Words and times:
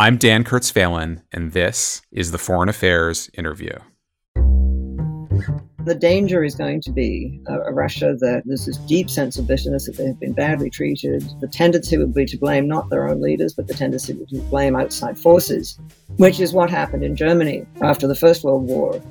I'm 0.00 0.16
Dan 0.16 0.44
Kurtz-Phelan, 0.44 1.20
and 1.30 1.52
this 1.52 2.00
is 2.10 2.30
the 2.30 2.38
Foreign 2.38 2.70
Affairs 2.70 3.28
Interview. 3.34 3.74
The 5.84 5.94
danger 5.94 6.42
is 6.42 6.54
going 6.54 6.80
to 6.80 6.90
be 6.90 7.38
uh, 7.50 7.60
a, 7.60 7.64
a 7.64 7.72
Russia 7.74 8.16
that 8.18 8.44
there's 8.46 8.64
this 8.64 8.78
deep 8.78 9.10
sense 9.10 9.36
of 9.36 9.46
bitterness 9.46 9.84
that 9.84 9.98
they 9.98 10.06
have 10.06 10.18
been 10.18 10.32
badly 10.32 10.70
treated. 10.70 11.22
The 11.42 11.48
tendency 11.48 11.98
would 11.98 12.14
be 12.14 12.24
to 12.24 12.38
blame 12.38 12.66
not 12.66 12.88
their 12.88 13.10
own 13.10 13.20
leaders, 13.20 13.52
but 13.52 13.66
the 13.66 13.74
tendency 13.74 14.14
would 14.14 14.26
be 14.30 14.38
to 14.38 14.44
blame 14.44 14.74
outside 14.74 15.18
forces, 15.18 15.78
which 16.16 16.40
is 16.40 16.54
what 16.54 16.70
happened 16.70 17.04
in 17.04 17.14
Germany 17.14 17.66
after 17.82 18.06
the 18.06 18.16
First 18.16 18.42
World 18.42 18.64
War. 18.64 19.02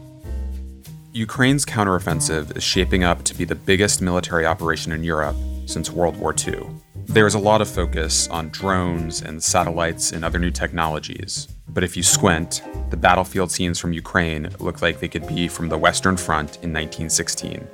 Ukraine's 1.14 1.66
counteroffensive 1.66 2.58
is 2.58 2.64
shaping 2.64 3.04
up 3.04 3.24
to 3.26 3.36
be 3.36 3.46
the 3.46 3.54
biggest 3.54 4.02
military 4.02 4.48
operation 4.48 4.92
in 4.92 5.04
Europe 5.04 5.36
since 5.68 5.92
World 5.92 6.18
War 6.18 6.34
II. 6.34 6.66
There 7.10 7.26
is 7.26 7.34
a 7.34 7.40
lot 7.40 7.60
of 7.60 7.68
focus 7.68 8.28
on 8.28 8.50
drones 8.50 9.24
and 9.24 9.42
satellites 9.42 10.12
and 10.12 10.24
other 10.24 10.38
new 10.38 10.52
technologies, 10.52 11.48
but 11.68 11.84
if 11.84 11.98
you 11.98 12.04
squint, 12.04 12.62
the 12.92 12.98
battlefield 12.98 13.52
scenes 13.52 13.80
from 13.80 13.94
Ukraine 13.94 14.48
look 14.60 14.84
like 14.84 15.00
they 15.00 15.08
could 15.08 15.26
be 15.28 15.48
from 15.48 15.70
the 15.70 15.78
Western 15.78 16.18
Front 16.18 16.58
in 16.58 16.72
1916. 16.72 17.68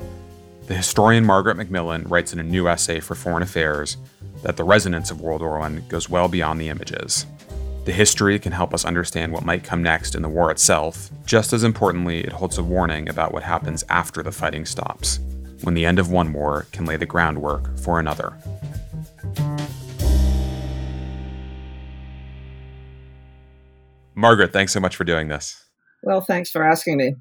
The 0.67 0.73
historian 0.73 1.25
Margaret 1.25 1.57
MacMillan 1.57 2.09
writes 2.09 2.31
in 2.31 2.39
a 2.39 2.43
new 2.43 2.69
essay 2.69 3.01
for 3.01 3.13
Foreign 3.13 3.43
Affairs 3.43 3.97
that 4.41 4.55
the 4.55 4.63
resonance 4.63 5.11
of 5.11 5.19
World 5.19 5.41
War 5.41 5.59
I 5.59 5.69
goes 5.89 6.09
well 6.09 6.29
beyond 6.29 6.61
the 6.61 6.69
images. 6.69 7.25
The 7.83 7.91
history 7.91 8.39
can 8.39 8.53
help 8.53 8.73
us 8.73 8.85
understand 8.85 9.33
what 9.33 9.43
might 9.43 9.65
come 9.65 9.83
next 9.83 10.15
in 10.15 10.21
the 10.21 10.29
war 10.29 10.49
itself. 10.49 11.09
Just 11.25 11.51
as 11.51 11.65
importantly, 11.65 12.21
it 12.21 12.31
holds 12.31 12.57
a 12.57 12.63
warning 12.63 13.09
about 13.09 13.33
what 13.33 13.43
happens 13.43 13.83
after 13.89 14.23
the 14.23 14.31
fighting 14.31 14.65
stops, 14.65 15.19
when 15.63 15.73
the 15.73 15.85
end 15.85 15.99
of 15.99 16.09
one 16.09 16.31
war 16.31 16.67
can 16.71 16.85
lay 16.85 16.95
the 16.95 17.05
groundwork 17.05 17.77
for 17.77 17.99
another. 17.99 18.33
Margaret, 24.15 24.53
thanks 24.53 24.71
so 24.71 24.79
much 24.79 24.95
for 24.95 25.03
doing 25.03 25.27
this. 25.27 25.65
Well, 26.01 26.21
thanks 26.21 26.49
for 26.49 26.63
asking 26.63 26.97
me. 26.97 27.15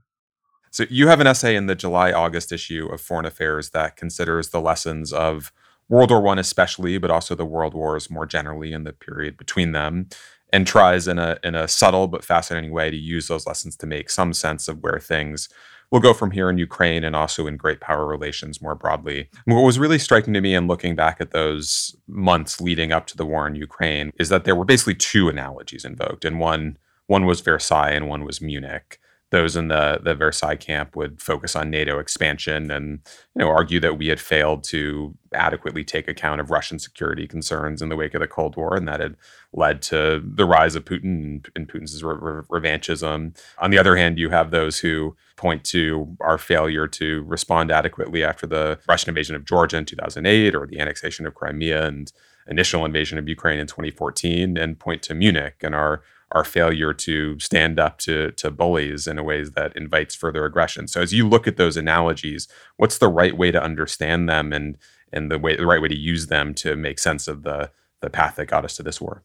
So, 0.70 0.86
you 0.90 1.08
have 1.08 1.20
an 1.20 1.26
essay 1.26 1.54
in 1.54 1.66
the 1.66 1.74
July 1.74 2.12
August 2.12 2.50
issue 2.50 2.86
of 2.86 3.00
Foreign 3.00 3.26
Affairs 3.26 3.70
that 3.70 3.96
considers 3.96 4.48
the 4.48 4.60
lessons 4.60 5.12
of 5.12 5.52
World 5.88 6.10
War 6.10 6.26
I, 6.28 6.40
especially, 6.40 6.98
but 6.98 7.10
also 7.10 7.34
the 7.34 7.44
world 7.44 7.74
wars 7.74 8.10
more 8.10 8.26
generally 8.26 8.72
in 8.72 8.84
the 8.84 8.92
period 8.92 9.36
between 9.36 9.72
them, 9.72 10.08
and 10.52 10.66
tries 10.66 11.06
in 11.06 11.18
a, 11.18 11.38
in 11.44 11.54
a 11.54 11.68
subtle 11.68 12.08
but 12.08 12.24
fascinating 12.24 12.72
way 12.72 12.90
to 12.90 12.96
use 12.96 13.28
those 13.28 13.46
lessons 13.46 13.76
to 13.76 13.86
make 13.86 14.08
some 14.08 14.32
sense 14.32 14.66
of 14.68 14.82
where 14.82 14.98
things 14.98 15.48
will 15.94 16.00
go 16.00 16.12
from 16.12 16.32
here 16.32 16.50
in 16.50 16.58
Ukraine 16.58 17.04
and 17.04 17.14
also 17.14 17.46
in 17.46 17.56
great 17.56 17.80
power 17.80 18.04
relations 18.04 18.60
more 18.60 18.74
broadly. 18.74 19.28
What 19.44 19.60
was 19.60 19.78
really 19.78 20.00
striking 20.00 20.34
to 20.34 20.40
me 20.40 20.52
in 20.52 20.66
looking 20.66 20.96
back 20.96 21.20
at 21.20 21.30
those 21.30 21.94
months 22.08 22.60
leading 22.60 22.90
up 22.90 23.06
to 23.06 23.16
the 23.16 23.24
war 23.24 23.46
in 23.46 23.54
Ukraine 23.54 24.10
is 24.18 24.28
that 24.28 24.42
there 24.42 24.56
were 24.56 24.64
basically 24.64 24.96
two 24.96 25.28
analogies 25.28 25.84
invoked, 25.84 26.24
and 26.24 26.40
one 26.40 26.78
one 27.06 27.26
was 27.26 27.42
Versailles 27.42 27.92
and 27.92 28.08
one 28.08 28.24
was 28.24 28.40
Munich. 28.40 28.98
Those 29.30 29.54
in 29.54 29.68
the 29.68 30.00
the 30.02 30.16
Versailles 30.16 30.56
camp 30.56 30.96
would 30.96 31.22
focus 31.22 31.54
on 31.54 31.70
NATO 31.70 32.00
expansion 32.00 32.72
and 32.72 32.98
you 33.36 33.44
know 33.44 33.48
argue 33.48 33.78
that 33.78 33.96
we 33.96 34.08
had 34.08 34.18
failed 34.18 34.64
to 34.64 35.14
adequately 35.32 35.84
take 35.84 36.08
account 36.08 36.40
of 36.40 36.50
Russian 36.50 36.80
security 36.80 37.28
concerns 37.28 37.80
in 37.80 37.88
the 37.88 37.96
wake 37.96 38.14
of 38.14 38.20
the 38.20 38.26
Cold 38.26 38.56
War, 38.56 38.74
and 38.74 38.88
that 38.88 38.98
had 38.98 39.14
led 39.52 39.80
to 39.82 40.20
the 40.26 40.44
rise 40.44 40.74
of 40.74 40.84
Putin 40.84 41.46
and 41.54 41.68
Putin's 41.68 42.02
re- 42.02 42.16
re- 42.18 42.42
revanchism. 42.50 43.38
On 43.58 43.70
the 43.70 43.78
other 43.78 43.94
hand, 43.94 44.18
you 44.18 44.30
have 44.30 44.50
those 44.50 44.80
who 44.80 45.14
point 45.36 45.64
to 45.64 46.16
our 46.20 46.38
failure 46.38 46.86
to 46.86 47.22
respond 47.24 47.70
adequately 47.70 48.22
after 48.22 48.46
the 48.46 48.78
Russian 48.88 49.10
invasion 49.10 49.34
of 49.34 49.44
Georgia 49.44 49.77
in 49.77 49.84
2008 49.84 50.54
or 50.54 50.66
the 50.66 50.80
annexation 50.80 51.27
of 51.27 51.34
Crimea 51.34 51.86
and 51.86 52.12
initial 52.46 52.84
invasion 52.84 53.18
of 53.18 53.28
Ukraine 53.28 53.58
in 53.58 53.66
2014, 53.66 54.56
and 54.56 54.78
point 54.78 55.02
to 55.02 55.14
Munich 55.14 55.56
and 55.62 55.74
our 55.74 56.02
our 56.32 56.44
failure 56.44 56.92
to 56.92 57.38
stand 57.38 57.78
up 57.78 57.98
to 57.98 58.32
to 58.32 58.50
bullies 58.50 59.06
in 59.06 59.18
a 59.18 59.22
ways 59.22 59.52
that 59.52 59.77
invites 59.77 60.14
further 60.14 60.44
aggression. 60.44 60.88
So 60.88 61.00
as 61.00 61.12
you 61.12 61.28
look 61.28 61.46
at 61.46 61.56
those 61.56 61.77
analogies, 61.77 62.48
what's 62.77 62.98
the 62.98 63.08
right 63.08 63.36
way 63.36 63.50
to 63.50 63.62
understand 63.62 64.28
them 64.28 64.52
and 64.52 64.77
and 65.12 65.30
the 65.30 65.39
way 65.39 65.56
the 65.56 65.66
right 65.66 65.80
way 65.80 65.89
to 65.89 65.96
use 65.96 66.27
them 66.27 66.55
to 66.55 66.77
make 66.77 66.98
sense 66.98 67.28
of 67.28 67.42
the 67.42 67.70
the 68.01 68.11
path 68.11 68.36
that 68.36 68.46
got 68.46 68.64
us 68.64 68.77
to 68.77 68.83
this 68.83 69.01
war? 69.01 69.22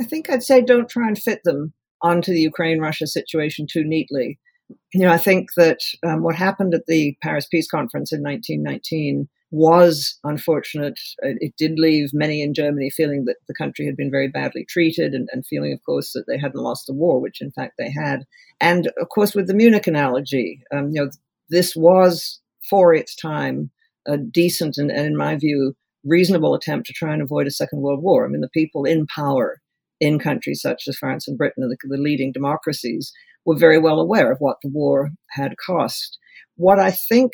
I 0.00 0.04
think 0.04 0.30
I'd 0.30 0.42
say 0.42 0.62
don't 0.62 0.88
try 0.88 1.08
and 1.08 1.18
fit 1.18 1.42
them 1.44 1.74
onto 2.00 2.32
the 2.32 2.40
Ukraine 2.40 2.80
Russia 2.80 3.06
situation 3.06 3.66
too 3.70 3.84
neatly. 3.84 4.38
You 4.92 5.00
know, 5.00 5.10
I 5.10 5.18
think 5.18 5.50
that 5.56 5.78
um, 6.06 6.22
what 6.22 6.34
happened 6.34 6.74
at 6.74 6.86
the 6.86 7.16
Paris 7.22 7.46
Peace 7.46 7.68
Conference 7.70 8.12
in 8.12 8.22
1919 8.22 9.28
was 9.52 10.18
unfortunate. 10.24 10.98
It 11.18 11.54
did 11.58 11.78
leave 11.78 12.10
many 12.14 12.42
in 12.42 12.54
Germany 12.54 12.90
feeling 12.90 13.26
that 13.26 13.36
the 13.46 13.54
country 13.54 13.84
had 13.84 13.96
been 13.96 14.10
very 14.10 14.28
badly 14.28 14.64
treated 14.64 15.12
and, 15.12 15.28
and, 15.30 15.46
feeling, 15.46 15.72
of 15.74 15.84
course, 15.84 16.12
that 16.14 16.24
they 16.26 16.38
hadn't 16.38 16.62
lost 16.62 16.86
the 16.86 16.94
war, 16.94 17.20
which 17.20 17.40
in 17.40 17.52
fact 17.52 17.74
they 17.78 17.90
had. 17.90 18.24
And 18.60 18.90
of 19.00 19.10
course, 19.10 19.34
with 19.34 19.46
the 19.46 19.54
Munich 19.54 19.86
analogy, 19.86 20.62
um, 20.72 20.90
you 20.90 21.02
know, 21.02 21.10
this 21.50 21.76
was 21.76 22.40
for 22.68 22.94
its 22.94 23.14
time 23.14 23.70
a 24.06 24.16
decent 24.16 24.78
and, 24.78 24.90
and, 24.90 25.06
in 25.06 25.16
my 25.16 25.36
view, 25.36 25.74
reasonable 26.04 26.54
attempt 26.54 26.86
to 26.86 26.92
try 26.92 27.12
and 27.12 27.22
avoid 27.22 27.46
a 27.46 27.50
second 27.50 27.80
world 27.80 28.02
war. 28.02 28.24
I 28.24 28.28
mean, 28.28 28.40
the 28.40 28.48
people 28.48 28.84
in 28.84 29.06
power 29.06 29.60
in 30.02 30.18
countries 30.18 30.60
such 30.60 30.82
as 30.88 30.96
France 30.96 31.28
and 31.28 31.38
Britain, 31.38 31.68
the, 31.68 31.76
the 31.88 31.96
leading 31.96 32.32
democracies, 32.32 33.12
were 33.46 33.56
very 33.56 33.78
well 33.78 34.00
aware 34.00 34.32
of 34.32 34.38
what 34.40 34.56
the 34.60 34.68
war 34.68 35.10
had 35.30 35.54
cost. 35.64 36.18
What 36.56 36.80
I 36.80 36.90
think 36.90 37.30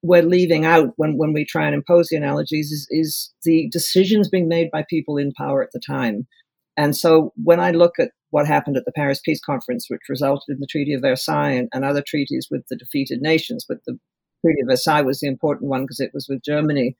we're 0.00 0.22
leaving 0.22 0.64
out 0.64 0.90
when, 0.96 1.16
when 1.16 1.32
we 1.32 1.44
try 1.44 1.66
and 1.66 1.74
impose 1.74 2.08
the 2.08 2.16
analogies 2.16 2.70
is, 2.70 2.86
is 2.90 3.34
the 3.42 3.68
decisions 3.72 4.28
being 4.28 4.46
made 4.46 4.70
by 4.70 4.84
people 4.88 5.16
in 5.16 5.32
power 5.32 5.60
at 5.60 5.70
the 5.72 5.80
time. 5.84 6.28
And 6.76 6.96
so 6.96 7.32
when 7.42 7.58
I 7.58 7.72
look 7.72 7.98
at 7.98 8.12
what 8.30 8.46
happened 8.46 8.76
at 8.76 8.84
the 8.84 8.92
Paris 8.92 9.20
Peace 9.24 9.40
Conference, 9.44 9.86
which 9.88 10.08
resulted 10.08 10.54
in 10.54 10.60
the 10.60 10.68
Treaty 10.70 10.94
of 10.94 11.02
Versailles 11.02 11.50
and, 11.50 11.68
and 11.72 11.84
other 11.84 12.02
treaties 12.06 12.46
with 12.48 12.62
the 12.70 12.76
defeated 12.76 13.20
nations, 13.20 13.64
but 13.68 13.78
the 13.86 13.98
Treaty 14.44 14.60
of 14.62 14.68
Versailles 14.68 15.02
was 15.02 15.18
the 15.18 15.26
important 15.26 15.68
one 15.68 15.82
because 15.82 15.98
it 15.98 16.12
was 16.14 16.26
with 16.28 16.44
Germany, 16.44 16.96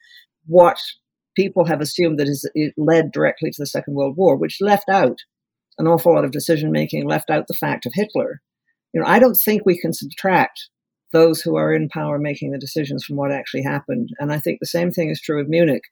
what 0.47 0.79
people 1.35 1.65
have 1.65 1.81
assumed 1.81 2.19
that 2.19 2.51
it 2.55 2.75
led 2.77 3.13
directly 3.13 3.51
to 3.51 3.63
the 3.63 3.67
Second 3.67 3.95
World 3.95 4.17
War, 4.17 4.37
which 4.37 4.61
left 4.61 4.89
out 4.89 5.19
an 5.79 5.87
awful 5.87 6.15
lot 6.15 6.25
of 6.25 6.31
decision 6.31 6.71
making, 6.71 7.07
left 7.07 7.31
out 7.31 7.47
the 7.49 7.55
fact 7.55 7.87
of 7.87 7.93
Hitler. 7.95 8.41
You 8.93 9.01
know, 9.01 9.07
I 9.07 9.19
don't 9.19 9.35
think 9.35 9.63
we 9.65 9.79
can 9.79 9.93
subtract 9.93 10.69
those 11.13 11.41
who 11.41 11.57
are 11.57 11.73
in 11.73 11.89
power 11.89 12.19
making 12.19 12.51
the 12.51 12.59
decisions 12.59 13.05
from 13.05 13.17
what 13.17 13.33
actually 13.33 13.63
happened. 13.63 14.11
And 14.19 14.33
I 14.33 14.39
think 14.39 14.59
the 14.61 14.67
same 14.67 14.91
thing 14.91 15.11
is 15.11 15.21
true 15.21 15.41
of 15.41 15.49
Munich 15.49 15.83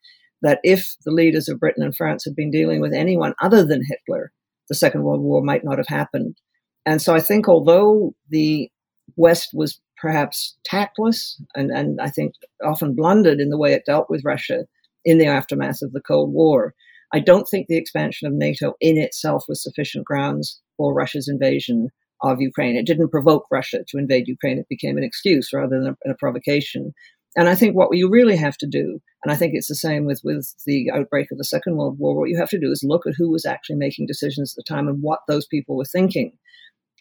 that 0.42 0.60
if 0.64 0.96
the 1.04 1.12
leaders 1.12 1.48
of 1.48 1.60
Britain 1.60 1.84
and 1.84 1.96
France 1.96 2.24
had 2.24 2.34
been 2.34 2.50
dealing 2.50 2.80
with 2.80 2.92
anyone 2.92 3.34
other 3.40 3.64
than 3.64 3.82
Hitler, 3.88 4.32
the 4.68 4.74
Second 4.74 5.04
World 5.04 5.20
War 5.20 5.42
might 5.42 5.64
not 5.64 5.78
have 5.78 5.86
happened. 5.86 6.36
And 6.84 7.00
so 7.00 7.14
I 7.14 7.20
think 7.20 7.48
although 7.48 8.14
the 8.28 8.68
West 9.16 9.50
was 9.52 9.80
perhaps 10.00 10.56
tactless 10.64 11.40
and, 11.54 11.70
and 11.70 12.00
I 12.00 12.10
think 12.10 12.34
often 12.64 12.94
blundered 12.94 13.38
in 13.38 13.50
the 13.50 13.58
way 13.58 13.72
it 13.72 13.84
dealt 13.86 14.10
with 14.10 14.24
Russia 14.24 14.64
in 15.04 15.18
the 15.18 15.26
aftermath 15.26 15.82
of 15.82 15.92
the 15.92 16.00
Cold 16.00 16.32
War, 16.32 16.74
I 17.12 17.20
don't 17.20 17.46
think 17.48 17.66
the 17.66 17.76
expansion 17.76 18.26
of 18.26 18.34
NATO 18.34 18.74
in 18.80 18.96
itself 18.96 19.44
was 19.48 19.62
sufficient 19.62 20.06
grounds 20.06 20.60
for 20.76 20.94
Russia's 20.94 21.28
invasion 21.28 21.88
of 22.22 22.40
Ukraine. 22.40 22.76
It 22.76 22.86
didn't 22.86 23.10
provoke 23.10 23.46
Russia 23.50 23.84
to 23.88 23.98
invade 23.98 24.28
Ukraine. 24.28 24.58
It 24.58 24.68
became 24.68 24.96
an 24.96 25.04
excuse 25.04 25.52
rather 25.52 25.78
than 25.78 25.96
a, 26.06 26.10
a 26.12 26.14
provocation. 26.14 26.94
And 27.36 27.48
I 27.48 27.54
think 27.54 27.74
what 27.74 27.96
you 27.96 28.10
really 28.10 28.36
have 28.36 28.56
to 28.58 28.66
do, 28.66 29.00
and 29.24 29.32
I 29.32 29.36
think 29.36 29.52
it's 29.54 29.68
the 29.68 29.74
same 29.74 30.04
with, 30.04 30.20
with 30.22 30.54
the 30.66 30.90
outbreak 30.90 31.28
of 31.32 31.38
the 31.38 31.44
Second 31.44 31.76
World 31.76 31.98
War, 31.98 32.14
what 32.14 32.28
you 32.28 32.38
have 32.38 32.50
to 32.50 32.60
do 32.60 32.70
is 32.70 32.82
look 32.84 33.06
at 33.06 33.14
who 33.16 33.30
was 33.30 33.44
actually 33.44 33.76
making 33.76 34.06
decisions 34.06 34.52
at 34.52 34.64
the 34.64 34.74
time 34.74 34.88
and 34.88 35.02
what 35.02 35.20
those 35.28 35.46
people 35.46 35.76
were 35.76 35.84
thinking. 35.84 36.32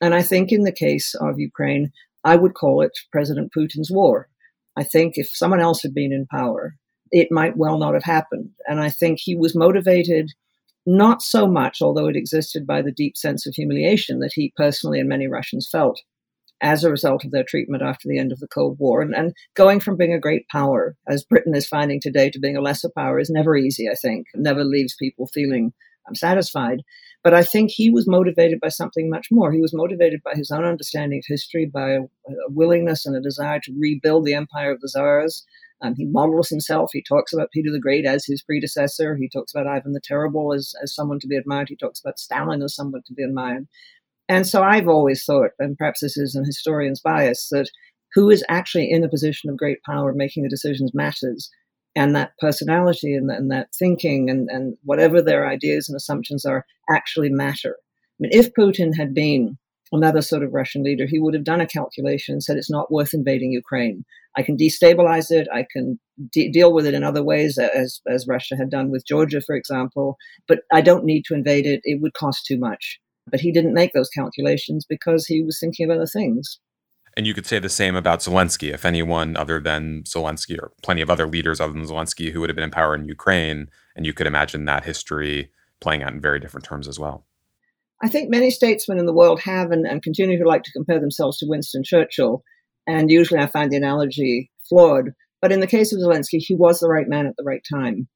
And 0.01 0.13
I 0.15 0.23
think 0.23 0.51
in 0.51 0.63
the 0.63 0.71
case 0.71 1.13
of 1.15 1.39
Ukraine, 1.39 1.91
I 2.23 2.35
would 2.35 2.53
call 2.53 2.81
it 2.81 2.91
President 3.11 3.51
Putin's 3.55 3.91
war. 3.91 4.29
I 4.77 4.83
think 4.83 5.13
if 5.15 5.29
someone 5.29 5.59
else 5.59 5.81
had 5.81 5.93
been 5.93 6.13
in 6.13 6.25
power, 6.27 6.75
it 7.11 7.31
might 7.31 7.57
well 7.57 7.77
not 7.77 7.93
have 7.93 8.03
happened. 8.03 8.49
And 8.67 8.79
I 8.79 8.89
think 8.89 9.19
he 9.19 9.35
was 9.35 9.55
motivated 9.55 10.31
not 10.85 11.21
so 11.21 11.45
much, 11.47 11.81
although 11.81 12.07
it 12.07 12.15
existed, 12.15 12.65
by 12.65 12.81
the 12.81 12.91
deep 12.91 13.15
sense 13.15 13.45
of 13.45 13.53
humiliation 13.53 14.19
that 14.19 14.31
he 14.33 14.53
personally 14.55 14.99
and 14.99 15.09
many 15.09 15.27
Russians 15.27 15.67
felt 15.71 16.01
as 16.61 16.83
a 16.83 16.91
result 16.91 17.25
of 17.25 17.31
their 17.31 17.43
treatment 17.43 17.83
after 17.83 18.07
the 18.07 18.19
end 18.19 18.31
of 18.31 18.39
the 18.39 18.47
Cold 18.47 18.77
War. 18.79 19.01
And, 19.01 19.15
and 19.15 19.33
going 19.55 19.79
from 19.79 19.97
being 19.97 20.13
a 20.13 20.19
great 20.19 20.47
power, 20.49 20.95
as 21.07 21.23
Britain 21.23 21.55
is 21.55 21.67
finding 21.67 21.99
today, 21.99 22.29
to 22.29 22.39
being 22.39 22.55
a 22.55 22.61
lesser 22.61 22.89
power 22.95 23.19
is 23.19 23.29
never 23.29 23.55
easy, 23.55 23.89
I 23.89 23.95
think. 23.95 24.27
Never 24.35 24.63
leaves 24.63 24.95
people 24.97 25.27
feeling 25.27 25.73
um, 26.07 26.15
satisfied. 26.15 26.81
But 27.23 27.33
I 27.33 27.43
think 27.43 27.69
he 27.69 27.89
was 27.89 28.07
motivated 28.07 28.59
by 28.59 28.69
something 28.69 29.09
much 29.09 29.27
more. 29.31 29.51
He 29.51 29.61
was 29.61 29.73
motivated 29.73 30.21
by 30.23 30.33
his 30.33 30.51
own 30.51 30.65
understanding 30.65 31.19
of 31.19 31.25
history, 31.27 31.65
by 31.65 31.91
a, 31.91 32.01
a 32.01 32.33
willingness 32.49 33.05
and 33.05 33.15
a 33.15 33.21
desire 33.21 33.59
to 33.63 33.75
rebuild 33.79 34.25
the 34.25 34.33
empire 34.33 34.71
of 34.71 34.81
the 34.81 34.87
Tsars, 34.87 35.43
um, 35.81 35.95
he 35.95 36.05
models 36.05 36.49
himself. 36.49 36.91
He 36.93 37.01
talks 37.01 37.33
about 37.33 37.51
Peter 37.51 37.71
the 37.71 37.79
Great 37.79 38.05
as 38.05 38.25
his 38.25 38.43
predecessor. 38.43 39.15
He 39.15 39.29
talks 39.29 39.53
about 39.53 39.67
Ivan 39.67 39.93
the 39.93 40.01
Terrible 40.03 40.53
as, 40.53 40.73
as 40.83 40.93
someone 40.93 41.19
to 41.19 41.27
be 41.27 41.35
admired. 41.35 41.69
He 41.69 41.75
talks 41.75 41.99
about 41.99 42.19
Stalin 42.19 42.61
as 42.61 42.75
someone 42.75 43.01
to 43.07 43.13
be 43.13 43.23
admired. 43.23 43.67
And 44.29 44.47
so 44.47 44.63
I've 44.63 44.87
always 44.87 45.23
thought, 45.23 45.51
and 45.59 45.77
perhaps 45.77 46.01
this 46.01 46.17
is 46.17 46.35
an 46.35 46.45
historian's 46.45 47.01
bias, 47.01 47.49
that 47.51 47.69
who 48.13 48.29
is 48.29 48.43
actually 48.49 48.91
in 48.91 49.03
a 49.03 49.09
position 49.09 49.49
of 49.49 49.57
great 49.57 49.81
power 49.83 50.13
making 50.13 50.43
the 50.43 50.49
decisions 50.49 50.93
matters. 50.93 51.49
And 51.95 52.15
that 52.15 52.31
personality 52.39 53.13
and, 53.15 53.29
and 53.29 53.51
that 53.51 53.69
thinking 53.77 54.29
and, 54.29 54.49
and 54.49 54.77
whatever 54.83 55.21
their 55.21 55.49
ideas 55.49 55.89
and 55.89 55.95
assumptions 55.95 56.45
are 56.45 56.65
actually 56.89 57.29
matter. 57.29 57.75
I 57.77 58.15
mean, 58.19 58.31
if 58.33 58.53
Putin 58.53 58.95
had 58.95 59.13
been 59.13 59.57
another 59.91 60.21
sort 60.21 60.43
of 60.43 60.53
Russian 60.53 60.83
leader, 60.83 61.05
he 61.05 61.19
would 61.19 61.33
have 61.33 61.43
done 61.43 61.61
a 61.61 61.67
calculation 61.67 62.33
and 62.33 62.43
said 62.43 62.57
it's 62.57 62.71
not 62.71 62.91
worth 62.91 63.13
invading 63.13 63.51
Ukraine. 63.51 64.05
I 64.37 64.43
can 64.43 64.57
destabilize 64.57 65.31
it. 65.31 65.47
I 65.53 65.65
can 65.71 65.99
de- 66.31 66.51
deal 66.51 66.73
with 66.73 66.85
it 66.85 66.93
in 66.93 67.03
other 67.03 67.23
ways, 67.23 67.57
as 67.57 67.99
as 68.07 68.27
Russia 68.27 68.55
had 68.55 68.69
done 68.69 68.89
with 68.89 69.05
Georgia, 69.05 69.41
for 69.41 69.55
example. 69.55 70.17
But 70.47 70.59
I 70.71 70.81
don't 70.81 71.05
need 71.05 71.25
to 71.25 71.33
invade 71.33 71.65
it. 71.65 71.81
It 71.83 72.01
would 72.01 72.13
cost 72.13 72.45
too 72.45 72.57
much. 72.57 72.99
But 73.29 73.41
he 73.41 73.51
didn't 73.51 73.73
make 73.73 73.93
those 73.93 74.09
calculations 74.09 74.85
because 74.87 75.25
he 75.27 75.43
was 75.43 75.59
thinking 75.59 75.89
of 75.89 75.95
other 75.95 76.07
things. 76.07 76.59
And 77.17 77.27
you 77.27 77.33
could 77.33 77.45
say 77.45 77.59
the 77.59 77.69
same 77.69 77.95
about 77.95 78.19
Zelensky. 78.19 78.73
If 78.73 78.85
anyone 78.85 79.35
other 79.35 79.59
than 79.59 80.03
Zelensky, 80.03 80.57
or 80.57 80.71
plenty 80.81 81.01
of 81.01 81.09
other 81.09 81.27
leaders 81.27 81.59
other 81.59 81.73
than 81.73 81.85
Zelensky 81.85 82.31
who 82.31 82.39
would 82.39 82.49
have 82.49 82.55
been 82.55 82.63
in 82.63 82.71
power 82.71 82.95
in 82.95 83.05
Ukraine, 83.05 83.67
and 83.95 84.05
you 84.05 84.13
could 84.13 84.27
imagine 84.27 84.65
that 84.65 84.85
history 84.85 85.51
playing 85.81 86.03
out 86.03 86.13
in 86.13 86.21
very 86.21 86.39
different 86.39 86.63
terms 86.63 86.87
as 86.87 86.97
well. 86.97 87.25
I 88.03 88.07
think 88.07 88.29
many 88.29 88.49
statesmen 88.49 88.97
in 88.97 89.05
the 89.05 89.13
world 89.13 89.41
have 89.41 89.71
and, 89.71 89.85
and 89.85 90.01
continue 90.01 90.37
to 90.37 90.47
like 90.47 90.63
to 90.63 90.71
compare 90.71 90.99
themselves 90.99 91.37
to 91.37 91.47
Winston 91.47 91.83
Churchill. 91.83 92.43
And 92.87 93.11
usually 93.11 93.39
I 93.39 93.47
find 93.47 93.71
the 93.71 93.77
analogy 93.77 94.49
flawed. 94.67 95.11
But 95.41 95.51
in 95.51 95.59
the 95.59 95.67
case 95.67 95.93
of 95.93 95.99
Zelensky, 95.99 96.39
he 96.39 96.55
was 96.55 96.79
the 96.79 96.89
right 96.89 97.07
man 97.07 97.27
at 97.27 97.35
the 97.37 97.43
right 97.43 97.61
time. 97.71 98.07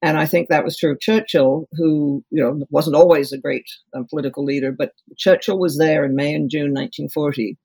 And 0.00 0.18
I 0.18 0.26
think 0.26 0.48
that 0.48 0.64
was 0.64 0.76
true 0.76 0.92
of 0.92 1.00
Churchill, 1.00 1.68
who 1.72 2.24
you 2.30 2.42
know 2.42 2.64
wasn't 2.70 2.96
always 2.96 3.32
a 3.32 3.38
great 3.38 3.64
um, 3.94 4.06
political 4.10 4.44
leader, 4.44 4.72
but 4.72 4.92
Churchill 5.16 5.58
was 5.58 5.78
there 5.78 6.04
in 6.04 6.16
May 6.16 6.34
and 6.34 6.50
June 6.50 6.74
1940 6.74 7.56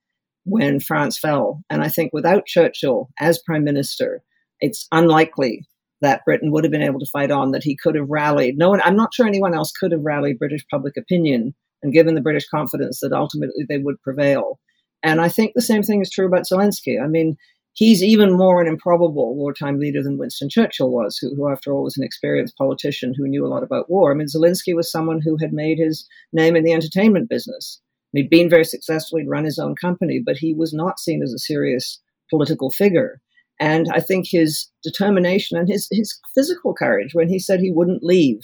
when 0.45 0.79
France 0.79 1.17
fell. 1.17 1.61
And 1.69 1.83
I 1.83 1.89
think 1.89 2.11
without 2.13 2.45
Churchill 2.45 3.09
as 3.19 3.41
prime 3.43 3.63
minister, 3.63 4.21
it's 4.59 4.87
unlikely 4.91 5.67
that 6.01 6.23
Britain 6.25 6.51
would 6.51 6.63
have 6.63 6.71
been 6.71 6.83
able 6.83 6.99
to 6.99 7.07
fight 7.07 7.31
on, 7.31 7.51
that 7.51 7.63
he 7.63 7.75
could 7.75 7.95
have 7.95 8.07
rallied. 8.07 8.55
No 8.57 8.69
one, 8.69 8.81
I'm 8.83 8.95
not 8.95 9.13
sure 9.15 9.25
anyone 9.25 9.55
else 9.55 9.71
could 9.71 9.91
have 9.91 10.03
rallied 10.03 10.37
British 10.37 10.63
public 10.69 10.95
opinion 10.95 11.55
and 11.83 11.93
given 11.93 12.15
the 12.15 12.21
British 12.21 12.47
confidence 12.47 12.99
that 13.01 13.13
ultimately 13.13 13.65
they 13.67 13.77
would 13.77 14.01
prevail. 14.01 14.59
And 15.03 15.21
I 15.21 15.29
think 15.29 15.53
the 15.53 15.61
same 15.61 15.83
thing 15.83 16.01
is 16.01 16.09
true 16.09 16.25
about 16.25 16.45
Zelensky. 16.45 17.01
I 17.01 17.07
mean, 17.07 17.37
he's 17.73 18.03
even 18.03 18.35
more 18.35 18.59
an 18.59 18.67
improbable 18.67 19.35
wartime 19.35 19.79
leader 19.79 20.01
than 20.01 20.17
Winston 20.17 20.49
Churchill 20.49 20.89
was, 20.89 21.17
who, 21.17 21.35
who, 21.35 21.49
after 21.49 21.71
all, 21.71 21.83
was 21.83 21.97
an 21.97 22.03
experienced 22.03 22.57
politician 22.57 23.13
who 23.15 23.27
knew 23.27 23.45
a 23.45 23.49
lot 23.49 23.63
about 23.63 23.89
war. 23.89 24.11
I 24.11 24.15
mean, 24.15 24.27
Zelensky 24.27 24.75
was 24.75 24.91
someone 24.91 25.21
who 25.21 25.37
had 25.37 25.53
made 25.53 25.77
his 25.77 26.07
name 26.33 26.55
in 26.55 26.63
the 26.63 26.73
entertainment 26.73 27.29
business. 27.29 27.79
He'd 28.13 28.29
been 28.29 28.49
very 28.49 28.65
successful, 28.65 29.19
he'd 29.19 29.29
run 29.29 29.45
his 29.45 29.59
own 29.59 29.75
company, 29.75 30.19
but 30.25 30.37
he 30.37 30.53
was 30.53 30.73
not 30.73 30.99
seen 30.99 31.21
as 31.21 31.31
a 31.31 31.37
serious 31.37 31.99
political 32.31 32.71
figure. 32.71 33.21
And 33.59 33.87
I 33.93 33.99
think 33.99 34.25
his 34.27 34.69
determination 34.83 35.57
and 35.57 35.67
his, 35.67 35.87
his 35.91 36.19
physical 36.33 36.73
courage 36.73 37.13
when 37.13 37.29
he 37.29 37.37
said 37.37 37.59
he 37.59 37.71
wouldn't 37.71 38.03
leave 38.03 38.39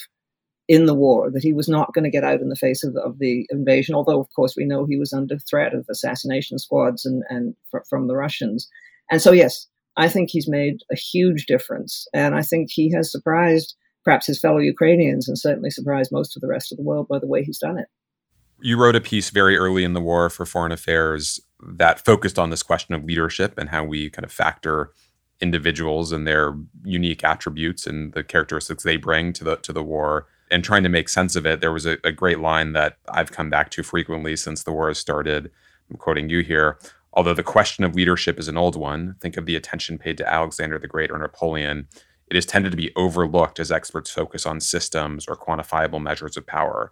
in 0.67 0.85
the 0.85 0.93
war, 0.93 1.29
that 1.29 1.43
he 1.43 1.53
was 1.53 1.67
not 1.67 1.93
going 1.93 2.03
to 2.03 2.09
get 2.09 2.23
out 2.23 2.39
in 2.39 2.49
the 2.49 2.55
face 2.55 2.83
of, 2.83 2.95
of 2.95 3.19
the 3.19 3.45
invasion, 3.49 3.95
although, 3.95 4.19
of 4.19 4.27
course, 4.33 4.55
we 4.55 4.65
know 4.65 4.85
he 4.85 4.97
was 4.97 5.11
under 5.11 5.37
threat 5.37 5.73
of 5.73 5.85
assassination 5.89 6.57
squads 6.57 7.05
and, 7.05 7.23
and 7.29 7.55
fr- 7.69 7.79
from 7.89 8.07
the 8.07 8.15
Russians. 8.15 8.69
And 9.11 9.21
so, 9.21 9.31
yes, 9.31 9.67
I 9.97 10.07
think 10.07 10.29
he's 10.29 10.47
made 10.47 10.77
a 10.91 10.95
huge 10.95 11.45
difference. 11.45 12.07
And 12.13 12.33
I 12.33 12.41
think 12.41 12.69
he 12.71 12.91
has 12.91 13.11
surprised 13.11 13.75
perhaps 14.03 14.27
his 14.27 14.39
fellow 14.39 14.59
Ukrainians 14.59 15.27
and 15.27 15.37
certainly 15.37 15.69
surprised 15.69 16.11
most 16.11 16.35
of 16.35 16.41
the 16.41 16.47
rest 16.47 16.71
of 16.71 16.77
the 16.77 16.83
world 16.83 17.07
by 17.07 17.19
the 17.19 17.27
way 17.27 17.43
he's 17.43 17.59
done 17.59 17.77
it. 17.77 17.87
You 18.61 18.77
wrote 18.77 18.95
a 18.95 19.01
piece 19.01 19.29
very 19.29 19.57
early 19.57 19.83
in 19.83 19.93
the 19.93 20.01
war 20.01 20.29
for 20.29 20.45
Foreign 20.45 20.71
Affairs 20.71 21.39
that 21.61 22.03
focused 22.03 22.39
on 22.39 22.49
this 22.49 22.63
question 22.63 22.95
of 22.95 23.03
leadership 23.03 23.57
and 23.57 23.69
how 23.69 23.83
we 23.83 24.09
kind 24.09 24.25
of 24.25 24.31
factor 24.31 24.91
individuals 25.41 26.11
and 26.11 26.25
their 26.25 26.53
unique 26.83 27.23
attributes 27.23 27.85
and 27.85 28.13
the 28.13 28.23
characteristics 28.23 28.83
they 28.83 28.97
bring 28.97 29.33
to 29.33 29.43
the 29.43 29.57
to 29.57 29.73
the 29.73 29.83
war 29.83 30.27
and 30.51 30.63
trying 30.63 30.83
to 30.83 30.89
make 30.89 31.09
sense 31.09 31.35
of 31.35 31.45
it, 31.45 31.61
there 31.61 31.71
was 31.71 31.85
a, 31.85 31.97
a, 32.03 32.11
great 32.11 32.39
line 32.39 32.73
that 32.73 32.97
I've 33.09 33.31
come 33.31 33.49
back 33.49 33.69
to 33.71 33.83
frequently 33.83 34.35
since 34.35 34.63
the 34.63 34.71
war 34.71 34.87
has 34.87 34.97
started. 34.97 35.49
I'm 35.89 35.97
quoting 35.97 36.29
you 36.29 36.41
here. 36.41 36.77
Although 37.13 37.33
the 37.33 37.43
question 37.43 37.83
of 37.83 37.95
leadership 37.95 38.39
is 38.39 38.47
an 38.47 38.57
old 38.57 38.75
one, 38.75 39.15
think 39.19 39.37
of 39.37 39.45
the 39.45 39.55
attention 39.55 39.97
paid 39.97 40.17
to 40.17 40.31
Alexander 40.31 40.79
the 40.79 40.87
Great 40.87 41.11
or 41.11 41.17
Napoleon. 41.17 41.87
It 42.27 42.35
has 42.35 42.45
tended 42.45 42.71
to 42.71 42.77
be 42.77 42.91
overlooked 42.95 43.59
as 43.59 43.71
experts 43.71 44.09
focus 44.09 44.45
on 44.45 44.59
systems 44.59 45.27
or 45.27 45.35
quantifiable 45.35 46.01
measures 46.01 46.37
of 46.37 46.47
power. 46.47 46.91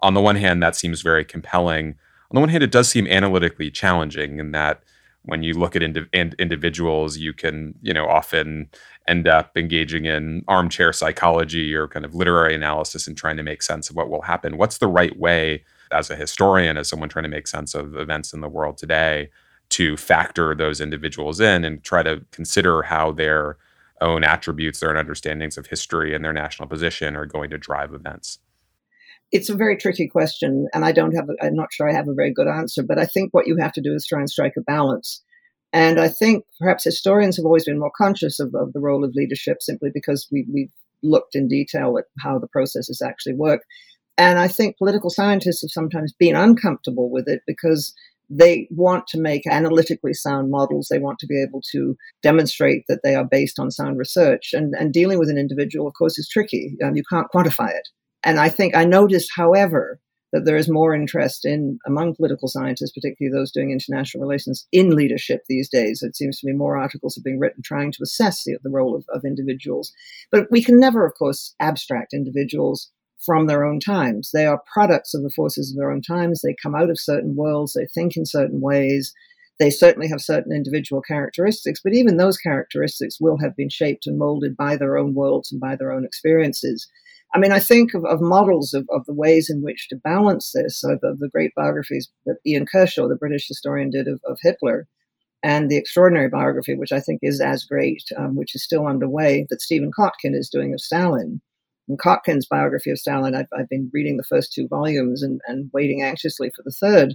On 0.00 0.14
the 0.14 0.20
one 0.20 0.36
hand, 0.36 0.62
that 0.62 0.74
seems 0.74 1.02
very 1.02 1.24
compelling. 1.24 1.96
On 2.30 2.34
the 2.34 2.40
one 2.40 2.48
hand, 2.48 2.64
it 2.64 2.72
does 2.72 2.88
seem 2.88 3.06
analytically 3.06 3.70
challenging 3.70 4.38
in 4.38 4.52
that 4.52 4.82
when 5.24 5.42
you 5.42 5.54
look 5.54 5.76
at 5.76 5.82
indi- 5.82 6.06
individuals, 6.12 7.18
you 7.18 7.32
can, 7.32 7.74
you 7.82 7.92
know, 7.92 8.06
often 8.08 8.68
end 9.06 9.28
up 9.28 9.56
engaging 9.56 10.04
in 10.06 10.44
armchair 10.48 10.92
psychology 10.92 11.74
or 11.74 11.88
kind 11.88 12.04
of 12.04 12.14
literary 12.14 12.54
analysis 12.54 13.06
and 13.06 13.16
trying 13.16 13.36
to 13.36 13.42
make 13.42 13.62
sense 13.62 13.90
of 13.90 13.96
what 13.96 14.08
will 14.08 14.22
happen. 14.22 14.56
What's 14.56 14.78
the 14.78 14.88
right 14.88 15.16
way, 15.18 15.64
as 15.92 16.10
a 16.10 16.16
historian, 16.16 16.76
as 16.76 16.88
someone 16.88 17.08
trying 17.08 17.24
to 17.24 17.28
make 17.28 17.48
sense 17.48 17.74
of 17.74 17.96
events 17.96 18.32
in 18.32 18.40
the 18.40 18.48
world 18.48 18.78
today, 18.78 19.30
to 19.70 19.96
factor 19.96 20.54
those 20.54 20.80
individuals 20.80 21.40
in 21.40 21.64
and 21.64 21.82
try 21.84 22.02
to 22.02 22.24
consider 22.32 22.82
how 22.82 23.12
their 23.12 23.56
own 24.00 24.24
attributes, 24.24 24.80
their 24.80 24.90
own 24.90 24.96
understandings 24.96 25.58
of 25.58 25.66
history 25.66 26.14
and 26.14 26.24
their 26.24 26.32
national 26.32 26.68
position 26.68 27.14
are 27.14 27.26
going 27.26 27.50
to 27.50 27.58
drive 27.58 27.94
events? 27.94 28.38
It's 29.32 29.48
a 29.48 29.54
very 29.54 29.76
tricky 29.76 30.08
question, 30.08 30.66
and 30.72 30.84
I 30.84 30.92
don't 30.92 31.14
have. 31.14 31.28
A, 31.28 31.46
I'm 31.46 31.54
not 31.54 31.72
sure 31.72 31.88
I 31.88 31.94
have 31.94 32.08
a 32.08 32.14
very 32.14 32.32
good 32.32 32.48
answer. 32.48 32.82
But 32.82 32.98
I 32.98 33.06
think 33.06 33.32
what 33.32 33.46
you 33.46 33.56
have 33.60 33.72
to 33.72 33.80
do 33.80 33.94
is 33.94 34.06
try 34.06 34.18
and 34.18 34.30
strike 34.30 34.54
a 34.56 34.62
balance 34.62 35.22
and 35.72 36.00
I 36.00 36.08
think 36.08 36.44
perhaps 36.58 36.84
historians 36.84 37.36
have 37.36 37.46
always 37.46 37.64
been 37.64 37.78
more 37.78 37.92
conscious 37.96 38.40
of, 38.40 38.54
of 38.54 38.72
the 38.72 38.80
role 38.80 39.04
of 39.04 39.14
leadership 39.14 39.58
simply 39.60 39.90
because 39.92 40.26
we, 40.30 40.46
we've 40.52 40.72
looked 41.02 41.34
in 41.34 41.48
detail 41.48 41.96
at 41.98 42.06
how 42.18 42.38
the 42.38 42.48
processes 42.48 43.00
actually 43.04 43.34
work. 43.34 43.62
And 44.18 44.38
I 44.38 44.48
think 44.48 44.76
political 44.76 45.10
scientists 45.10 45.62
have 45.62 45.70
sometimes 45.70 46.12
been 46.12 46.36
uncomfortable 46.36 47.10
with 47.10 47.28
it 47.28 47.42
because 47.46 47.94
they 48.28 48.68
want 48.70 49.06
to 49.08 49.20
make 49.20 49.46
analytically 49.46 50.12
sound 50.12 50.50
models. 50.50 50.88
They 50.90 50.98
want 50.98 51.18
to 51.20 51.26
be 51.26 51.40
able 51.40 51.62
to 51.72 51.96
demonstrate 52.22 52.84
that 52.88 53.00
they 53.02 53.14
are 53.14 53.24
based 53.24 53.58
on 53.58 53.70
sound 53.70 53.96
research. 53.98 54.50
And, 54.52 54.74
and 54.78 54.92
dealing 54.92 55.18
with 55.18 55.30
an 55.30 55.38
individual, 55.38 55.86
of 55.86 55.94
course, 55.94 56.18
is 56.18 56.28
tricky. 56.28 56.76
Um, 56.84 56.96
you 56.96 57.02
can't 57.10 57.28
quantify 57.34 57.70
it. 57.70 57.88
And 58.22 58.38
I 58.38 58.48
think 58.48 58.76
I 58.76 58.84
noticed, 58.84 59.30
however, 59.34 60.00
that 60.32 60.44
there 60.44 60.56
is 60.56 60.68
more 60.68 60.94
interest 60.94 61.44
in 61.44 61.78
among 61.86 62.14
political 62.14 62.48
scientists, 62.48 62.92
particularly 62.92 63.36
those 63.36 63.50
doing 63.50 63.72
international 63.72 64.22
relations, 64.22 64.66
in 64.70 64.90
leadership 64.90 65.42
these 65.48 65.68
days. 65.68 66.02
It 66.02 66.16
seems 66.16 66.38
to 66.38 66.46
me 66.46 66.52
more 66.52 66.76
articles 66.76 67.16
have 67.16 67.24
been 67.24 67.40
written 67.40 67.62
trying 67.62 67.92
to 67.92 68.02
assess 68.02 68.44
the, 68.44 68.56
the 68.62 68.70
role 68.70 68.94
of, 68.94 69.04
of 69.12 69.24
individuals. 69.24 69.92
But 70.30 70.46
we 70.50 70.62
can 70.62 70.78
never, 70.78 71.04
of 71.04 71.14
course, 71.14 71.54
abstract 71.58 72.12
individuals 72.12 72.90
from 73.18 73.46
their 73.46 73.64
own 73.64 73.80
times. 73.80 74.30
They 74.32 74.46
are 74.46 74.62
products 74.72 75.14
of 75.14 75.22
the 75.22 75.30
forces 75.30 75.70
of 75.70 75.76
their 75.76 75.90
own 75.90 76.00
times. 76.00 76.40
They 76.40 76.54
come 76.62 76.74
out 76.74 76.90
of 76.90 76.98
certain 76.98 77.34
worlds. 77.34 77.74
They 77.74 77.86
think 77.86 78.16
in 78.16 78.24
certain 78.24 78.60
ways. 78.60 79.12
They 79.58 79.68
certainly 79.68 80.08
have 80.08 80.22
certain 80.22 80.52
individual 80.52 81.02
characteristics, 81.02 81.80
but 81.84 81.92
even 81.92 82.16
those 82.16 82.38
characteristics 82.38 83.18
will 83.20 83.36
have 83.42 83.54
been 83.54 83.68
shaped 83.68 84.06
and 84.06 84.16
molded 84.16 84.56
by 84.56 84.76
their 84.76 84.96
own 84.96 85.12
worlds 85.12 85.52
and 85.52 85.60
by 85.60 85.76
their 85.76 85.92
own 85.92 86.02
experiences. 86.02 86.88
I 87.32 87.38
mean, 87.38 87.52
I 87.52 87.60
think 87.60 87.94
of, 87.94 88.04
of 88.04 88.20
models 88.20 88.74
of, 88.74 88.86
of 88.90 89.04
the 89.06 89.14
ways 89.14 89.48
in 89.48 89.62
which 89.62 89.88
to 89.88 89.96
balance 89.96 90.52
this, 90.52 90.80
so 90.80 90.98
the, 91.00 91.16
the 91.18 91.28
great 91.28 91.52
biographies 91.54 92.08
that 92.26 92.38
Ian 92.44 92.66
Kershaw, 92.66 93.06
the 93.06 93.14
British 93.14 93.46
historian, 93.46 93.90
did 93.90 94.08
of, 94.08 94.20
of 94.26 94.38
Hitler, 94.42 94.88
and 95.42 95.70
the 95.70 95.76
extraordinary 95.76 96.28
biography, 96.28 96.74
which 96.74 96.92
I 96.92 97.00
think 97.00 97.20
is 97.22 97.40
as 97.40 97.64
great, 97.64 98.02
um, 98.16 98.34
which 98.34 98.54
is 98.54 98.64
still 98.64 98.86
underway, 98.86 99.46
that 99.48 99.62
Stephen 99.62 99.92
Kotkin 99.96 100.34
is 100.34 100.50
doing 100.50 100.74
of 100.74 100.80
Stalin. 100.80 101.40
And 101.88 101.98
Kotkin's 101.98 102.46
biography 102.46 102.90
of 102.90 102.98
Stalin, 102.98 103.34
I've, 103.34 103.48
I've 103.56 103.68
been 103.68 103.90
reading 103.92 104.16
the 104.16 104.24
first 104.24 104.52
two 104.52 104.66
volumes 104.68 105.22
and, 105.22 105.40
and 105.46 105.70
waiting 105.72 106.02
anxiously 106.02 106.50
for 106.54 106.62
the 106.64 106.72
third, 106.72 107.14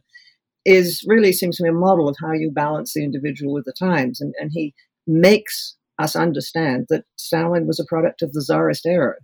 is 0.66 1.04
really 1.06 1.34
seems 1.34 1.58
to 1.58 1.64
me 1.64 1.70
a 1.70 1.74
model 1.74 2.10
of 2.10 2.16
how 2.22 2.32
you 2.32 2.52
balance 2.52 2.94
the 2.94 3.04
individual 3.04 3.54
with 3.54 3.66
the 3.66 3.74
times. 3.74 4.22
And, 4.22 4.34
and 4.40 4.52
he 4.54 4.74
makes 5.06 5.76
us 6.00 6.16
understand 6.16 6.88
that 6.90 7.04
Stalin 7.18 7.68
was 7.68 7.80
a 7.80 7.86
product 7.86 8.22
of 8.22 8.32
the 8.32 8.42
Tsarist 8.42 8.86
era 8.86 9.16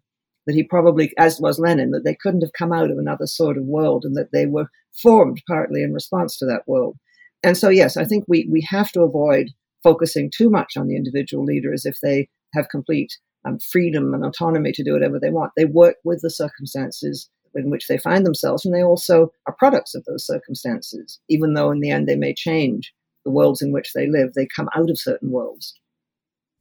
that 0.46 0.56
he 0.56 0.64
probably, 0.64 1.14
as 1.18 1.40
was 1.40 1.60
Lenin, 1.60 1.92
that 1.92 2.04
they 2.04 2.16
couldn't 2.16 2.42
have 2.42 2.54
come 2.54 2.74
out 2.74 2.92
of 2.92 2.98
another 2.98 3.28
sort 3.28 3.58
of 3.58 3.66
world 3.66 4.06
and 4.06 4.16
that 4.16 4.32
they 4.32 4.46
were 4.46 4.70
formed 5.02 5.42
partly 5.48 5.84
in 5.84 5.94
response 5.94 6.38
to 6.38 6.46
that 6.46 6.68
world. 6.68 6.98
And 7.44 7.58
so, 7.58 7.70
yes, 7.70 7.98
I 7.98 8.06
think 8.06 8.26
we, 8.28 8.48
we 8.52 8.66
have 8.70 8.92
to 8.94 9.02
avoid 9.02 9.50
focusing 9.84 10.32
too 10.36 10.50
much 10.50 10.78
on 10.78 10.88
the 10.88 10.96
individual 10.96 11.44
leader 11.44 11.74
as 11.74 11.86
if 11.86 11.98
they 12.02 12.30
have 12.54 12.70
complete 12.70 13.18
um, 13.46 13.58
freedom 13.60 14.14
and 14.14 14.24
autonomy 14.24 14.72
to 14.74 14.84
do 14.84 14.94
whatever 14.94 15.20
they 15.20 15.32
want. 15.32 15.52
They 15.56 15.66
work 15.66 15.96
with 16.04 16.22
the 16.22 16.30
circumstances 16.30 17.30
in 17.56 17.70
which 17.70 17.88
they 17.88 17.98
find 17.98 18.26
themselves, 18.26 18.64
and 18.64 18.74
they 18.74 18.84
also 18.84 19.32
are 19.48 19.56
products 19.58 19.96
of 19.96 20.06
those 20.06 20.26
circumstances, 20.26 21.20
even 21.28 21.54
though 21.54 21.72
in 21.72 21.80
the 21.80 21.90
end 21.90 22.08
they 22.08 22.16
may 22.16 22.34
change 22.34 22.94
the 23.26 23.32
worlds 23.32 23.62
in 23.62 23.72
which 23.72 23.94
they 23.94 24.08
live. 24.08 24.34
They 24.34 24.48
come 24.48 24.70
out 24.76 24.90
of 24.90 25.00
certain 25.00 25.32
worlds 25.32 25.74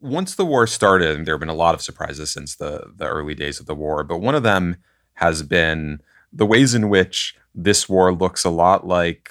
once 0.00 0.34
the 0.34 0.44
war 0.44 0.66
started, 0.66 1.16
and 1.16 1.26
there 1.26 1.34
have 1.34 1.40
been 1.40 1.48
a 1.48 1.54
lot 1.54 1.74
of 1.74 1.82
surprises 1.82 2.30
since 2.32 2.56
the 2.56 2.90
the 2.96 3.06
early 3.06 3.34
days 3.34 3.60
of 3.60 3.66
the 3.66 3.74
war, 3.74 4.02
but 4.04 4.18
one 4.18 4.34
of 4.34 4.42
them 4.42 4.76
has 5.14 5.42
been 5.42 6.00
the 6.32 6.46
ways 6.46 6.74
in 6.74 6.88
which 6.88 7.36
this 7.54 7.88
war 7.88 8.12
looks 8.12 8.44
a 8.44 8.50
lot 8.50 8.86
like 8.86 9.30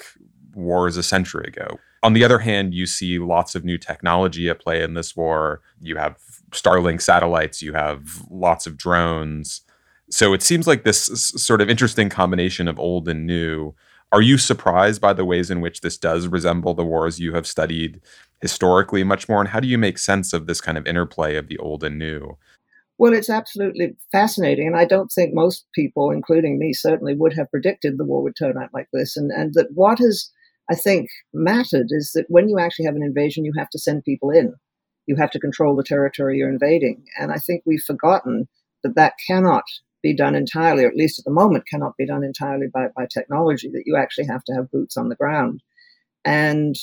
wars 0.53 0.97
a 0.97 1.03
century 1.03 1.45
ago. 1.47 1.79
On 2.03 2.13
the 2.13 2.23
other 2.23 2.39
hand, 2.39 2.73
you 2.73 2.85
see 2.85 3.19
lots 3.19 3.55
of 3.55 3.65
new 3.65 3.77
technology 3.77 4.49
at 4.49 4.61
play 4.61 4.81
in 4.81 4.93
this 4.93 5.15
war. 5.15 5.61
You 5.81 5.97
have 5.97 6.17
Starlink 6.51 7.01
satellites, 7.01 7.61
you 7.61 7.73
have 7.73 8.21
lots 8.29 8.67
of 8.67 8.77
drones. 8.77 9.61
So 10.09 10.33
it 10.33 10.41
seems 10.41 10.65
like 10.65 10.83
this 10.83 11.05
sort 11.05 11.61
of 11.61 11.69
interesting 11.69 12.09
combination 12.09 12.67
of 12.67 12.79
old 12.79 13.07
and 13.07 13.25
new. 13.25 13.73
Are 14.11 14.21
you 14.21 14.37
surprised 14.37 15.01
by 15.01 15.13
the 15.13 15.25
ways 15.25 15.51
in 15.51 15.61
which 15.61 15.81
this 15.81 15.97
does 15.97 16.27
resemble 16.27 16.73
the 16.73 16.85
wars 16.85 17.19
you 17.19 17.33
have 17.33 17.45
studied 17.45 18.01
historically 18.41 19.03
much 19.03 19.27
more? 19.27 19.39
And 19.39 19.49
how 19.49 19.59
do 19.59 19.67
you 19.67 19.77
make 19.77 19.97
sense 19.97 20.33
of 20.33 20.47
this 20.47 20.61
kind 20.61 20.77
of 20.77 20.87
interplay 20.87 21.35
of 21.35 21.47
the 21.47 21.57
old 21.57 21.83
and 21.83 21.97
new? 21.97 22.37
Well, 22.97 23.13
it's 23.13 23.29
absolutely 23.29 23.95
fascinating. 24.11 24.67
And 24.67 24.75
I 24.75 24.85
don't 24.85 25.09
think 25.09 25.33
most 25.33 25.65
people, 25.73 26.11
including 26.11 26.59
me, 26.59 26.73
certainly 26.73 27.15
would 27.15 27.33
have 27.33 27.49
predicted 27.49 27.97
the 27.97 28.03
war 28.03 28.21
would 28.21 28.35
turn 28.37 28.57
out 28.57 28.73
like 28.73 28.87
this. 28.91 29.15
And, 29.15 29.31
and 29.31 29.53
that 29.53 29.67
what 29.73 29.99
has, 29.99 30.29
I 30.69 30.75
think, 30.75 31.09
mattered 31.33 31.87
is 31.91 32.11
that 32.13 32.25
when 32.27 32.49
you 32.49 32.59
actually 32.59 32.85
have 32.85 32.95
an 32.95 33.03
invasion, 33.03 33.45
you 33.45 33.53
have 33.57 33.69
to 33.69 33.79
send 33.79 34.03
people 34.03 34.29
in. 34.31 34.53
You 35.07 35.15
have 35.15 35.31
to 35.31 35.39
control 35.39 35.77
the 35.77 35.83
territory 35.83 36.37
you're 36.37 36.51
invading. 36.51 37.05
And 37.17 37.31
I 37.31 37.37
think 37.37 37.63
we've 37.65 37.81
forgotten 37.81 38.49
that 38.83 38.95
that 38.95 39.13
cannot 39.25 39.63
be 40.03 40.13
done 40.13 40.35
entirely, 40.35 40.83
or 40.83 40.89
at 40.89 40.95
least 40.95 41.19
at 41.19 41.25
the 41.25 41.31
moment, 41.31 41.67
cannot 41.69 41.95
be 41.97 42.05
done 42.05 42.23
entirely 42.23 42.67
by, 42.73 42.87
by 42.95 43.05
technology, 43.05 43.69
that 43.69 43.83
you 43.85 43.95
actually 43.95 44.27
have 44.27 44.43
to 44.43 44.53
have 44.53 44.71
boots 44.71 44.97
on 44.97 45.09
the 45.09 45.15
ground. 45.15 45.61
And 46.25 46.75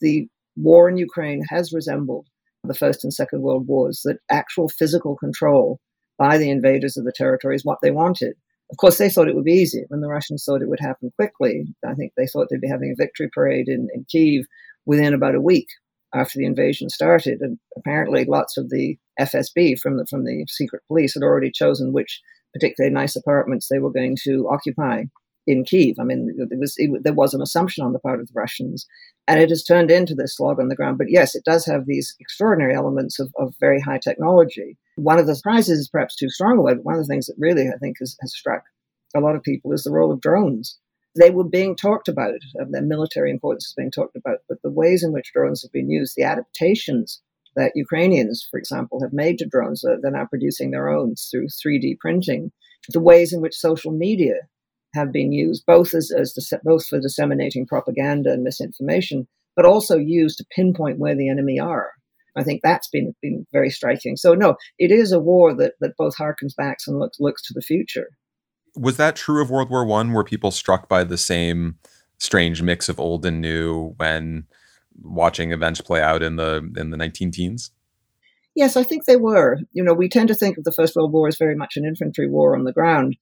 the 0.00 0.28
war 0.60 0.88
in 0.88 0.96
Ukraine 0.96 1.42
has 1.48 1.72
resembled 1.72 2.26
the 2.64 2.74
First 2.74 3.04
and 3.04 3.12
Second 3.12 3.42
World 3.42 3.66
Wars, 3.66 4.02
that 4.04 4.18
actual 4.30 4.68
physical 4.68 5.16
control 5.16 5.80
by 6.18 6.36
the 6.36 6.50
invaders 6.50 6.96
of 6.96 7.04
the 7.04 7.12
territory 7.14 7.54
is 7.54 7.64
what 7.64 7.78
they 7.82 7.90
wanted. 7.90 8.34
Of 8.70 8.76
course, 8.76 8.98
they 8.98 9.08
thought 9.08 9.28
it 9.28 9.34
would 9.34 9.44
be 9.44 9.52
easy. 9.52 9.84
When 9.88 10.00
the 10.00 10.08
Russians 10.08 10.44
thought 10.44 10.60
it 10.60 10.68
would 10.68 10.80
happen 10.80 11.10
quickly, 11.16 11.64
I 11.86 11.94
think 11.94 12.12
they 12.16 12.26
thought 12.26 12.48
they'd 12.50 12.60
be 12.60 12.68
having 12.68 12.92
a 12.92 13.02
victory 13.02 13.30
parade 13.32 13.68
in, 13.68 13.88
in 13.94 14.04
Kiev 14.10 14.44
within 14.84 15.14
about 15.14 15.34
a 15.34 15.40
week 15.40 15.68
after 16.14 16.38
the 16.38 16.44
invasion 16.44 16.90
started. 16.90 17.38
And 17.40 17.58
apparently, 17.76 18.24
lots 18.24 18.58
of 18.58 18.68
the 18.68 18.98
FSB 19.18 19.78
from 19.78 19.96
the 19.96 20.06
from 20.10 20.24
the 20.24 20.44
secret 20.48 20.82
police 20.86 21.14
had 21.14 21.22
already 21.22 21.50
chosen 21.50 21.92
which 21.92 22.20
particularly 22.52 22.92
nice 22.92 23.16
apartments 23.16 23.68
they 23.68 23.78
were 23.78 23.92
going 23.92 24.16
to 24.24 24.48
occupy 24.50 25.04
in 25.48 25.64
Kiev. 25.64 25.96
I 25.98 26.04
mean, 26.04 26.36
it 26.38 26.58
was 26.58 26.74
it, 26.76 26.90
there 27.02 27.14
was 27.14 27.32
an 27.32 27.40
assumption 27.40 27.84
on 27.84 27.92
the 27.92 27.98
part 27.98 28.20
of 28.20 28.26
the 28.28 28.34
Russians, 28.34 28.86
and 29.26 29.40
it 29.40 29.48
has 29.48 29.64
turned 29.64 29.90
into 29.90 30.14
this 30.14 30.36
slog 30.36 30.60
on 30.60 30.68
the 30.68 30.76
ground. 30.76 30.98
But 30.98 31.10
yes, 31.10 31.34
it 31.34 31.44
does 31.44 31.64
have 31.66 31.86
these 31.86 32.14
extraordinary 32.20 32.74
elements 32.74 33.18
of, 33.18 33.32
of 33.36 33.54
very 33.58 33.80
high 33.80 33.98
technology. 33.98 34.76
One 34.96 35.18
of 35.18 35.26
the 35.26 35.34
surprises 35.34 35.80
is 35.80 35.88
perhaps 35.88 36.14
too 36.14 36.28
strong 36.28 36.58
a 36.58 36.62
word, 36.62 36.76
but 36.76 36.84
one 36.84 36.94
of 36.96 37.00
the 37.00 37.06
things 37.06 37.26
that 37.26 37.36
really 37.38 37.68
I 37.68 37.78
think 37.78 37.96
has, 38.00 38.16
has 38.20 38.32
struck 38.32 38.62
a 39.16 39.20
lot 39.20 39.36
of 39.36 39.42
people 39.42 39.72
is 39.72 39.84
the 39.84 39.90
role 39.90 40.12
of 40.12 40.20
drones. 40.20 40.78
They 41.18 41.30
were 41.30 41.44
being 41.44 41.74
talked 41.74 42.08
about, 42.08 42.34
their 42.70 42.82
military 42.82 43.30
importance 43.30 43.66
is 43.66 43.74
being 43.74 43.90
talked 43.90 44.14
about, 44.14 44.38
but 44.48 44.58
the 44.62 44.70
ways 44.70 45.02
in 45.02 45.12
which 45.12 45.32
drones 45.32 45.62
have 45.62 45.72
been 45.72 45.90
used, 45.90 46.14
the 46.14 46.22
adaptations 46.22 47.22
that 47.56 47.72
Ukrainians, 47.74 48.46
for 48.48 48.58
example, 48.58 49.00
have 49.02 49.12
made 49.12 49.38
to 49.38 49.46
drones. 49.46 49.82
Uh, 49.82 49.96
they're 50.00 50.12
now 50.12 50.26
producing 50.26 50.70
their 50.70 50.88
own 50.88 51.14
through 51.16 51.48
3D 51.48 51.98
printing. 51.98 52.52
The 52.90 53.00
ways 53.00 53.32
in 53.32 53.40
which 53.40 53.54
social 53.54 53.90
media 53.90 54.34
have 54.94 55.12
been 55.12 55.32
used, 55.32 55.64
both 55.66 55.94
as, 55.94 56.10
as 56.10 56.34
the, 56.34 56.60
both 56.64 56.86
for 56.86 57.00
disseminating 57.00 57.66
propaganda 57.66 58.32
and 58.32 58.42
misinformation, 58.42 59.26
but 59.54 59.64
also 59.64 59.96
used 59.96 60.38
to 60.38 60.46
pinpoint 60.54 60.98
where 60.98 61.14
the 61.14 61.28
enemy 61.28 61.58
are. 61.58 61.92
I 62.36 62.44
think 62.44 62.60
that's 62.62 62.88
been 62.88 63.14
been 63.20 63.46
very 63.52 63.70
striking. 63.70 64.16
So 64.16 64.34
no, 64.34 64.56
it 64.78 64.92
is 64.92 65.12
a 65.12 65.18
war 65.18 65.54
that 65.54 65.74
that 65.80 65.96
both 65.96 66.16
harkens 66.16 66.54
back 66.56 66.78
and 66.86 66.98
looks 66.98 67.18
looks 67.18 67.42
to 67.42 67.54
the 67.54 67.62
future. 67.62 68.10
Was 68.76 68.96
that 68.96 69.16
true 69.16 69.42
of 69.42 69.50
World 69.50 69.70
War 69.70 69.84
One? 69.84 70.12
Were 70.12 70.24
people 70.24 70.50
struck 70.50 70.88
by 70.88 71.04
the 71.04 71.18
same 71.18 71.78
strange 72.18 72.62
mix 72.62 72.88
of 72.88 73.00
old 73.00 73.26
and 73.26 73.40
new 73.40 73.94
when 73.96 74.46
watching 75.02 75.52
events 75.52 75.80
play 75.80 76.00
out 76.00 76.22
in 76.22 76.36
the 76.36 76.70
in 76.76 76.90
the 76.90 76.96
19 76.96 77.32
teens? 77.32 77.70
Yes, 78.54 78.76
I 78.76 78.82
think 78.82 79.04
they 79.04 79.16
were. 79.16 79.58
You 79.72 79.84
know, 79.84 79.94
we 79.94 80.08
tend 80.08 80.28
to 80.28 80.34
think 80.34 80.58
of 80.58 80.64
the 80.64 80.72
First 80.72 80.96
World 80.96 81.12
War 81.12 81.28
as 81.28 81.38
very 81.38 81.54
much 81.54 81.76
an 81.76 81.84
infantry 81.84 82.28
war 82.28 82.56
on 82.56 82.64
the 82.64 82.72
ground, 82.72 83.16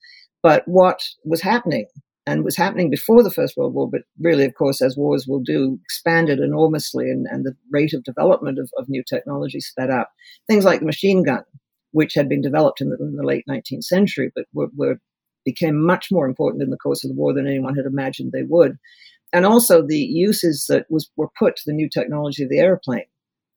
but 0.47 0.63
what 0.67 1.03
was 1.25 1.43
happening 1.43 1.87
and 2.25 2.45
was 2.45 2.57
happening 2.57 2.89
before 2.89 3.25
the 3.25 3.33
First 3.33 3.57
World 3.57 3.75
War, 3.75 3.91
but 3.91 4.03
really, 4.21 4.45
of 4.45 4.55
course, 4.55 4.81
as 4.81 4.97
wars 4.97 5.27
will 5.27 5.41
do, 5.41 5.81
expanded 5.83 6.39
enormously 6.39 7.11
and, 7.11 7.27
and 7.29 7.45
the 7.45 7.57
rate 7.73 7.93
of 7.93 8.05
development 8.05 8.61
of, 8.61 8.71
of 8.79 8.89
new 8.89 9.03
technology 9.03 9.59
sped 9.59 9.91
up. 9.91 10.11
Things 10.47 10.65
like 10.65 10.79
the 10.79 10.87
machine 10.87 11.25
gun, 11.25 11.43
which 11.91 12.15
had 12.15 12.29
been 12.29 12.43
developed 12.43 12.81
in 12.81 12.91
the, 12.91 12.97
in 13.01 13.17
the 13.17 13.25
late 13.25 13.45
19th 13.51 13.83
century, 13.83 14.31
but 14.37 14.45
were, 14.53 14.69
were, 14.77 15.01
became 15.45 15.85
much 15.85 16.13
more 16.13 16.29
important 16.29 16.63
in 16.63 16.71
the 16.71 16.77
course 16.77 17.03
of 17.03 17.11
the 17.11 17.17
war 17.17 17.35
than 17.35 17.49
anyone 17.49 17.75
had 17.75 17.87
imagined 17.87 18.31
they 18.31 18.45
would 18.45 18.79
and 19.33 19.45
also 19.45 19.83
the 19.83 19.99
uses 19.99 20.67
that 20.69 20.87
was 20.89 21.11
were 21.17 21.31
put 21.39 21.57
to 21.57 21.63
the 21.67 21.73
new 21.73 21.89
technology 21.89 22.45
of 22.45 22.49
the 22.49 22.59
airplane. 22.59 23.05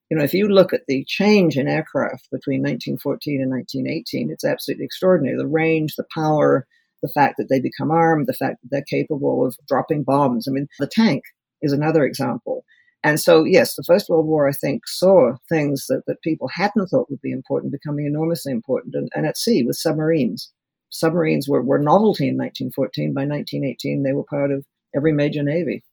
You 0.10 0.17
know, 0.17 0.24
if 0.24 0.34
you 0.34 0.48
look 0.48 0.74
at 0.74 0.88
the 0.88 1.05
change 1.08 1.55
in 1.55 1.67
aircraft 1.67 2.29
between 2.31 2.62
1914 2.62 3.41
and 3.41 3.51
1918, 3.51 4.31
it's 4.31 4.43
absolutely 4.43 4.86
extraordinary. 4.86 5.38
The 5.38 5.46
range, 5.46 5.96
the 5.96 6.05
power, 6.13 6.67
the 7.01 7.10
fact 7.10 7.36
that 7.38 7.48
they 7.50 7.60
become 7.60 7.91
armed, 7.91 8.27
the 8.27 8.34
fact 8.34 8.58
that 8.62 8.70
they're 8.72 9.00
capable 9.01 9.46
of 9.46 9.56
dropping 9.68 10.03
bombs. 10.03 10.48
I 10.48 10.51
mean, 10.51 10.68
the 10.79 10.88
tank 10.88 11.24
is 11.62 11.74
another 11.74 12.03
example. 12.03 12.63
And 13.03 13.20
so, 13.20 13.46
yes, 13.46 13.75
the 13.75 13.84
First 13.84 14.10
World 14.10 14.25
War, 14.25 14.48
I 14.48 14.51
think, 14.51 14.88
saw 14.88 15.34
things 15.48 15.86
that, 15.88 16.03
that 16.08 16.22
people 16.22 16.50
hadn't 16.50 16.88
thought 16.88 17.10
would 17.10 17.22
be 17.22 17.32
important 17.32 17.72
becoming 17.72 18.06
enormously 18.06 18.51
important. 18.51 18.96
And, 18.96 19.10
and 19.15 19.25
at 19.25 19.38
sea 19.38 19.63
with 19.63 19.77
submarines. 19.77 20.51
Submarines 20.89 21.48
were, 21.48 21.62
were 21.62 21.79
novelty 21.79 22.27
in 22.27 22.36
1914. 22.36 23.13
By 23.13 23.22
1918, 23.22 24.03
they 24.03 24.13
were 24.13 24.24
part 24.24 24.51
of 24.51 24.65
every 24.96 25.13
major 25.13 25.44
navy. 25.44 25.84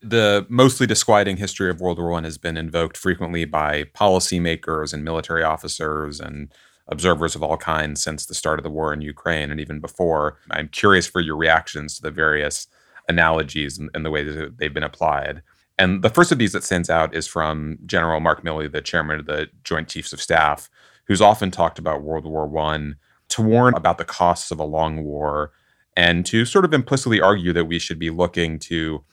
The 0.00 0.46
mostly 0.48 0.86
disquieting 0.86 1.36
history 1.36 1.70
of 1.70 1.80
World 1.80 1.98
War 1.98 2.12
I 2.14 2.22
has 2.22 2.38
been 2.38 2.56
invoked 2.56 2.96
frequently 2.96 3.44
by 3.44 3.84
policymakers 3.84 4.94
and 4.94 5.04
military 5.04 5.42
officers 5.42 6.20
and 6.20 6.52
observers 6.88 7.34
of 7.34 7.42
all 7.42 7.56
kinds 7.56 8.02
since 8.02 8.26
the 8.26 8.34
start 8.34 8.58
of 8.58 8.62
the 8.62 8.70
war 8.70 8.92
in 8.92 9.00
Ukraine 9.00 9.50
and 9.50 9.60
even 9.60 9.80
before. 9.80 10.38
I'm 10.50 10.68
curious 10.68 11.06
for 11.06 11.20
your 11.20 11.36
reactions 11.36 11.96
to 11.96 12.02
the 12.02 12.10
various 12.10 12.66
analogies 13.08 13.78
and, 13.78 13.90
and 13.94 14.04
the 14.04 14.10
way 14.10 14.22
that 14.22 14.58
they've 14.58 14.72
been 14.72 14.82
applied. 14.82 15.42
And 15.78 16.02
the 16.02 16.10
first 16.10 16.32
of 16.32 16.38
these 16.38 16.52
that 16.52 16.64
stands 16.64 16.90
out 16.90 17.14
is 17.14 17.26
from 17.26 17.78
General 17.86 18.20
Mark 18.20 18.42
Milley, 18.42 18.70
the 18.70 18.80
chairman 18.80 19.20
of 19.20 19.26
the 19.26 19.48
Joint 19.62 19.88
Chiefs 19.88 20.12
of 20.12 20.20
Staff, 20.20 20.68
who's 21.04 21.20
often 21.20 21.50
talked 21.50 21.78
about 21.78 22.02
World 22.02 22.24
War 22.24 22.58
I 22.58 22.92
to 23.28 23.42
warn 23.42 23.74
about 23.74 23.98
the 23.98 24.04
costs 24.04 24.50
of 24.50 24.58
a 24.58 24.64
long 24.64 25.04
war 25.04 25.52
and 25.96 26.24
to 26.26 26.44
sort 26.44 26.64
of 26.64 26.72
implicitly 26.72 27.20
argue 27.20 27.52
that 27.52 27.66
we 27.66 27.78
should 27.78 27.98
be 27.98 28.10
looking 28.10 28.58
to 28.60 29.04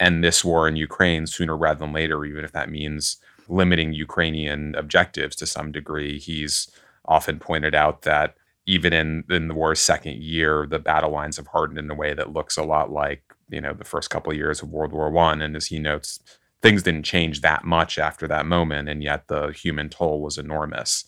end 0.00 0.22
this 0.22 0.44
war 0.44 0.68
in 0.68 0.76
Ukraine 0.76 1.26
sooner 1.26 1.56
rather 1.56 1.80
than 1.80 1.92
later, 1.92 2.24
even 2.24 2.44
if 2.44 2.52
that 2.52 2.70
means 2.70 3.18
limiting 3.48 3.92
Ukrainian 3.92 4.74
objectives 4.76 5.34
to 5.36 5.46
some 5.46 5.72
degree. 5.72 6.18
He's 6.18 6.70
often 7.08 7.38
pointed 7.38 7.74
out 7.74 8.02
that 8.02 8.36
even 8.66 8.92
in, 8.92 9.24
in 9.30 9.48
the 9.48 9.54
war's 9.54 9.80
second 9.80 10.22
year, 10.22 10.66
the 10.68 10.78
battle 10.78 11.10
lines 11.10 11.38
have 11.38 11.48
hardened 11.48 11.78
in 11.78 11.90
a 11.90 11.94
way 11.94 12.14
that 12.14 12.32
looks 12.32 12.56
a 12.56 12.62
lot 12.62 12.92
like, 12.92 13.22
you 13.48 13.60
know, 13.60 13.72
the 13.72 13.84
first 13.84 14.10
couple 14.10 14.30
of 14.30 14.38
years 14.38 14.62
of 14.62 14.68
World 14.68 14.92
War 14.92 15.10
One. 15.10 15.40
And 15.40 15.56
as 15.56 15.66
he 15.66 15.78
notes, 15.78 16.20
things 16.62 16.82
didn't 16.82 17.04
change 17.04 17.40
that 17.40 17.64
much 17.64 17.98
after 17.98 18.28
that 18.28 18.46
moment, 18.46 18.88
and 18.88 19.02
yet 19.02 19.28
the 19.28 19.48
human 19.48 19.88
toll 19.88 20.20
was 20.20 20.38
enormous 20.38 21.04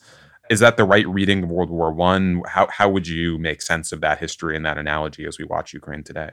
is 0.50 0.58
that 0.58 0.76
the 0.76 0.84
right 0.84 1.08
reading 1.08 1.44
of 1.44 1.48
World 1.48 1.70
War 1.70 1.92
One? 1.92 2.42
How 2.46 2.66
how 2.66 2.90
would 2.90 3.06
you 3.06 3.38
make 3.38 3.62
sense 3.62 3.92
of 3.92 4.00
that 4.02 4.18
history 4.18 4.56
and 4.56 4.66
that 4.66 4.76
analogy 4.76 5.24
as 5.24 5.38
we 5.38 5.44
watch 5.44 5.72
Ukraine 5.72 6.02
today? 6.02 6.32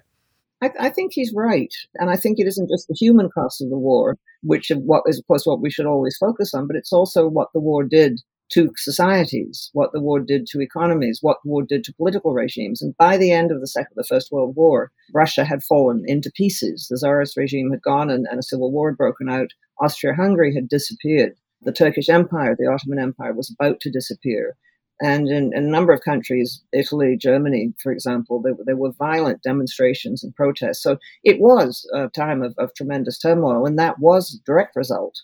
I, 0.60 0.72
I, 0.80 0.90
think 0.90 1.12
he's 1.14 1.32
right, 1.36 1.72
and 1.96 2.10
I 2.10 2.16
think 2.16 2.40
it 2.40 2.48
isn't 2.48 2.68
just 2.68 2.88
the 2.88 2.96
human 2.96 3.30
cost 3.30 3.62
of 3.62 3.70
the 3.70 3.78
war, 3.78 4.18
which 4.42 4.72
of 4.72 4.80
what 4.80 5.04
is 5.06 5.20
of 5.20 5.28
course 5.28 5.46
what 5.46 5.62
we 5.62 5.70
should 5.70 5.86
always 5.86 6.18
focus 6.18 6.56
on, 6.56 6.66
but 6.66 6.76
it's 6.76 6.92
also 6.92 7.28
what 7.28 7.50
the 7.54 7.60
war 7.60 7.84
did 7.84 8.20
to 8.52 8.72
societies, 8.76 9.70
what 9.74 9.92
the 9.92 10.02
war 10.02 10.20
did 10.20 10.48
to 10.48 10.62
economies, 10.62 11.20
what 11.22 11.38
the 11.44 11.50
war 11.50 11.64
did 11.64 11.84
to 11.84 11.94
political 11.94 12.34
regimes. 12.34 12.82
And 12.82 12.96
by 12.98 13.18
the 13.18 13.32
end 13.32 13.52
of 13.52 13.60
the 13.60 13.68
second, 13.68 13.94
the 13.96 14.04
First 14.04 14.32
World 14.32 14.56
War, 14.56 14.92
Russia 15.14 15.44
had 15.44 15.64
fallen 15.64 16.04
into 16.06 16.32
pieces. 16.34 16.88
The 16.90 16.98
Tsarist 16.98 17.36
regime 17.38 17.72
had 17.72 17.82
gone, 17.82 18.10
and, 18.10 18.26
and 18.30 18.40
a 18.40 18.44
civil 18.44 18.72
war 18.72 18.90
had 18.90 18.98
broken 18.98 19.30
out. 19.30 19.52
Austria-Hungary 19.82 20.56
had 20.56 20.70
disappeared 20.70 21.34
the 21.62 21.72
Turkish 21.72 22.10
Empire, 22.10 22.56
the 22.58 22.68
Ottoman 22.68 23.00
Empire, 23.00 23.34
was 23.34 23.54
about 23.60 23.80
to 23.82 23.92
disappear. 23.92 24.56
And 25.00 25.28
in, 25.28 25.52
in, 25.56 25.66
a 25.66 25.70
number 25.70 25.94
of 25.94 26.02
countries, 26.02 26.64
Italy, 26.74 27.18
Germany, 27.18 27.74
for 27.82 27.92
example, 27.92 28.42
there, 28.42 28.56
there, 28.66 28.76
were 28.76 28.92
violent 28.98 29.44
demonstrations 29.44 30.24
and 30.24 30.36
protests. 30.36 30.82
So 30.82 30.98
it 31.24 31.40
was 31.40 31.88
a 31.94 32.10
time 32.10 32.42
of, 32.42 32.56
of 32.58 32.74
tremendous 32.74 33.20
turmoil, 33.20 33.66
and 33.66 33.78
that 33.78 34.00
was 34.00 34.34
a 34.34 34.44
direct 34.46 34.76
result 34.76 35.22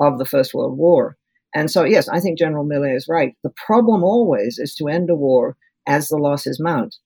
of 0.00 0.18
the 0.18 0.24
First 0.24 0.54
World 0.54 0.78
War. 0.78 1.16
And 1.54 1.70
so, 1.70 1.84
yes, 1.84 2.08
I 2.08 2.20
think 2.20 2.38
General 2.38 2.64
Milley 2.64 2.94
is 2.94 3.08
right. 3.08 3.34
The 3.42 3.52
problem 3.66 4.04
always 4.04 4.58
is 4.58 4.74
to 4.76 4.88
end 4.88 5.10
a 5.10 5.14
war 5.14 5.56
as 5.86 6.08
the 6.08 6.16
losses 6.16 6.60
mount. 6.60 6.96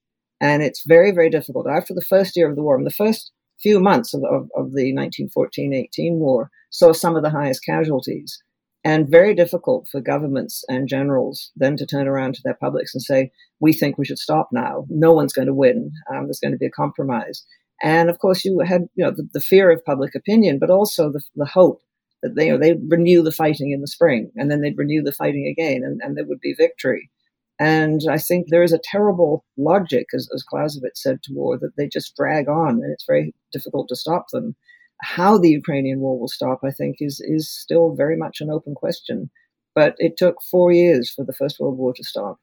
And 0.41 0.63
it's 0.63 0.85
very, 0.87 1.13
very 1.13 1.31
difficult. 1.31 1.69
After 1.69 1.95
the 1.95 2.05
first 2.09 2.37
year 2.37 2.51
of 2.51 2.57
the 2.57 2.63
war, 2.63 2.77
in 2.77 2.85
the 2.85 2.91
first 2.91 3.31
few 3.61 3.79
months 3.79 4.13
of, 4.13 4.25
of, 4.25 4.51
of 4.57 4.73
the 4.75 4.93
1914 4.93 5.73
18 5.73 6.19
war, 6.19 6.51
saw 6.71 6.93
some 6.93 7.15
of 7.15 7.23
the 7.23 7.31
highest 7.31 7.65
casualties 7.65 8.43
and 8.85 9.09
very 9.09 9.35
difficult 9.35 9.87
for 9.89 10.01
governments 10.01 10.65
and 10.69 10.89
generals 10.89 11.53
then 11.55 11.77
to 11.77 11.87
turn 11.87 12.09
around 12.09 12.35
to 12.35 12.41
their 12.43 12.59
publics 12.61 12.93
and 12.93 13.03
say, 13.03 13.31
we 13.61 13.73
think 13.73 13.97
we 13.97 14.05
should 14.05 14.19
stop 14.19 14.49
now. 14.53 14.85
No 14.89 15.13
one's 15.13 15.33
going 15.33 15.47
to 15.47 15.55
win. 15.55 15.93
Um, 16.11 16.25
there's 16.25 16.41
going 16.41 16.53
to 16.53 16.59
be 16.59 16.67
a 16.67 16.71
compromise. 16.71 17.45
And 17.83 18.11
of 18.11 18.19
course, 18.19 18.45
you 18.45 18.61
had 18.61 18.83
you 18.95 19.05
know 19.05 19.11
the, 19.11 19.29
the 19.33 19.41
fear 19.41 19.71
of 19.71 19.85
public 19.85 20.15
opinion, 20.15 20.59
but 20.59 20.71
also 20.71 21.11
the, 21.11 21.21
the 21.35 21.47
hope 21.47 21.81
that 22.23 22.35
they 22.37 22.47
you 22.47 22.53
know, 22.53 22.59
they 22.59 22.75
renew 22.89 23.23
the 23.23 23.33
fighting 23.33 23.73
in 23.73 23.81
the 23.81 23.87
spring, 23.87 24.31
and 24.37 24.51
then 24.51 24.61
they'd 24.61 24.79
renew 24.79 25.03
the 25.03 25.13
fighting 25.13 25.47
again, 25.47 25.83
and, 25.85 26.01
and 26.03 26.17
there 26.17 26.27
would 26.27 26.41
be 26.41 26.55
victory. 26.55 27.11
And 27.59 28.01
I 28.11 28.19
think 28.19 28.49
there 28.49 28.63
is 28.63 28.73
a 28.73 28.81
terrible 28.83 29.45
logic, 29.57 30.07
as, 30.15 30.29
as 30.35 30.43
Clausewitz 30.43 31.03
said, 31.03 31.23
to 31.23 31.33
war 31.33 31.59
that 31.59 31.77
they 31.77 31.87
just 31.87 32.17
drag 32.17 32.49
on 32.49 32.83
and 32.83 32.93
it's 32.93 33.05
very 33.07 33.35
difficult 33.53 33.89
to 33.89 33.95
stop 33.95 34.27
them. 34.31 34.57
How 35.01 35.39
the 35.39 35.51
Ukrainian 35.51 36.01
war 36.01 36.19
will 36.19 36.29
stop, 36.29 36.61
I 36.65 36.71
think, 36.71 36.97
is, 36.99 37.21
is 37.21 37.49
still 37.49 37.95
very 37.95 38.17
much 38.17 38.41
an 38.41 38.51
open 38.51 38.75
question. 38.75 39.31
But 39.77 39.95
it 39.99 40.17
took 40.17 40.43
four 40.43 40.73
years 40.73 41.13
for 41.13 41.25
the 41.25 41.33
First 41.33 41.61
World 41.61 41.79
War 41.79 41.93
to 41.95 42.05
stop. 42.05 42.39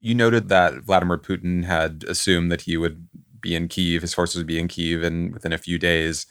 You 0.00 0.14
noted 0.14 0.48
that 0.48 0.82
Vladimir 0.82 1.18
Putin 1.18 1.64
had 1.64 2.04
assumed 2.08 2.50
that 2.50 2.62
he 2.62 2.76
would 2.76 3.08
be 3.40 3.54
in 3.54 3.68
Kiev, 3.68 4.02
his 4.02 4.14
forces 4.14 4.38
would 4.38 4.46
be 4.46 4.58
in 4.58 4.66
Kiev, 4.68 5.02
and 5.02 5.32
within 5.32 5.52
a 5.52 5.58
few 5.58 5.78
days, 5.78 6.26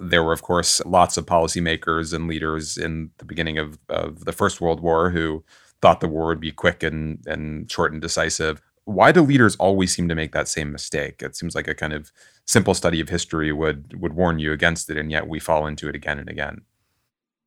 there 0.00 0.22
were, 0.22 0.32
of 0.32 0.42
course, 0.42 0.80
lots 0.84 1.16
of 1.16 1.26
policymakers 1.26 2.12
and 2.12 2.28
leaders 2.28 2.76
in 2.76 3.10
the 3.18 3.24
beginning 3.24 3.58
of, 3.58 3.78
of 3.88 4.24
the 4.24 4.32
First 4.32 4.60
World 4.60 4.80
War 4.80 5.10
who 5.10 5.44
thought 5.80 6.00
the 6.00 6.08
war 6.08 6.26
would 6.26 6.40
be 6.40 6.52
quick 6.52 6.82
and 6.82 7.24
and 7.26 7.70
short 7.70 7.92
and 7.92 8.02
decisive. 8.02 8.60
Why 8.84 9.12
do 9.12 9.20
leaders 9.20 9.54
always 9.56 9.94
seem 9.94 10.08
to 10.08 10.14
make 10.14 10.32
that 10.32 10.48
same 10.48 10.72
mistake? 10.72 11.22
It 11.22 11.36
seems 11.36 11.54
like 11.54 11.68
a 11.68 11.74
kind 11.74 11.92
of 11.92 12.10
simple 12.46 12.74
study 12.74 13.00
of 13.00 13.08
history 13.08 13.52
would 13.52 14.00
would 14.00 14.14
warn 14.14 14.38
you 14.38 14.52
against 14.52 14.90
it, 14.90 14.96
and 14.96 15.10
yet 15.10 15.28
we 15.28 15.38
fall 15.38 15.66
into 15.66 15.88
it 15.88 15.94
again 15.94 16.18
and 16.18 16.28
again. 16.28 16.62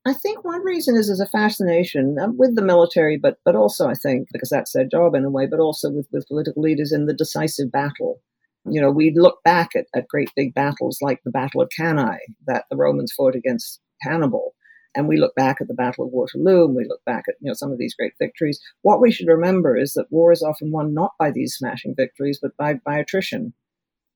I 0.06 0.14
think 0.14 0.44
one 0.44 0.64
reason 0.64 0.96
is 0.96 1.10
as 1.10 1.20
a 1.20 1.28
fascination 1.28 2.18
with 2.38 2.56
the 2.56 2.64
military, 2.64 3.18
but 3.18 3.38
but 3.46 3.56
also 3.56 3.88
I 3.88 3.94
think 3.94 4.30
because 4.32 4.50
that's 4.50 4.74
their 4.74 4.86
job 4.86 5.16
in 5.16 5.26
a 5.26 5.30
way, 5.30 5.46
but 5.46 5.60
also 5.60 5.92
with, 5.92 6.08
with 6.12 6.28
political 6.28 6.62
leaders 6.62 6.92
in 6.92 7.06
the 7.06 7.14
decisive 7.14 7.72
battle. 7.72 8.22
You 8.66 8.80
know, 8.80 8.92
we 8.92 9.12
look 9.16 9.40
back 9.44 9.70
at, 9.76 9.88
at 9.96 10.08
great 10.08 10.30
big 10.36 10.54
battles 10.54 11.00
like 11.02 11.22
the 11.24 11.32
Battle 11.32 11.62
of 11.62 11.70
Cannae 11.76 12.20
that 12.46 12.66
the 12.70 12.78
Romans 12.78 13.12
fought 13.12 13.36
against 13.36 13.80
Hannibal, 14.02 14.54
and 14.96 15.08
we 15.08 15.18
look 15.18 15.34
back 15.36 15.58
at 15.62 15.68
the 15.68 15.74
Battle 15.74 16.06
of 16.06 16.12
Waterloo 16.12 16.66
and 16.66 16.76
we 16.76 16.86
look 16.86 17.04
back 17.06 17.26
at 17.28 17.36
you 17.40 17.48
know 17.48 17.54
some 17.54 17.72
of 17.72 17.78
these 17.78 17.96
great 17.96 18.14
victories. 18.20 18.60
What 18.82 19.02
we 19.02 19.12
should 19.12 19.28
remember 19.28 19.76
is 19.78 19.94
that 19.94 20.12
war 20.12 20.32
is 20.32 20.44
often 20.44 20.72
won 20.72 20.94
not 20.94 21.12
by 21.18 21.32
these 21.32 21.56
smashing 21.56 21.96
victories, 21.96 22.40
but 22.42 22.56
by, 22.58 22.76
by 22.86 22.98
attrition. 22.98 23.54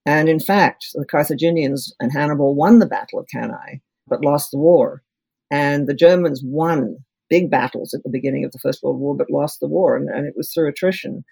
And 0.06 0.30
in 0.30 0.40
fact, 0.40 0.88
the 0.94 1.06
Carthaginians 1.06 1.94
and 2.00 2.12
Hannibal 2.12 2.54
won 2.54 2.80
the 2.80 2.86
Battle 2.86 3.20
of 3.20 3.28
Cannae, 3.34 3.82
but 4.08 4.24
lost 4.24 4.52
the 4.52 4.60
war. 4.60 5.02
And 5.50 5.88
the 5.88 5.96
Germans 5.96 6.42
won 6.44 6.98
big 7.30 7.50
battles 7.50 7.94
at 7.94 8.04
the 8.04 8.10
beginning 8.10 8.46
of 8.46 8.52
the 8.52 8.60
First 8.60 8.84
World 8.84 9.00
War, 9.00 9.16
but 9.16 9.32
lost 9.32 9.60
the 9.60 9.68
war, 9.68 9.96
and, 9.96 10.10
and 10.10 10.28
it 10.28 10.36
was 10.38 10.52
through 10.52 10.70
attrition. 10.70 11.24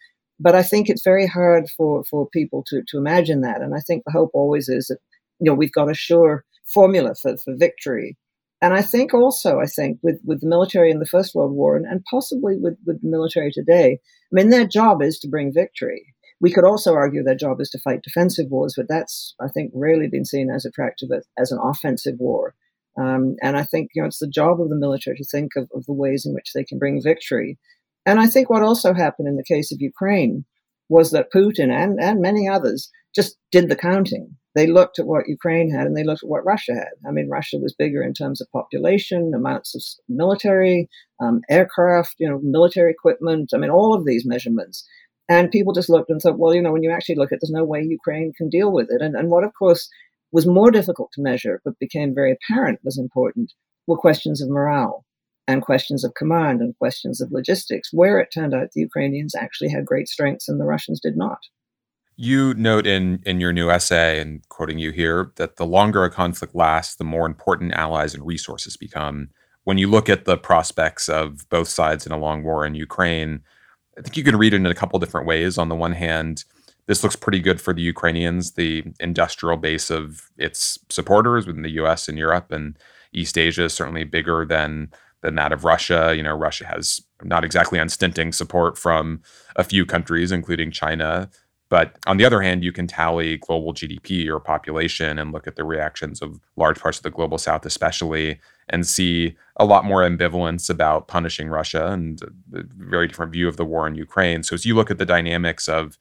But 0.44 0.56
I 0.56 0.64
think 0.64 0.90
it's 0.90 1.04
very 1.04 1.26
hard 1.26 1.66
for, 1.76 2.04
for 2.04 2.28
people 2.30 2.64
to, 2.68 2.82
to 2.90 2.98
imagine 2.98 3.42
that. 3.42 3.62
And 3.62 3.74
I 3.74 3.80
think 3.80 4.04
the 4.04 4.12
hope 4.12 4.32
always 4.34 4.68
is 4.68 4.88
that, 4.88 5.00
you 5.40 5.50
know, 5.50 5.56
we've 5.56 5.72
got 5.72 5.90
a 5.90 5.96
sure 5.96 6.44
formula 6.74 7.16
for, 7.22 7.38
for 7.38 7.56
victory 7.58 8.18
and 8.64 8.74
I 8.74 8.82
think 8.82 9.14
also, 9.14 9.60
I 9.60 9.66
think 9.66 10.00
with, 10.04 10.22
with 10.24 10.40
the 10.40 10.48
military 10.48 10.90
in 10.90 11.00
the 11.00 11.06
First 11.06 11.36
World 11.36 11.52
War 11.52 11.76
and, 11.76 11.86
and 11.86 12.02
possibly 12.10 12.56
with, 12.58 12.78
with 12.86 13.02
the 13.02 13.10
military 13.10 13.52
today, 13.52 14.00
I 14.00 14.32
mean, 14.32 14.52
their 14.52 14.66
job 14.66 15.02
is 15.02 15.20
to 15.20 15.28
bring 15.28 15.52
victory. 15.54 16.02
We 16.40 16.50
could 16.50 16.64
also 16.64 16.94
argue 16.94 17.24
their 17.24 17.36
job 17.36 17.60
is 17.60 17.70
to 17.72 17.80
fight 17.80 18.04
defensive 18.04 18.46
wars, 18.50 18.76
but 18.78 18.86
that's, 18.88 19.36
I 19.42 19.50
think, 19.50 19.74
rarely 19.76 20.08
been 20.08 20.24
seen 20.24 20.50
as 20.50 20.64
attractive 20.64 21.10
as, 21.14 21.28
as 21.38 21.52
an 21.52 21.60
offensive 21.62 22.16
war. 22.20 22.56
Um, 22.98 23.36
and 23.42 23.58
I 23.58 23.64
think, 23.64 23.90
you 23.94 24.02
know, 24.02 24.08
it's 24.08 24.20
the 24.20 24.30
job 24.30 24.62
of 24.62 24.70
the 24.70 24.78
military 24.78 25.18
to 25.18 25.26
think 25.26 25.58
of, 25.58 25.68
of 25.76 25.86
the 25.86 25.92
ways 25.92 26.26
in 26.26 26.34
which 26.34 26.54
they 26.56 26.64
can 26.64 26.80
bring 26.80 27.04
victory. 27.04 27.60
And 28.06 28.20
I 28.20 28.28
think 28.28 28.50
what 28.50 28.64
also 28.64 28.94
happened 28.94 29.28
in 29.28 29.38
the 29.38 29.44
case 29.44 29.72
of 29.72 29.82
Ukraine 29.82 30.46
was 30.90 31.12
that 31.12 31.32
Putin 31.34 31.72
and, 31.72 32.00
and 32.02 32.22
many 32.22 32.48
others 32.48 32.90
just 33.16 33.38
did 33.52 33.70
the 33.70 33.76
counting 33.76 34.36
they 34.56 34.68
looked 34.68 35.00
at 35.00 35.08
what 35.08 35.28
Ukraine 35.28 35.72
had 35.72 35.88
and 35.88 35.98
they 35.98 36.04
looked 36.04 36.24
at 36.24 36.30
what 36.30 36.46
Russia 36.46 36.74
had. 36.74 36.94
I 37.08 37.12
mean, 37.12 37.30
Russia 37.30 37.58
was 37.58 37.74
bigger 37.74 38.04
in 38.04 38.14
terms 38.14 38.40
of 38.40 38.52
population, 38.52 39.32
amounts 39.36 39.76
of 39.76 39.82
military, 40.08 40.90
um, 41.20 41.42
aircraft, 41.50 42.16
you 42.20 42.30
know, 42.30 42.40
military 42.44 42.92
equipment. 42.92 43.52
I 43.54 43.58
mean, 43.58 43.72
all 43.72 43.94
of 43.94 44.06
these 44.06 44.26
measurements. 44.26 44.88
And 45.30 45.50
people 45.50 45.74
just 45.74 45.90
looked 45.90 46.10
and 46.10 46.22
thought, 46.22 46.38
well, 46.38 46.54
you 46.54 46.62
know, 46.62 46.72
when 46.72 46.84
you 46.84 46.92
actually 46.92 47.16
look 47.16 47.32
at 47.32 47.36
it, 47.36 47.40
there's 47.42 47.52
no 47.52 47.64
way 47.64 47.82
Ukraine 47.82 48.34
can 48.38 48.50
deal 48.50 48.72
with 48.72 48.88
it. 48.92 49.02
And, 49.02 49.16
and 49.16 49.30
what, 49.30 49.44
of 49.44 49.54
course, 49.58 49.90
was 50.32 50.46
more 50.46 50.70
difficult 50.70 51.12
to 51.14 51.22
measure, 51.22 51.62
but 51.64 51.80
became 51.80 52.14
very 52.14 52.34
apparent 52.34 52.80
was 52.84 52.98
important, 52.98 53.54
were 53.88 53.98
questions 53.98 54.42
of 54.42 54.50
morale 54.50 55.06
and 55.48 55.62
questions 55.62 56.04
of 56.04 56.14
command 56.14 56.62
and 56.62 56.78
questions 56.78 57.20
of 57.20 57.32
logistics, 57.32 57.90
where 57.92 58.20
it 58.20 58.30
turned 58.34 58.54
out 58.54 58.72
the 58.72 58.82
Ukrainians 58.82 59.36
actually 59.36 59.70
had 59.70 59.86
great 59.86 60.08
strengths 60.08 60.48
and 60.48 60.60
the 60.60 60.66
Russians 60.66 61.00
did 61.00 61.18
not. 61.18 61.40
You 62.16 62.54
note 62.54 62.86
in, 62.86 63.22
in 63.26 63.40
your 63.40 63.52
new 63.52 63.72
essay, 63.72 64.20
and 64.20 64.48
quoting 64.50 64.78
you 64.78 64.92
here, 64.92 65.32
that 65.38 65.56
the 65.56 65.66
longer 65.66 66.04
a 66.04 66.12
conflict 66.12 66.54
lasts, 66.54 66.96
the 66.96 67.04
more 67.04 67.26
important 67.26 67.74
allies 67.74 68.14
and 68.14 68.26
resources 68.26 68.78
become. 68.78 69.30
When 69.64 69.78
you 69.78 69.88
look 69.88 70.10
at 70.10 70.26
the 70.26 70.38
prospects 70.38 71.10
of 71.10 71.50
both 71.50 71.68
sides 71.68 72.06
in 72.06 72.12
a 72.12 72.18
long 72.18 72.44
war 72.44 72.66
in 72.66 72.76
Ukraine, 72.76 73.42
I 73.98 74.02
think 74.02 74.16
you 74.16 74.24
can 74.24 74.36
read 74.36 74.54
it 74.54 74.58
in 74.58 74.66
a 74.66 74.76
couple 74.76 75.00
different 75.00 75.26
ways. 75.26 75.58
On 75.58 75.70
the 75.70 75.76
one 75.76 75.94
hand, 75.94 76.44
this 76.86 77.04
looks 77.04 77.16
pretty 77.16 77.40
good 77.40 77.62
for 77.62 77.74
the 77.74 77.82
Ukrainians, 77.82 78.52
the 78.52 78.84
industrial 79.00 79.58
base 79.58 79.90
of 79.90 80.30
its 80.38 80.78
supporters 80.90 81.48
within 81.48 81.64
the 81.64 81.72
US 81.72 82.08
and 82.08 82.18
Europe 82.18 82.52
and 82.52 82.78
East 83.14 83.38
Asia 83.38 83.66
is 83.66 83.74
certainly 83.74 84.04
bigger 84.04 84.46
than 84.46 84.92
than 85.24 85.36
that 85.36 85.52
of 85.52 85.64
Russia. 85.64 86.14
You 86.16 86.22
know, 86.22 86.36
Russia 86.36 86.68
has 86.68 87.02
not 87.24 87.44
exactly 87.44 87.80
unstinting 87.80 88.34
support 88.34 88.78
from 88.78 89.22
a 89.56 89.64
few 89.64 89.86
countries, 89.86 90.32
including 90.32 90.70
China. 90.70 91.30
But 91.70 91.98
on 92.06 92.18
the 92.18 92.26
other 92.26 92.42
hand, 92.42 92.64
you 92.64 92.72
can 92.72 92.86
tally 92.86 93.38
global 93.38 93.74
GDP 93.74 94.28
or 94.28 94.40
population 94.40 95.18
and 95.18 95.32
look 95.32 95.48
at 95.48 95.56
the 95.56 95.64
reactions 95.64 96.22
of 96.22 96.40
large 96.56 96.80
parts 96.80 97.00
of 97.00 97.04
the 97.04 97.10
global 97.10 97.40
south, 97.40 97.66
especially, 97.66 98.40
and 98.70 98.86
see 98.86 99.36
a 99.56 99.66
lot 99.66 99.84
more 99.84 100.02
ambivalence 100.02 100.70
about 100.70 101.08
punishing 101.08 101.48
Russia 101.48 101.88
and 101.88 102.22
a 102.54 102.64
very 102.78 103.08
different 103.08 103.32
view 103.32 103.48
of 103.48 103.58
the 103.58 103.66
war 103.66 103.88
in 103.88 103.96
Ukraine. 103.96 104.44
So 104.44 104.54
as 104.54 104.68
you 104.68 104.76
look 104.76 104.92
at 104.92 105.00
the 105.00 105.06
dynamics 105.06 105.68
of 105.68 105.98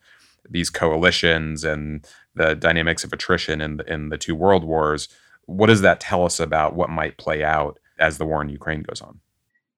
these 0.50 0.68
coalitions 0.68 1.64
and 1.64 2.06
the 2.34 2.54
dynamics 2.54 3.04
of 3.04 3.12
attrition 3.12 3.62
in 3.62 3.78
the, 3.78 3.90
in 3.90 4.08
the 4.10 4.18
two 4.18 4.34
world 4.34 4.64
wars, 4.64 5.08
what 5.46 5.68
does 5.68 5.80
that 5.80 6.00
tell 6.00 6.24
us 6.24 6.38
about 6.38 6.74
what 6.74 6.90
might 6.90 7.16
play 7.16 7.42
out 7.42 7.78
as 8.02 8.18
the 8.18 8.26
war 8.26 8.42
in 8.42 8.48
Ukraine 8.48 8.82
goes 8.82 9.00
on? 9.00 9.20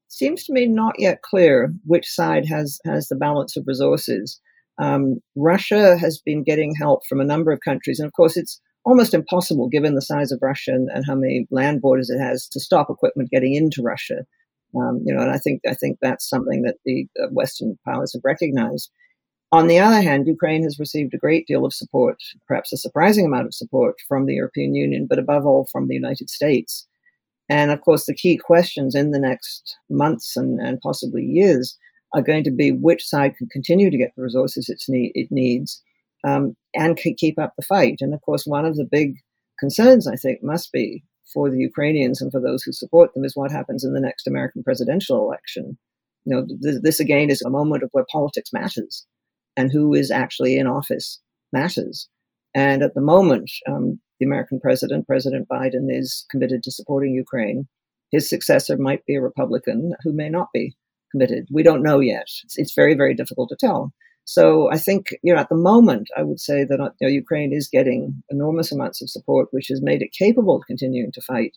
Seems 0.09 0.45
to 0.45 0.53
me 0.53 0.67
not 0.67 0.95
yet 0.99 1.23
clear 1.23 1.73
which 1.85 2.09
side 2.09 2.47
has 2.47 2.81
has 2.85 3.09
the 3.09 3.17
balance 3.17 3.57
of 3.57 3.67
resources. 3.67 4.41
Um, 4.79 5.21
Russia 5.37 5.97
has 5.99 6.19
been 6.19 6.43
getting 6.43 6.75
help 6.75 7.07
from 7.07 7.21
a 7.21 7.31
number 7.33 7.53
of 7.53 7.61
countries, 7.61 7.99
and 7.99 8.07
of 8.07 8.13
course, 8.13 8.37
it's 8.37 8.61
almost 8.85 9.15
impossible, 9.15 9.69
given 9.69 9.95
the 9.95 10.03
size 10.03 10.31
of 10.33 10.41
Russia 10.43 10.73
and, 10.73 10.89
and 10.95 11.05
how 11.07 11.15
many 11.15 11.47
land 11.51 11.81
borders 11.81 12.11
it 12.11 12.19
has, 12.19 12.49
to 12.49 12.61
stop 12.61 12.91
equipment 12.91 13.31
getting 13.31 13.55
into 13.55 13.83
Russia. 13.83 14.27
Um, 14.77 15.03
you 15.05 15.15
know, 15.15 15.23
and 15.23 15.31
I 15.31 15.39
think 15.39 15.61
I 15.69 15.75
think 15.75 15.99
that's 16.01 16.29
something 16.29 16.63
that 16.63 16.77
the 16.85 17.07
uh, 17.23 17.29
Western 17.31 17.79
powers 17.85 18.13
have 18.15 18.23
recognized. 18.25 18.91
On 19.53 19.69
the 19.69 19.79
other 19.79 20.03
hand, 20.03 20.27
Ukraine 20.27 20.65
has 20.65 20.81
received 20.81 21.15
a 21.15 21.19
great 21.19 21.47
deal 21.47 21.65
of 21.65 21.73
support, 21.73 22.17
perhaps 22.49 22.73
a 22.73 22.77
surprising 22.77 23.25
amount 23.25 23.47
of 23.47 23.55
support 23.55 23.95
from 24.09 24.27
the 24.27 24.35
European 24.35 24.75
Union, 24.75 25.07
but 25.09 25.21
above 25.21 25.47
all 25.47 25.69
from 25.71 25.87
the 25.87 25.95
United 25.95 26.29
States. 26.29 26.89
And 27.49 27.71
of 27.71 27.81
course, 27.83 28.07
the 28.07 28.15
key 28.15 28.39
questions 28.39 28.95
in 28.95 29.11
the 29.11 29.19
next 29.19 29.77
months 29.91 30.37
and, 30.37 30.61
and 30.61 30.81
possibly 30.81 31.23
years 31.23 31.77
are 32.15 32.23
going 32.23 32.45
to 32.45 32.51
be 32.51 32.71
which 32.71 33.05
side 33.05 33.37
can 33.37 33.49
continue 33.49 33.91
to 33.91 33.99
get 33.99 34.13
the 34.17 34.23
resources 34.23 34.71
need, 34.89 35.13
it 35.15 35.29
needs 35.31 35.83
um, 36.25 36.57
and 36.75 36.97
keep 36.97 37.39
up 37.39 37.53
the 37.57 37.65
fight. 37.65 37.99
And 38.01 38.15
of 38.15 38.23
course, 38.23 38.45
one 38.47 38.65
of 38.65 38.77
the 38.77 38.89
big 38.91 39.17
concerns, 39.59 40.07
I 40.07 40.17
think, 40.17 40.43
must 40.43 40.73
be 40.73 41.05
for 41.33 41.51
the 41.51 41.59
Ukrainians 41.59 42.21
and 42.21 42.31
for 42.31 42.41
those 42.41 42.63
who 42.63 42.73
support 42.73 43.13
them 43.13 43.25
is 43.25 43.37
what 43.37 43.51
happens 43.51 43.85
in 43.85 43.93
the 43.93 44.01
next 44.01 44.27
American 44.27 44.63
presidential 44.63 45.21
election. 45.21 45.77
You 46.25 46.37
know, 46.37 46.47
th- 46.63 46.83
this 46.83 47.01
again 47.01 47.31
is 47.31 47.43
a 47.43 47.51
moment 47.51 47.83
of 47.83 47.91
where 47.93 48.07
politics 48.11 48.53
matters 48.53 49.05
and 49.57 49.71
who 49.71 49.95
is 49.95 50.11
actually 50.11 50.57
in 50.57 50.67
office 50.67 51.21
matters. 51.53 52.09
And 52.55 52.83
at 52.83 52.95
the 52.95 53.01
moment, 53.01 53.51
um, 53.69 54.01
the 54.25 54.31
American 54.31 54.59
president, 54.59 55.07
President 55.07 55.49
Biden, 55.49 55.87
is 55.89 56.25
committed 56.31 56.63
to 56.63 56.71
supporting 56.71 57.15
Ukraine. 57.15 57.69
His 58.11 58.29
successor 58.29 58.77
might 58.79 59.05
be 59.07 59.17
a 59.17 59.21
Republican 59.21 59.93
who 60.03 60.13
may 60.13 60.31
not 60.31 60.49
be 60.55 60.75
committed. 61.11 61.47
We 61.51 61.63
don't 61.63 61.83
know 61.83 62.01
yet. 62.01 62.27
It's, 62.45 62.57
it's, 62.57 62.75
very, 62.75 62.95
very 62.95 63.15
difficult 63.15 63.51
to 63.51 63.57
tell. 63.59 63.93
So 64.25 64.71
I 64.73 64.79
think, 64.79 65.09
you 65.23 65.35
know, 65.35 65.41
at 65.41 65.51
the 65.51 65.57
moment, 65.57 66.09
I 66.17 66.23
would 66.23 66.41
say 66.41 66.65
that 66.65 66.81
uh, 66.81 66.91
you 67.01 67.07
know, 67.07 67.13
Ukraine 67.13 67.53
is 67.53 67.69
getting 67.69 68.23
enormous 68.31 68.73
amounts 68.73 69.03
of 69.03 69.11
support, 69.11 69.49
which 69.51 69.69
has 69.69 69.83
made 69.83 70.01
it 70.01 70.17
capable 70.19 70.57
of 70.57 70.67
continuing 70.67 71.13
to 71.13 71.21
fight. 71.21 71.57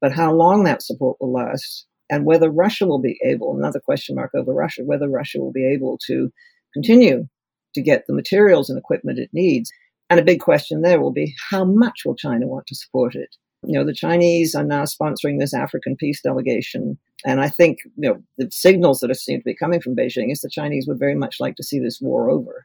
But 0.00 0.12
how 0.12 0.32
long 0.32 0.64
that 0.64 0.82
support 0.82 1.16
will 1.20 1.32
last 1.32 1.86
and 2.10 2.24
whether 2.24 2.50
Russia 2.50 2.86
will 2.86 3.00
be 3.00 3.18
able, 3.24 3.56
another 3.56 3.80
question 3.80 4.14
mark 4.14 4.30
over 4.34 4.52
Russia, 4.52 4.82
whether 4.84 5.08
Russia 5.08 5.40
will 5.40 5.52
be 5.52 5.66
able 5.66 5.98
to 6.06 6.30
continue 6.72 7.26
to 7.74 7.82
get 7.82 8.04
the 8.06 8.14
materials 8.14 8.70
and 8.70 8.78
equipment 8.78 9.18
it 9.18 9.30
needs. 9.32 9.72
And 10.14 10.20
a 10.20 10.24
big 10.24 10.38
question 10.38 10.82
there 10.82 11.00
will 11.00 11.10
be 11.10 11.34
how 11.50 11.64
much 11.64 12.02
will 12.06 12.14
China 12.14 12.46
want 12.46 12.68
to 12.68 12.76
support 12.76 13.16
it? 13.16 13.34
You 13.66 13.76
know, 13.76 13.84
the 13.84 13.92
Chinese 13.92 14.54
are 14.54 14.62
now 14.62 14.84
sponsoring 14.84 15.40
this 15.40 15.52
African 15.52 15.96
peace 15.96 16.22
delegation. 16.22 17.00
And 17.26 17.40
I 17.40 17.48
think, 17.48 17.78
you 17.96 18.08
know, 18.08 18.22
the 18.38 18.48
signals 18.52 19.00
that 19.00 19.10
are 19.10 19.14
seem 19.14 19.40
to 19.40 19.44
be 19.44 19.56
coming 19.56 19.80
from 19.80 19.96
Beijing 19.96 20.30
is 20.30 20.40
the 20.40 20.48
Chinese 20.48 20.86
would 20.86 21.00
very 21.00 21.16
much 21.16 21.40
like 21.40 21.56
to 21.56 21.64
see 21.64 21.80
this 21.80 21.98
war 22.00 22.30
over. 22.30 22.64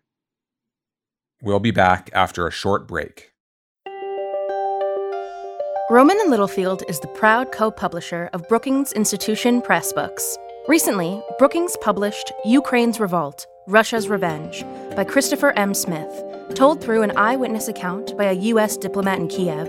We'll 1.42 1.60
be 1.60 1.72
back 1.72 2.12
after 2.14 2.46
a 2.46 2.52
short 2.52 2.88
break. 2.88 3.32
Rowman 5.90 6.20
and 6.20 6.30
Littlefield 6.30 6.84
is 6.88 7.00
the 7.00 7.08
proud 7.08 7.52
co 7.52 7.72
publisher 7.72 8.30
of 8.32 8.48
Brookings 8.48 8.94
Institution 8.94 9.60
Press 9.60 9.92
Books. 9.92 10.38
Recently, 10.68 11.20
Brookings 11.40 11.76
published 11.82 12.32
Ukraine's 12.46 13.00
Revolt 13.00 13.48
Russia's 13.70 14.10
Revenge 14.10 14.66
by 14.96 15.04
Christopher 15.04 15.52
M. 15.52 15.76
Smith, 15.76 16.24
told 16.56 16.82
through 16.82 17.04
an 17.04 17.16
eyewitness 17.16 17.68
account 17.68 18.18
by 18.18 18.24
a 18.24 18.34
U.S. 18.34 18.76
diplomat 18.76 19.20
in 19.20 19.28
Kiev. 19.28 19.68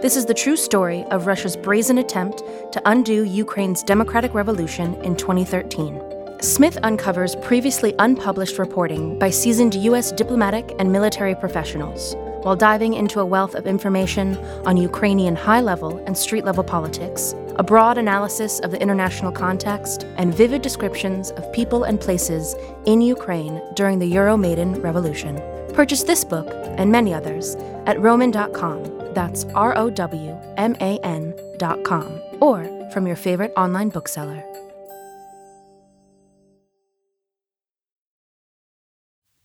This 0.00 0.16
is 0.16 0.24
the 0.24 0.32
true 0.32 0.56
story 0.56 1.04
of 1.10 1.26
Russia's 1.26 1.54
brazen 1.54 1.98
attempt 1.98 2.38
to 2.72 2.80
undo 2.86 3.24
Ukraine's 3.24 3.82
democratic 3.82 4.32
revolution 4.32 4.94
in 5.02 5.16
2013. 5.16 6.21
Smith 6.42 6.76
uncovers 6.82 7.36
previously 7.36 7.94
unpublished 8.00 8.58
reporting 8.58 9.16
by 9.16 9.30
seasoned 9.30 9.76
U.S. 9.76 10.10
diplomatic 10.10 10.74
and 10.80 10.90
military 10.90 11.36
professionals 11.36 12.16
while 12.42 12.56
diving 12.56 12.94
into 12.94 13.20
a 13.20 13.24
wealth 13.24 13.54
of 13.54 13.68
information 13.68 14.36
on 14.66 14.76
Ukrainian 14.76 15.36
high 15.36 15.60
level 15.60 15.98
and 15.98 16.18
street 16.18 16.44
level 16.44 16.64
politics, 16.64 17.36
a 17.54 17.62
broad 17.62 17.96
analysis 17.96 18.58
of 18.58 18.72
the 18.72 18.82
international 18.82 19.30
context, 19.30 20.02
and 20.16 20.34
vivid 20.34 20.62
descriptions 20.62 21.30
of 21.30 21.52
people 21.52 21.84
and 21.84 22.00
places 22.00 22.56
in 22.86 23.00
Ukraine 23.00 23.62
during 23.74 24.00
the 24.00 24.12
Euromaidan 24.12 24.82
Revolution. 24.82 25.40
Purchase 25.74 26.02
this 26.02 26.24
book 26.24 26.48
and 26.76 26.90
many 26.90 27.14
others 27.14 27.54
at 27.86 28.00
Rowman.com. 28.00 29.14
That's 29.14 29.44
R 29.54 29.78
O 29.78 29.90
W 29.90 30.36
M 30.56 30.74
A 30.80 30.98
N.com. 31.04 32.20
Or 32.40 32.64
from 32.90 33.06
your 33.06 33.14
favorite 33.16 33.52
online 33.56 33.90
bookseller. 33.90 34.42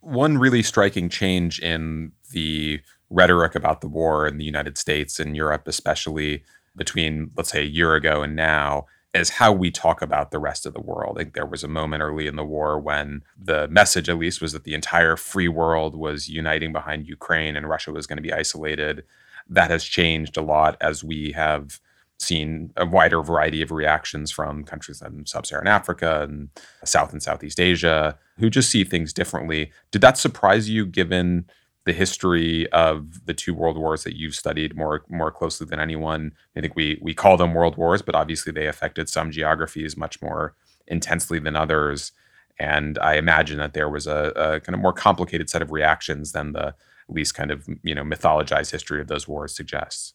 One 0.07 0.37
really 0.37 0.63
striking 0.63 1.09
change 1.09 1.59
in 1.59 2.13
the 2.31 2.79
rhetoric 3.09 3.55
about 3.55 3.81
the 3.81 3.89
war 3.89 4.25
in 4.25 4.37
the 4.37 4.45
United 4.45 4.77
States 4.77 5.19
and 5.19 5.35
Europe, 5.35 5.67
especially 5.67 6.45
between, 6.77 7.31
let's 7.35 7.51
say, 7.51 7.63
a 7.63 7.65
year 7.65 7.93
ago 7.93 8.23
and 8.23 8.33
now, 8.33 8.85
is 9.13 9.31
how 9.31 9.51
we 9.51 9.69
talk 9.69 10.01
about 10.01 10.31
the 10.31 10.39
rest 10.39 10.65
of 10.65 10.73
the 10.73 10.79
world. 10.79 11.17
I 11.17 11.23
think 11.23 11.33
there 11.33 11.45
was 11.45 11.61
a 11.61 11.67
moment 11.67 12.03
early 12.03 12.25
in 12.25 12.37
the 12.37 12.45
war 12.45 12.79
when 12.79 13.23
the 13.37 13.67
message, 13.67 14.07
at 14.07 14.17
least, 14.17 14.41
was 14.41 14.53
that 14.53 14.63
the 14.63 14.75
entire 14.75 15.17
free 15.17 15.49
world 15.49 15.93
was 15.93 16.29
uniting 16.29 16.71
behind 16.71 17.05
Ukraine 17.05 17.57
and 17.57 17.67
Russia 17.67 17.91
was 17.91 18.07
going 18.07 18.17
to 18.17 18.23
be 18.23 18.31
isolated. 18.31 19.03
That 19.49 19.71
has 19.71 19.83
changed 19.83 20.37
a 20.37 20.41
lot 20.41 20.77
as 20.79 21.03
we 21.03 21.33
have 21.33 21.81
seen 22.19 22.71
a 22.75 22.85
wider 22.85 23.21
variety 23.21 23.61
of 23.61 23.71
reactions 23.71 24.31
from 24.31 24.63
countries 24.63 25.01
in 25.01 25.25
sub-Saharan 25.25 25.67
Africa 25.67 26.23
and 26.23 26.49
South 26.83 27.11
and 27.11 27.21
Southeast 27.21 27.59
Asia 27.59 28.17
who 28.39 28.49
just 28.49 28.69
see 28.69 28.83
things 28.83 29.13
differently. 29.13 29.71
Did 29.91 30.01
that 30.01 30.17
surprise 30.17 30.69
you 30.69 30.85
given 30.85 31.45
the 31.87 31.93
history 31.93 32.69
of 32.73 33.25
the 33.25 33.33
two 33.33 33.53
world 33.53 33.77
wars 33.77 34.03
that 34.03 34.17
you've 34.17 34.35
studied 34.35 34.75
more 34.75 35.05
more 35.07 35.31
closely 35.31 35.65
than 35.65 35.79
anyone. 35.79 36.33
I 36.53 36.59
think 36.59 36.75
we 36.75 36.99
we 37.01 37.13
call 37.13 37.37
them 37.37 37.53
world 37.53 37.77
wars, 37.77 38.01
but 38.01 38.13
obviously 38.13 38.51
they 38.51 38.67
affected 38.67 39.07
some 39.07 39.31
geographies 39.31 39.95
much 39.95 40.21
more 40.21 40.53
intensely 40.85 41.39
than 41.39 41.55
others. 41.55 42.11
And 42.59 42.99
I 42.99 43.15
imagine 43.15 43.57
that 43.59 43.73
there 43.73 43.87
was 43.87 44.05
a, 44.05 44.33
a 44.35 44.59
kind 44.59 44.75
of 44.75 44.81
more 44.81 44.91
complicated 44.91 45.49
set 45.49 45.61
of 45.61 45.71
reactions 45.71 46.33
than 46.33 46.51
the 46.51 46.75
least 47.07 47.35
kind 47.35 47.51
of 47.51 47.65
you 47.83 47.95
know 47.95 48.03
mythologized 48.03 48.71
history 48.71 48.99
of 48.99 49.07
those 49.07 49.25
wars 49.25 49.55
suggests. 49.55 50.13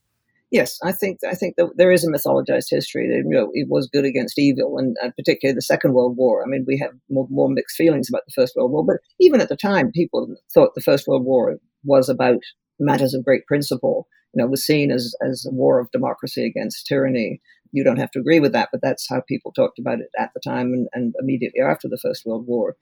Yes, 0.52 0.78
I 0.84 0.92
think 0.92 1.18
I 1.26 1.34
think 1.34 1.56
that 1.56 1.70
there 1.76 1.90
is 1.90 2.04
a 2.04 2.10
mythologized 2.10 2.66
history 2.68 3.08
that 3.08 3.24
you 3.26 3.34
know 3.34 3.50
it 3.54 3.68
was 3.70 3.88
good 3.90 4.04
against 4.04 4.38
evil, 4.38 4.76
and, 4.76 4.94
and 5.02 5.16
particularly 5.16 5.54
the 5.54 5.62
Second 5.62 5.94
World 5.94 6.14
War. 6.18 6.44
I 6.44 6.46
mean, 6.46 6.66
we 6.68 6.78
have 6.78 6.92
more, 7.08 7.26
more, 7.30 7.48
mixed 7.48 7.74
feelings 7.74 8.10
about 8.10 8.20
the 8.26 8.34
First 8.34 8.54
World 8.54 8.70
War, 8.70 8.84
but 8.84 8.98
even 9.18 9.40
at 9.40 9.48
the 9.48 9.56
time, 9.56 9.90
people 9.90 10.28
thought 10.52 10.74
the 10.74 10.82
First 10.82 11.08
World 11.08 11.24
War 11.24 11.56
was 11.84 12.10
about 12.10 12.40
matters 12.78 13.14
of 13.14 13.24
great 13.24 13.46
principle. 13.46 14.06
You 14.34 14.42
know, 14.42 14.46
was 14.46 14.62
seen 14.62 14.90
as 14.90 15.14
as 15.26 15.46
a 15.48 15.54
war 15.54 15.80
of 15.80 15.90
democracy 15.90 16.44
against 16.44 16.86
tyranny. 16.86 17.40
You 17.72 17.82
don't 17.82 17.98
have 17.98 18.10
to 18.10 18.20
agree 18.20 18.38
with 18.38 18.52
that, 18.52 18.68
but 18.72 18.82
that's 18.82 19.06
how 19.08 19.22
people 19.26 19.52
talked 19.52 19.78
about 19.78 20.00
it 20.00 20.10
at 20.18 20.32
the 20.34 20.40
time 20.40 20.74
and, 20.74 20.86
and 20.92 21.14
immediately 21.18 21.62
after 21.62 21.88
the 21.88 21.96
First 21.96 22.26
World 22.26 22.46
War. 22.46 22.76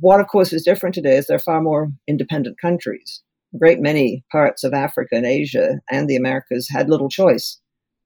What, 0.00 0.20
of 0.20 0.26
course, 0.26 0.52
is 0.52 0.64
different 0.64 0.94
today 0.94 1.16
is 1.16 1.28
there 1.28 1.36
are 1.36 1.38
far 1.38 1.62
more 1.62 1.88
independent 2.06 2.60
countries 2.60 3.22
great 3.58 3.80
many 3.80 4.24
parts 4.30 4.64
of 4.64 4.72
Africa 4.72 5.16
and 5.16 5.26
Asia 5.26 5.80
and 5.90 6.08
the 6.08 6.16
Americas 6.16 6.68
had 6.70 6.88
little 6.88 7.08
choice 7.08 7.58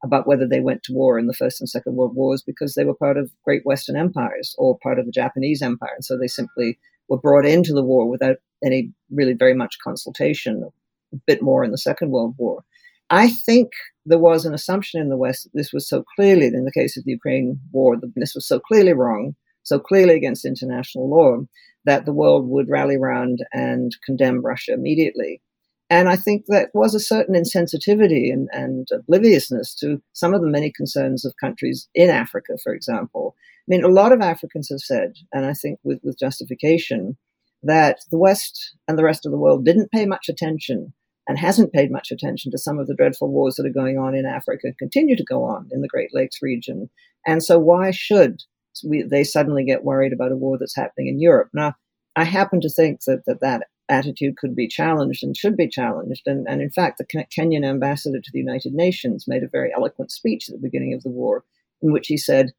about 0.03 0.27
whether 0.27 0.47
they 0.49 0.61
went 0.61 0.83
to 0.85 0.95
war 0.95 1.19
in 1.19 1.27
the 1.27 1.35
First 1.35 1.61
and 1.61 1.69
Second 1.69 1.97
World 1.97 2.15
Wars 2.15 2.43
because 2.43 2.75
they 2.75 2.85
were 2.85 2.95
part 2.95 3.19
of 3.19 3.31
great 3.45 3.65
Western 3.67 3.97
empires 3.97 4.55
or 4.59 4.79
part 4.83 4.99
of 4.99 5.07
the 5.07 5.13
Japanese 5.13 5.61
Empire. 5.61 5.93
And 5.95 6.05
so 6.05 6.17
they 6.17 6.27
simply 6.27 6.79
were 7.09 7.19
brought 7.19 7.45
into 7.45 7.73
the 7.73 7.83
war 7.83 8.09
without 8.09 8.37
any 8.65 8.93
really 9.11 9.35
very 9.35 9.55
much 9.55 9.79
consultation, 9.83 10.69
a 11.13 11.17
bit 11.27 11.43
more 11.43 11.65
in 11.65 11.71
the 11.71 11.79
Second 11.79 12.11
World 12.11 12.35
War. 12.39 12.65
I 13.11 13.29
think 13.29 13.73
there 14.07 14.19
was 14.19 14.47
an 14.47 14.55
assumption 14.55 15.01
in 15.01 15.09
the 15.09 15.17
West 15.17 15.45
that 15.45 15.51
this 15.55 15.73
was 15.73 15.89
so 15.89 16.05
clearly, 16.17 16.47
in 16.47 16.65
the 16.65 16.73
case 16.73 16.97
of 16.97 17.05
the 17.05 17.11
Ukraine 17.11 17.61
war, 17.73 17.97
that 17.97 18.13
this 18.15 18.35
was 18.35 18.47
so 18.47 18.61
clearly 18.61 18.93
wrong, 18.93 19.35
so 19.71 19.79
clearly 19.79 20.17
against 20.17 20.45
international 20.45 21.09
law, 21.09 21.39
that 21.85 22.05
the 22.05 22.13
world 22.13 22.49
would 22.49 22.69
rally 22.69 22.97
around 22.97 23.39
and 23.53 23.97
condemn 24.05 24.45
Russia 24.45 24.73
immediately. 24.75 25.41
And 25.89 26.09
I 26.09 26.17
think 26.17 26.47
that 26.49 26.71
was 26.75 26.95
a 26.95 27.01
certain 27.01 27.37
insensitivity 27.37 28.33
and, 28.33 28.49
and 28.53 28.89
obliviousness 28.93 29.75
to 29.77 30.03
some 30.13 30.35
of 30.35 30.41
the 30.41 30.49
many 30.49 30.73
concerns 30.77 31.25
of 31.25 31.37
countries 31.41 31.89
in 31.95 32.11
Africa, 32.11 32.59
for 32.63 32.75
example. 32.75 33.35
I 33.39 33.67
mean, 33.69 33.85
a 33.85 33.89
lot 33.89 34.13
of 34.13 34.21
Africans 34.21 34.69
have 34.71 34.81
said, 34.81 35.15
and 35.33 35.47
I 35.47 35.53
think 35.53 35.79
with, 35.85 36.01
with 36.03 36.19
justification, 36.19 37.17
that 37.63 37.99
the 38.11 38.19
West 38.19 38.77
and 38.89 38.99
the 38.99 39.05
rest 39.05 39.25
of 39.25 39.31
the 39.31 39.39
world 39.39 39.65
didn't 39.65 39.93
pay 39.93 40.05
much 40.05 40.29
attention 40.29 40.93
and 41.29 41.39
hasn't 41.39 41.73
paid 41.73 41.93
much 41.93 42.11
attention 42.11 42.51
to 42.51 42.59
some 42.59 42.81
of 42.81 42.89
the 42.89 42.95
dreadful 42.95 43.29
wars 43.29 43.55
that 43.55 43.67
are 43.67 43.73
going 43.73 43.99
on 43.99 44.17
in 44.17 44.27
Africa, 44.27 44.73
continue 44.79 45.15
to 45.15 45.25
go 45.25 45.45
on 45.45 45.69
in 45.71 45.81
the 45.81 45.89
Great 45.89 46.11
Lakes 46.13 46.39
region. 46.43 46.91
And 47.25 47.43
so, 47.43 47.59
why 47.59 47.93
should 47.93 48.43
we, 48.85 49.03
they 49.03 49.25
suddenly 49.25 49.65
get 49.65 49.85
worried 49.85 50.13
about 50.13 50.33
a 50.33 50.37
war 50.37 50.59
that's 50.59 50.77
happening 50.77 51.09
in 51.09 51.21
Europe. 51.21 51.51
Now, 51.53 51.75
I 52.17 52.25
happen 52.25 52.61
to 52.61 52.69
think 52.69 53.05
that 53.07 53.23
that, 53.27 53.41
that 53.41 53.67
attitude 53.89 54.37
could 54.37 54.55
be 54.55 54.69
challenged 54.69 55.23
and 55.23 55.37
should 55.37 55.57
be 55.57 55.69
challenged. 55.69 56.23
And, 56.27 56.47
and 56.49 56.61
in 56.63 56.71
fact, 56.71 56.99
the 56.99 57.25
Kenyan 57.37 57.65
ambassador 57.65 58.21
to 58.21 58.31
the 58.33 58.39
United 58.39 58.73
Nations 58.73 59.27
made 59.27 59.43
a 59.43 59.49
very 59.49 59.73
eloquent 59.75 60.11
speech 60.11 60.49
at 60.49 60.55
the 60.55 60.63
beginning 60.63 60.95
of 60.95 61.03
the 61.03 61.11
war 61.11 61.45
in 61.83 61.93
which 61.93 62.07
he 62.09 62.17
said, 62.17 62.53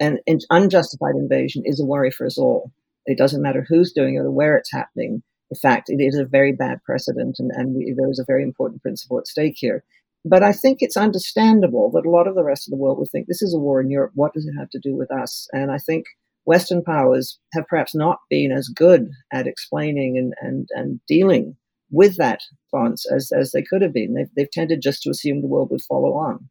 an 0.00 0.18
unjustified 0.50 1.14
invasion 1.14 1.62
is 1.64 1.80
a 1.80 1.84
worry 1.84 2.10
for 2.10 2.26
us 2.26 2.38
all. 2.38 2.72
It 3.06 3.18
doesn't 3.18 3.42
matter 3.42 3.64
who's 3.68 3.92
doing 3.92 4.16
it 4.16 4.20
or 4.20 4.30
where 4.30 4.56
it's 4.56 4.72
happening. 4.72 5.22
In 5.50 5.56
fact, 5.56 5.88
it 5.88 6.02
is 6.02 6.16
a 6.16 6.24
very 6.24 6.52
bad 6.52 6.82
precedent, 6.84 7.36
and, 7.38 7.50
and 7.54 7.74
we, 7.74 7.94
there 7.96 8.10
is 8.10 8.18
a 8.18 8.24
very 8.26 8.42
important 8.42 8.82
principle 8.82 9.18
at 9.18 9.28
stake 9.28 9.54
here. 9.56 9.84
But 10.24 10.42
I 10.42 10.52
think 10.52 10.78
it's 10.80 10.96
understandable 10.96 11.90
that 11.92 12.06
a 12.06 12.10
lot 12.10 12.26
of 12.26 12.34
the 12.34 12.44
rest 12.44 12.66
of 12.66 12.70
the 12.70 12.78
world 12.78 12.98
would 12.98 13.10
think 13.10 13.26
this 13.26 13.42
is 13.42 13.54
a 13.54 13.58
war 13.58 13.80
in 13.80 13.90
Europe. 13.90 14.12
What 14.14 14.32
does 14.32 14.46
it 14.46 14.54
have 14.58 14.70
to 14.70 14.78
do 14.78 14.96
with 14.96 15.10
us? 15.10 15.46
And 15.52 15.70
I 15.70 15.78
think 15.78 16.06
Western 16.46 16.82
powers 16.82 17.38
have 17.52 17.66
perhaps 17.66 17.94
not 17.94 18.20
been 18.30 18.50
as 18.50 18.68
good 18.68 19.10
at 19.32 19.46
explaining 19.46 20.16
and, 20.16 20.34
and, 20.40 20.68
and 20.72 21.00
dealing 21.06 21.56
with 21.90 22.16
that 22.16 22.40
response 22.72 23.06
as, 23.10 23.30
as 23.32 23.52
they 23.52 23.62
could 23.62 23.82
have 23.82 23.92
been. 23.92 24.14
They've, 24.14 24.30
they've 24.36 24.50
tended 24.50 24.80
just 24.82 25.02
to 25.02 25.10
assume 25.10 25.40
the 25.40 25.46
world 25.46 25.70
would 25.70 25.82
follow 25.82 26.14
on. 26.14 26.48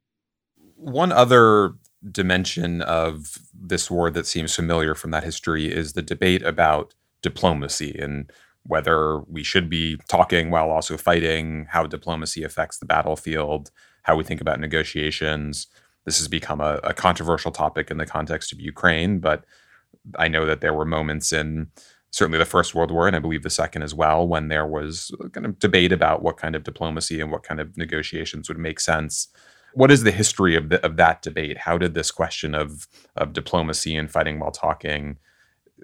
One 0.75 1.11
other 1.11 1.73
dimension 2.11 2.81
of 2.81 3.37
this 3.53 3.89
war 3.89 4.09
that 4.11 4.27
seems 4.27 4.55
familiar 4.55 4.93
from 4.93 5.11
that 5.11 5.23
history 5.23 5.71
is 5.71 5.93
the 5.93 6.01
debate 6.01 6.43
about 6.43 6.93
diplomacy 7.21 7.97
and 7.97 8.31
whether 8.65 9.19
we 9.21 9.43
should 9.43 9.69
be 9.69 9.97
talking 10.07 10.49
while 10.49 10.69
also 10.69 10.97
fighting, 10.97 11.67
how 11.69 11.85
diplomacy 11.85 12.43
affects 12.43 12.77
the 12.77 12.85
battlefield, 12.85 13.71
how 14.03 14.15
we 14.15 14.23
think 14.23 14.41
about 14.41 14.59
negotiations. 14.59 15.67
This 16.05 16.17
has 16.17 16.27
become 16.27 16.61
a, 16.61 16.79
a, 16.83 16.93
controversial 16.93 17.51
topic 17.51 17.91
in 17.91 17.97
the 17.97 18.05
context 18.05 18.51
of 18.51 18.59
Ukraine, 18.59 19.19
but 19.19 19.45
I 20.17 20.27
know 20.27 20.45
that 20.45 20.61
there 20.61 20.73
were 20.73 20.85
moments 20.85 21.31
in 21.31 21.67
certainly 22.11 22.37
the 22.37 22.45
First 22.45 22.75
World 22.75 22.91
War, 22.91 23.07
and 23.07 23.15
I 23.15 23.19
believe 23.19 23.43
the 23.43 23.49
Second 23.49 23.81
as 23.81 23.93
well, 23.95 24.27
when 24.27 24.47
there 24.47 24.67
was 24.67 25.11
kind 25.31 25.45
of 25.45 25.59
debate 25.59 25.91
about 25.91 26.21
what 26.21 26.37
kind 26.37 26.55
of 26.55 26.63
diplomacy 26.63 27.19
and 27.19 27.31
what 27.31 27.43
kind 27.43 27.59
of 27.59 27.75
negotiations 27.75 28.47
would 28.47 28.59
make 28.59 28.79
sense. 28.79 29.27
What 29.73 29.91
is 29.91 30.03
the 30.03 30.11
history 30.11 30.55
of, 30.55 30.69
the, 30.69 30.85
of 30.85 30.97
that 30.97 31.21
debate? 31.23 31.57
How 31.57 31.77
did 31.77 31.95
this 31.95 32.11
question 32.11 32.53
of, 32.53 32.87
of 33.15 33.33
diplomacy 33.33 33.95
and 33.95 34.11
fighting 34.11 34.39
while 34.39 34.51
talking 34.51 35.17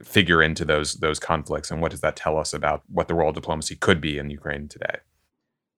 figure 0.04 0.42
into 0.42 0.66
those 0.66 0.96
those 0.96 1.20
conflicts, 1.20 1.72
and 1.72 1.82
what 1.82 1.92
does 1.92 2.02
that 2.02 2.16
tell 2.16 2.38
us 2.38 2.54
about 2.54 2.84
what 2.88 3.08
the 3.08 3.14
role 3.14 3.30
of 3.30 3.36
diplomacy 3.36 3.76
could 3.76 4.02
be 4.02 4.18
in 4.18 4.30
Ukraine 4.30 4.68
today? 4.68 5.00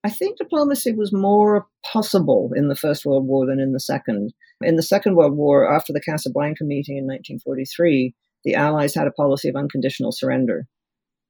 I 0.04 0.10
think 0.10 0.36
diplomacy 0.36 0.92
was 0.92 1.12
more 1.12 1.66
possible 1.84 2.50
in 2.56 2.68
the 2.68 2.74
First 2.74 3.04
World 3.06 3.26
War 3.26 3.46
than 3.46 3.60
in 3.60 3.72
the 3.72 3.80
Second. 3.80 4.32
In 4.60 4.76
the 4.76 4.82
Second 4.82 5.14
World 5.14 5.36
War, 5.36 5.72
after 5.72 5.92
the 5.92 6.00
Casablanca 6.00 6.64
meeting 6.64 6.96
in 6.96 7.04
1943, 7.04 8.12
the 8.44 8.54
Allies 8.54 8.94
had 8.94 9.06
a 9.06 9.12
policy 9.12 9.48
of 9.48 9.54
unconditional 9.54 10.10
surrender. 10.10 10.66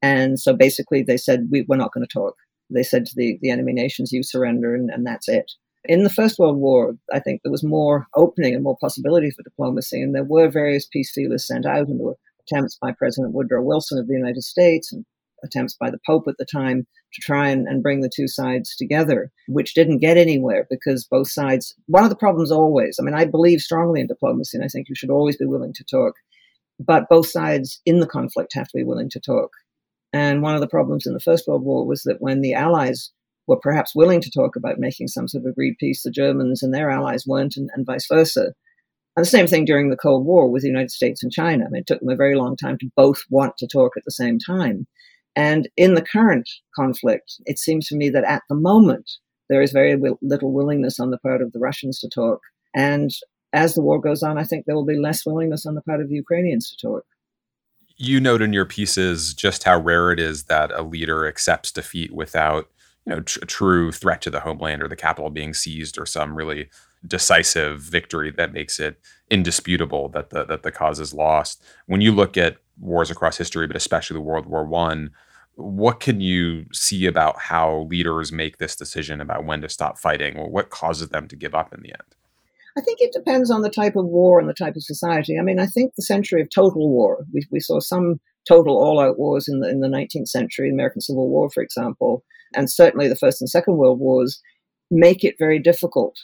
And 0.01 0.41
so 0.41 0.55
basically, 0.55 1.03
they 1.03 1.19
said, 1.19 1.49
we, 1.51 1.67
are 1.71 1.77
not 1.77 1.93
going 1.93 2.07
to 2.07 2.13
talk. 2.13 2.35
They 2.71 2.83
said 2.83 3.05
to 3.07 3.13
the, 3.15 3.39
the 3.43 3.51
enemy 3.51 3.75
nations, 3.75 4.11
you 4.11 4.23
surrender, 4.23 4.75
and, 4.75 4.91
and 4.91 5.07
that's 5.07 5.29
it. 5.29 5.53
In 5.85 6.05
the 6.05 6.11
First 6.11 6.39
World 6.39 6.57
War, 6.57 6.95
I 7.13 7.19
think 7.19 7.43
there 7.43 7.53
was 7.53 7.65
more 7.65 8.07
opening 8.15 8.55
and 8.55 8.63
more 8.63 8.79
possibility 8.81 9.31
for 9.31 9.43
diplomacy, 9.43 10.01
and 10.01 10.15
there 10.15 10.25
were 10.25 10.49
various 10.49 10.87
peace 10.87 11.13
feelers 11.13 11.47
sent 11.47 11.67
out, 11.67 11.89
and 11.89 11.99
there 12.01 12.07
were 12.07 12.19
attempts 12.47 12.77
by 12.81 12.93
President 12.93 13.35
Woodrow 13.35 13.63
Wilson 13.63 13.99
of 13.99 14.07
the 14.07 14.15
United 14.15 14.43
States 14.43 14.93
and 14.93 15.05
attempts 15.45 15.75
by 15.75 15.91
the 15.91 15.99
Pope 16.07 16.25
at 16.29 16.37
the 16.39 16.47
time 16.47 16.87
to 17.15 17.21
try 17.21 17.49
and, 17.49 17.67
and 17.67 17.83
bring 17.83 18.01
the 18.01 18.11
two 18.15 18.29
sides 18.29 18.75
together, 18.77 19.31
which 19.49 19.75
didn't 19.75 19.99
get 19.99 20.17
anywhere 20.17 20.67
because 20.71 21.05
both 21.05 21.31
sides, 21.31 21.75
one 21.87 22.05
of 22.05 22.11
the 22.11 22.17
problems 22.17 22.51
always, 22.51 22.97
I 23.01 23.05
mean, 23.05 23.15
I 23.15 23.25
believe 23.25 23.61
strongly 23.61 24.01
in 24.01 24.07
diplomacy 24.07 24.57
and 24.57 24.65
I 24.65 24.69
think 24.69 24.89
you 24.89 24.95
should 24.95 25.11
always 25.11 25.37
be 25.37 25.47
willing 25.47 25.73
to 25.75 25.85
talk, 25.85 26.15
but 26.79 27.09
both 27.09 27.29
sides 27.29 27.81
in 27.85 28.01
the 28.01 28.07
conflict 28.07 28.53
have 28.55 28.69
to 28.69 28.79
be 28.79 28.85
willing 28.85 29.11
to 29.11 29.21
talk. 29.21 29.51
And 30.13 30.43
one 30.43 30.55
of 30.55 30.61
the 30.61 30.69
problems 30.69 31.07
in 31.07 31.15
the 31.15 31.21
First 31.21 31.49
World 31.49 31.65
War 31.65 31.87
was 31.87 32.03
that 32.03 32.21
when 32.21 32.41
the 32.41 32.55
Allies 32.55 33.11
were 33.47 33.59
perhaps 33.59 33.95
willing 33.95 34.21
to 34.21 34.31
talk 34.31 34.57
about 34.57 34.79
making 34.79 35.09
some 35.09 35.29
sort 35.29 35.45
of 35.45 35.51
agreed 35.51 35.77
peace, 35.79 36.03
the 36.03 36.11
Germans 36.11 36.63
and 36.63 36.73
their 36.73 36.91
allies 36.91 37.27
weren't, 37.27 37.57
and, 37.57 37.71
and 37.75 37.87
vice 37.87 38.07
versa. 38.07 38.53
And 39.17 39.25
the 39.25 39.31
same 39.31 39.47
thing 39.47 39.65
during 39.65 39.91
the 39.91 39.97
Cold 39.97 40.25
War 40.25 40.49
with 40.51 40.63
the 40.63 40.69
United 40.69 40.91
States 40.91 41.23
and 41.23 41.31
China. 41.31 41.67
I 41.67 41.69
mean, 41.69 41.81
it 41.81 41.87
took 41.87 42.01
them 42.01 42.09
a 42.09 42.17
very 42.17 42.35
long 42.35 42.57
time 42.57 42.79
to 42.79 42.91
both 42.97 43.23
want 43.29 43.59
to 43.59 43.67
talk 43.67 43.93
at 43.97 44.05
the 44.05 44.11
same 44.11 44.39
time. 44.39 44.87
And 45.37 45.69
in 45.77 45.95
the 45.95 46.03
current 46.03 46.49
conflict, 46.75 47.35
it 47.45 47.59
seems 47.59 47.89
to 47.89 47.97
me 47.97 48.11
that 48.11 48.25
at 48.25 48.43
the 48.49 48.55
moment, 48.55 49.11
there 49.49 49.63
is 49.63 49.73
very 49.73 50.01
little 50.23 50.53
willingness 50.53 50.99
on 50.99 51.11
the 51.11 51.19
part 51.19 51.43
of 51.43 51.53
the 51.53 51.59
Russians 51.59 51.99
to 52.01 52.09
talk. 52.09 52.41
And 52.75 53.11
as 53.53 53.75
the 53.75 53.83
war 53.83 54.01
goes 54.01 54.23
on, 54.23 54.39
I 54.39 54.45
think 54.45 54.65
there 54.65 54.75
will 54.75 54.87
be 54.87 54.99
less 54.99 55.27
willingness 55.27 55.67
on 55.67 55.75
the 55.75 55.83
part 55.83 56.01
of 56.01 56.09
the 56.09 56.15
Ukrainians 56.15 56.71
to 56.71 56.87
talk. 56.87 57.05
You 57.97 58.19
note 58.21 58.41
in 58.41 58.55
your 58.55 58.65
pieces 58.65 59.35
just 59.35 59.65
how 59.65 59.79
rare 59.79 60.11
it 60.11 60.19
is 60.19 60.45
that 60.45 60.73
a 60.73 60.83
leader 60.83 61.27
accepts 61.27 61.71
defeat 61.71 62.13
without, 62.13 62.71
you 63.07 63.15
know, 63.15 63.21
tr- 63.21 63.45
true 63.45 63.93
threat 63.93 64.23
to 64.23 64.31
the 64.31 64.41
homeland 64.41 64.83
or 64.83 64.89
the 64.89 64.97
capital 64.97 65.31
being 65.31 65.53
seized 65.53 65.99
or 65.99 66.07
some 66.07 66.35
really 66.35 66.71
decisive 67.07 67.81
victory 67.81 68.31
that 68.31 68.53
makes 68.53 68.79
it 68.79 69.01
indisputable 69.31 70.09
that 70.11 70.31
the 70.31 70.45
that 70.45 70.63
the 70.63 70.73
cause 70.73 71.01
is 71.01 71.15
lost. 71.15 71.63
When 71.87 72.01
you 72.01 72.13
look 72.13 72.37
at 72.37 72.59
wars 72.79 73.11
across 73.11 73.37
history, 73.37 73.67
but 73.67 73.77
especially 73.77 74.15
the 74.15 74.21
World 74.21 74.47
War 74.47 74.65
One, 74.65 75.11
what 75.55 76.01
can 76.01 76.21
you 76.21 76.67
see 76.73 77.07
about 77.07 77.39
how 77.39 77.87
leaders 77.91 78.33
make 78.33 78.59
this 78.59 78.77
decision 78.77 79.21
about 79.21 79.45
when 79.45 79.61
to 79.63 79.69
stop 79.69 79.99
fighting? 79.99 80.37
Or 80.37 80.49
what 80.49 80.71
causes 80.71 81.09
them 81.09 81.29
to 81.29 81.37
give 81.37 81.55
up 81.55 81.75
in 81.75 81.83
the 81.83 81.91
end? 81.91 82.17
I 82.77 82.81
think 82.81 83.01
it 83.01 83.13
depends 83.13 83.51
on 83.51 83.61
the 83.61 83.71
type 83.71 83.97
of 83.97 84.07
war 84.07 84.41
and 84.41 84.49
the 84.49 84.55
type 84.55 84.77
of 84.77 84.83
society. 84.83 85.39
I 85.39 85.43
mean, 85.43 85.59
I 85.59 85.67
think 85.67 85.95
the 85.95 86.03
century 86.03 86.41
of 86.41 86.49
total 86.49 86.89
war, 86.89 87.27
we, 87.33 87.47
we 87.51 87.61
saw 87.61 87.81
some 87.81 88.19
total 88.49 88.77
all 88.77 88.99
out 88.99 89.19
wars 89.19 89.47
in 89.47 89.61
the, 89.61 89.69
in 89.69 89.81
the 89.81 89.89
19th 89.89 90.29
century, 90.29 90.69
the 90.69 90.75
American 90.75 91.03
Civil 91.03 91.29
War, 91.29 91.51
for 91.51 91.63
example, 91.63 92.25
and 92.55 92.71
certainly 92.71 93.09
the 93.09 93.17
First 93.17 93.43
and 93.43 93.49
Second 93.49 93.77
World 93.77 94.01
Wars, 94.01 94.41
make 94.91 95.23
it 95.23 95.37
very 95.39 95.59
difficult 95.59 96.17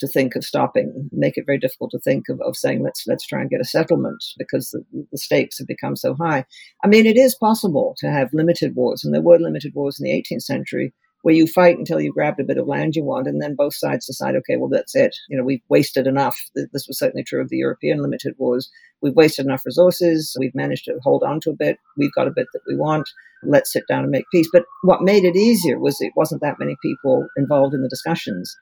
to 0.00 0.08
think 0.08 0.34
of 0.34 0.44
stopping, 0.44 1.08
make 1.12 1.36
it 1.36 1.46
very 1.46 1.58
difficult 1.58 1.90
to 1.92 1.98
think 2.00 2.28
of, 2.28 2.40
of 2.40 2.56
saying 2.56 2.82
let's 2.82 3.04
let's 3.06 3.26
try 3.26 3.40
and 3.40 3.50
get 3.50 3.60
a 3.60 3.64
settlement 3.64 4.22
because 4.38 4.70
the, 4.70 4.84
the 5.10 5.18
stakes 5.18 5.58
have 5.58 5.66
become 5.66 5.96
so 5.96 6.14
high. 6.14 6.44
I 6.82 6.88
mean, 6.88 7.06
it 7.06 7.16
is 7.16 7.34
possible 7.34 7.94
to 7.98 8.10
have 8.10 8.30
limited 8.32 8.74
wars, 8.74 9.04
and 9.04 9.14
there 9.14 9.22
were 9.22 9.38
limited 9.38 9.74
wars 9.74 10.00
in 10.00 10.04
the 10.04 10.12
18th 10.12 10.42
century 10.42 10.92
where 11.22 11.34
you 11.34 11.46
fight 11.46 11.78
until 11.78 12.00
you 12.00 12.12
grabbed 12.12 12.40
a 12.40 12.44
bit 12.44 12.58
of 12.58 12.66
land 12.66 12.96
you 12.96 13.04
want, 13.04 13.26
and 13.26 13.40
then 13.40 13.54
both 13.54 13.74
sides 13.74 14.06
decide, 14.06 14.34
okay, 14.34 14.56
well 14.56 14.68
that's 14.68 14.94
it. 14.94 15.16
You 15.28 15.38
know, 15.38 15.44
we've 15.44 15.62
wasted 15.68 16.06
enough. 16.06 16.36
This 16.54 16.86
was 16.88 16.98
certainly 16.98 17.22
true 17.22 17.40
of 17.40 17.48
the 17.48 17.58
European 17.58 18.02
limited 18.02 18.34
wars. 18.38 18.70
We've 19.00 19.14
wasted 19.14 19.46
enough 19.46 19.64
resources. 19.64 20.36
We've 20.38 20.54
managed 20.54 20.84
to 20.86 20.98
hold 21.02 21.22
on 21.22 21.40
to 21.40 21.50
a 21.50 21.56
bit. 21.56 21.78
We've 21.96 22.14
got 22.14 22.26
a 22.26 22.32
bit 22.34 22.48
that 22.52 22.62
we 22.66 22.76
want. 22.76 23.08
Let's 23.44 23.72
sit 23.72 23.84
down 23.88 24.02
and 24.02 24.10
make 24.10 24.24
peace. 24.32 24.48
But 24.52 24.64
what 24.82 25.02
made 25.02 25.24
it 25.24 25.36
easier 25.36 25.78
was 25.78 26.00
it 26.00 26.12
wasn't 26.16 26.42
that 26.42 26.58
many 26.58 26.76
people 26.82 27.26
involved 27.36 27.74
in 27.74 27.82
the 27.82 27.88
discussions. 27.88 28.56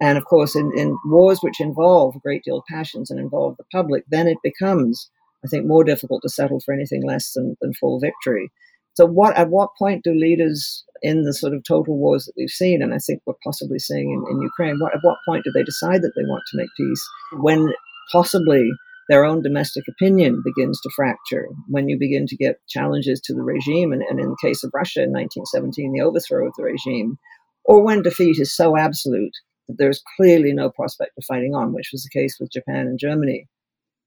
And 0.00 0.18
of 0.18 0.24
course, 0.24 0.56
in, 0.56 0.72
in 0.76 0.96
wars 1.06 1.38
which 1.40 1.60
involve 1.60 2.16
a 2.16 2.20
great 2.20 2.42
deal 2.44 2.58
of 2.58 2.64
passions 2.68 3.10
and 3.10 3.20
involve 3.20 3.56
the 3.56 3.64
public, 3.72 4.04
then 4.08 4.26
it 4.26 4.38
becomes, 4.42 5.10
I 5.44 5.48
think, 5.48 5.66
more 5.66 5.84
difficult 5.84 6.22
to 6.22 6.28
settle 6.28 6.60
for 6.60 6.74
anything 6.74 7.06
less 7.06 7.32
than, 7.32 7.56
than 7.60 7.74
full 7.74 8.00
victory. 8.00 8.50
So, 8.94 9.06
what 9.06 9.36
at 9.36 9.50
what 9.50 9.70
point 9.78 10.04
do 10.04 10.12
leaders 10.12 10.84
in 11.02 11.24
the 11.24 11.34
sort 11.34 11.52
of 11.52 11.64
total 11.64 11.98
wars 11.98 12.24
that 12.24 12.34
we've 12.36 12.48
seen, 12.48 12.82
and 12.82 12.94
I 12.94 12.98
think 12.98 13.20
we're 13.26 13.34
possibly 13.42 13.78
seeing 13.78 14.10
in, 14.10 14.24
in 14.34 14.42
Ukraine, 14.42 14.78
what, 14.78 14.94
at 14.94 15.00
what 15.02 15.18
point 15.28 15.44
do 15.44 15.50
they 15.52 15.64
decide 15.64 16.02
that 16.02 16.12
they 16.16 16.24
want 16.24 16.42
to 16.50 16.56
make 16.56 16.70
peace? 16.76 17.08
When 17.32 17.72
possibly 18.12 18.70
their 19.08 19.24
own 19.24 19.42
domestic 19.42 19.84
opinion 19.88 20.42
begins 20.44 20.80
to 20.80 20.90
fracture, 20.94 21.48
when 21.68 21.88
you 21.88 21.98
begin 21.98 22.26
to 22.26 22.36
get 22.36 22.60
challenges 22.68 23.20
to 23.22 23.34
the 23.34 23.42
regime, 23.42 23.92
and, 23.92 24.02
and 24.02 24.18
in 24.18 24.30
the 24.30 24.36
case 24.40 24.64
of 24.64 24.70
Russia 24.72 25.02
in 25.02 25.12
1917, 25.12 25.92
the 25.92 26.00
overthrow 26.00 26.46
of 26.46 26.54
the 26.56 26.64
regime, 26.64 27.18
or 27.64 27.82
when 27.82 28.02
defeat 28.02 28.38
is 28.38 28.54
so 28.54 28.76
absolute 28.76 29.32
that 29.68 29.78
there's 29.78 30.02
clearly 30.16 30.52
no 30.52 30.70
prospect 30.70 31.12
of 31.18 31.24
fighting 31.24 31.54
on, 31.54 31.72
which 31.72 31.90
was 31.92 32.02
the 32.02 32.18
case 32.18 32.38
with 32.38 32.52
Japan 32.52 32.86
and 32.86 32.98
Germany 32.98 33.48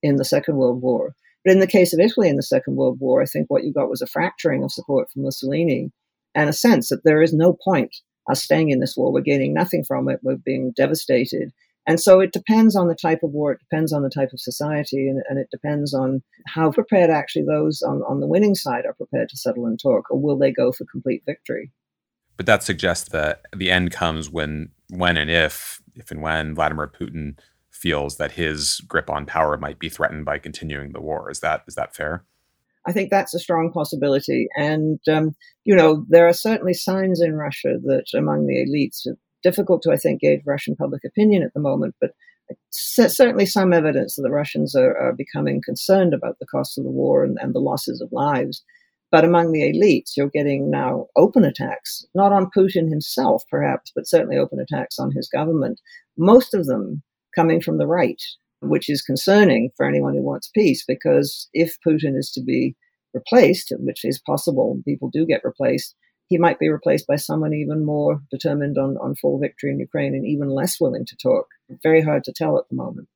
in 0.03 0.17
the 0.17 0.25
Second 0.25 0.57
World 0.57 0.81
War. 0.81 1.15
But 1.43 1.53
in 1.53 1.59
the 1.59 1.67
case 1.67 1.93
of 1.93 1.99
Italy 1.99 2.29
in 2.29 2.35
the 2.35 2.43
Second 2.43 2.75
World 2.75 2.99
War, 2.99 3.21
I 3.21 3.25
think 3.25 3.47
what 3.49 3.63
you 3.63 3.73
got 3.73 3.89
was 3.89 4.01
a 4.01 4.07
fracturing 4.07 4.63
of 4.63 4.71
support 4.71 5.09
from 5.09 5.23
Mussolini 5.23 5.91
and 6.35 6.49
a 6.49 6.53
sense 6.53 6.89
that 6.89 7.03
there 7.03 7.21
is 7.21 7.33
no 7.33 7.57
point 7.63 7.95
us 8.29 8.43
staying 8.43 8.69
in 8.69 8.79
this 8.79 8.95
war. 8.97 9.11
We're 9.11 9.21
gaining 9.21 9.53
nothing 9.53 9.83
from 9.83 10.09
it. 10.09 10.19
We're 10.21 10.35
being 10.35 10.73
devastated. 10.75 11.53
And 11.87 12.01
so 12.01 12.19
it 12.19 12.33
depends 12.33 12.75
on 12.75 12.89
the 12.89 12.95
type 12.95 13.23
of 13.23 13.31
war, 13.31 13.53
it 13.53 13.59
depends 13.59 13.93
on 13.93 14.03
the 14.03 14.09
type 14.09 14.33
of 14.33 14.41
society, 14.41 15.07
and, 15.07 15.23
and 15.29 15.39
it 15.39 15.47
depends 15.49 15.93
on 15.93 16.21
how 16.45 16.69
prepared 16.69 17.09
actually 17.09 17.45
those 17.45 17.81
on, 17.81 18.01
on 18.03 18.19
the 18.19 18.27
winning 18.27 18.55
side 18.55 18.85
are 18.85 18.93
prepared 18.93 19.29
to 19.29 19.37
settle 19.37 19.65
and 19.65 19.79
talk, 19.79 20.11
or 20.11 20.19
will 20.19 20.37
they 20.37 20.51
go 20.51 20.73
for 20.73 20.83
complete 20.91 21.23
victory? 21.25 21.71
But 22.35 22.45
that 22.45 22.61
suggests 22.61 23.07
that 23.09 23.43
the 23.55 23.71
end 23.71 23.93
comes 23.93 24.29
when, 24.29 24.71
when 24.89 25.17
and 25.17 25.29
if, 25.29 25.81
if 25.95 26.11
and 26.11 26.21
when 26.21 26.55
Vladimir 26.55 26.87
Putin 26.87 27.37
feels 27.71 28.17
that 28.17 28.31
his 28.31 28.81
grip 28.87 29.09
on 29.09 29.25
power 29.25 29.57
might 29.57 29.79
be 29.79 29.89
threatened 29.89 30.25
by 30.25 30.39
continuing 30.39 30.91
the 30.91 31.01
war. 31.01 31.29
Is 31.29 31.39
that 31.41 31.63
is 31.67 31.75
that 31.75 31.95
fair? 31.95 32.25
I 32.85 32.93
think 32.93 33.09
that's 33.09 33.33
a 33.33 33.39
strong 33.39 33.71
possibility, 33.71 34.47
and 34.55 34.99
um, 35.11 35.35
you 35.65 35.75
know 35.75 36.05
there 36.09 36.27
are 36.27 36.33
certainly 36.33 36.73
signs 36.73 37.21
in 37.21 37.35
Russia 37.35 37.77
that 37.83 38.05
among 38.13 38.47
the 38.47 38.65
elites, 38.65 39.05
difficult 39.43 39.81
to 39.83 39.91
I 39.91 39.97
think 39.97 40.21
gauge 40.21 40.41
Russian 40.45 40.75
public 40.75 41.03
opinion 41.03 41.43
at 41.43 41.53
the 41.53 41.59
moment, 41.59 41.95
but 42.01 42.11
certainly 42.69 43.45
some 43.45 43.73
evidence 43.73 44.15
that 44.15 44.21
the 44.21 44.31
Russians 44.31 44.73
are, 44.75 44.97
are 44.97 45.13
becoming 45.13 45.61
concerned 45.61 46.13
about 46.13 46.39
the 46.39 46.45
cost 46.45 46.77
of 46.77 46.85
the 46.85 46.89
war 46.89 47.23
and, 47.23 47.37
and 47.41 47.53
the 47.53 47.59
losses 47.59 48.01
of 48.01 48.11
lives. 48.11 48.63
But 49.09 49.23
among 49.23 49.51
the 49.51 49.61
elites, 49.61 50.17
you're 50.17 50.29
getting 50.29 50.69
now 50.69 51.07
open 51.15 51.45
attacks, 51.45 52.05
not 52.13 52.33
on 52.33 52.51
Putin 52.55 52.89
himself, 52.89 53.43
perhaps, 53.49 53.91
but 53.95 54.07
certainly 54.07 54.37
open 54.37 54.59
attacks 54.59 54.99
on 54.99 55.11
his 55.11 55.29
government. 55.29 55.79
Most 56.17 56.53
of 56.53 56.65
them 56.65 57.03
coming 57.33 57.61
from 57.61 57.77
the 57.77 57.87
right, 57.87 58.21
which 58.61 58.89
is 58.89 59.01
concerning 59.01 59.69
for 59.77 59.85
anyone 59.85 60.13
who 60.13 60.23
wants 60.23 60.49
peace, 60.53 60.83
because 60.85 61.47
if 61.53 61.77
Putin 61.87 62.17
is 62.17 62.31
to 62.31 62.41
be 62.43 62.75
replaced, 63.13 63.71
which 63.79 64.03
is 64.03 64.19
possible, 64.19 64.81
people 64.83 65.09
do 65.09 65.25
get 65.25 65.41
replaced, 65.45 65.95
he 66.27 66.37
might 66.37 66.59
be 66.59 66.67
replaced 66.67 67.07
by 67.07 67.15
someone 67.15 67.53
even 67.53 67.85
more 67.85 68.21
determined 68.29 68.77
on, 68.77 68.97
on 68.97 69.15
full 69.15 69.39
victory 69.39 69.71
in 69.71 69.79
Ukraine 69.79 70.13
and 70.13 70.25
even 70.25 70.49
less 70.49 70.81
willing 70.81 71.05
to 71.05 71.15
talk. 71.15 71.47
Very 71.81 72.01
hard 72.01 72.25
to 72.25 72.33
tell 72.33 72.57
at 72.57 72.67
the 72.69 72.75
moment. 72.75 73.07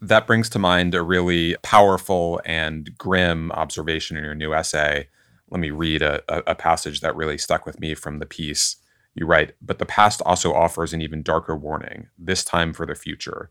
That 0.00 0.26
brings 0.26 0.48
to 0.50 0.58
mind 0.58 0.94
a 0.94 1.02
really 1.02 1.56
powerful 1.62 2.40
and 2.46 2.96
grim 2.96 3.52
observation 3.52 4.16
in 4.16 4.24
your 4.24 4.34
new 4.34 4.54
essay 4.54 5.08
let 5.50 5.60
me 5.60 5.70
read 5.70 6.02
a, 6.02 6.22
a, 6.50 6.54
passage 6.54 7.00
that 7.00 7.16
really 7.16 7.38
stuck 7.38 7.66
with 7.66 7.78
me 7.78 7.94
from 7.94 8.18
the 8.18 8.26
piece. 8.26 8.76
You 9.14 9.26
write, 9.26 9.54
but 9.60 9.78
the 9.78 9.86
past 9.86 10.22
also 10.22 10.54
offers 10.54 10.92
an 10.92 11.00
even 11.00 11.22
darker 11.22 11.54
warning, 11.54 12.08
this 12.18 12.44
time 12.44 12.72
for 12.72 12.86
the 12.86 12.94
future. 12.94 13.50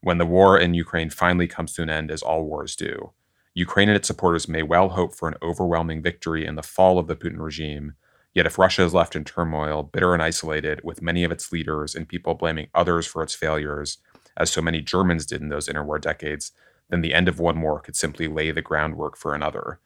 When 0.00 0.18
the 0.18 0.26
war 0.26 0.58
in 0.58 0.74
Ukraine 0.74 1.10
finally 1.10 1.46
comes 1.46 1.72
to 1.74 1.82
an 1.82 1.90
end, 1.90 2.10
as 2.10 2.22
all 2.22 2.44
wars 2.44 2.76
do, 2.76 3.12
Ukraine 3.54 3.88
and 3.88 3.96
its 3.96 4.06
supporters 4.06 4.48
may 4.48 4.62
well 4.62 4.90
hope 4.90 5.14
for 5.14 5.28
an 5.28 5.34
overwhelming 5.42 6.02
victory 6.02 6.46
in 6.46 6.54
the 6.54 6.62
fall 6.62 6.98
of 6.98 7.08
the 7.08 7.16
Putin 7.16 7.40
regime. 7.40 7.94
Yet, 8.32 8.46
if 8.46 8.58
Russia 8.58 8.84
is 8.84 8.94
left 8.94 9.16
in 9.16 9.24
turmoil, 9.24 9.82
bitter 9.82 10.14
and 10.14 10.22
isolated, 10.22 10.82
with 10.84 11.02
many 11.02 11.24
of 11.24 11.32
its 11.32 11.50
leaders 11.50 11.96
and 11.96 12.08
people 12.08 12.34
blaming 12.34 12.68
others 12.74 13.06
for 13.06 13.24
its 13.24 13.34
failures, 13.34 13.98
as 14.36 14.50
so 14.50 14.62
many 14.62 14.80
Germans 14.80 15.26
did 15.26 15.40
in 15.40 15.48
those 15.48 15.68
interwar 15.68 16.00
decades, 16.00 16.52
then 16.90 17.00
the 17.00 17.12
end 17.12 17.26
of 17.26 17.40
one 17.40 17.60
war 17.60 17.80
could 17.80 17.96
simply 17.96 18.28
lay 18.28 18.52
the 18.52 18.62
groundwork 18.62 19.16
for 19.16 19.34
another 19.34 19.80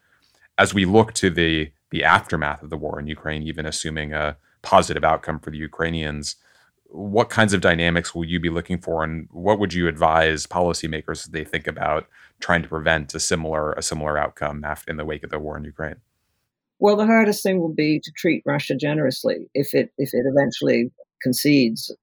as 0.59 0.75
we 0.75 0.85
look 0.85 1.13
to 1.15 1.31
the 1.31 1.71
the 1.91 2.05
aftermath 2.05 2.63
of 2.63 2.71
the 2.71 2.77
war 2.77 2.99
in 2.99 3.07
Ukraine, 3.07 3.43
even 3.43 3.67
assuming 3.67 4.13
a 4.13 4.37
positive 4.63 5.05
outcome 5.05 5.39
for 5.39 5.51
the 5.51 5.59
Ukrainians, 5.59 6.37
what 6.87 7.31
kinds 7.31 7.53
of 7.53 7.61
dynamics 7.61 8.15
will 8.15 8.25
you 8.25 8.41
be 8.41 8.51
looking 8.51 8.79
for, 8.79 9.05
and 9.05 9.29
what 9.31 9.59
would 9.59 9.73
you 9.73 9.87
advise 9.87 10.47
policymakers 10.47 11.25
as 11.25 11.31
they 11.33 11.45
think 11.45 11.67
about 11.67 12.09
trying 12.41 12.63
to 12.63 12.69
prevent 12.69 13.15
a 13.15 13.21
similar 13.21 13.73
a 13.73 13.83
similar 13.83 14.19
outcome 14.19 14.65
after, 14.65 14.91
in 14.91 14.97
the 14.97 15.05
wake 15.05 15.25
of 15.25 15.31
the 15.31 15.39
war 15.39 15.57
in 15.57 15.65
Ukraine? 15.65 15.97
Well, 16.79 16.97
the 16.97 17.07
hardest 17.07 17.43
thing 17.43 17.61
will 17.61 17.73
be 17.73 18.01
to 18.01 18.13
treat 18.17 18.43
Russia 18.45 18.75
generously 18.75 19.49
if 19.55 19.75
it 19.75 19.91
if 19.99 20.11
it 20.13 20.25
eventually 20.27 20.91
concedes. 21.23 21.95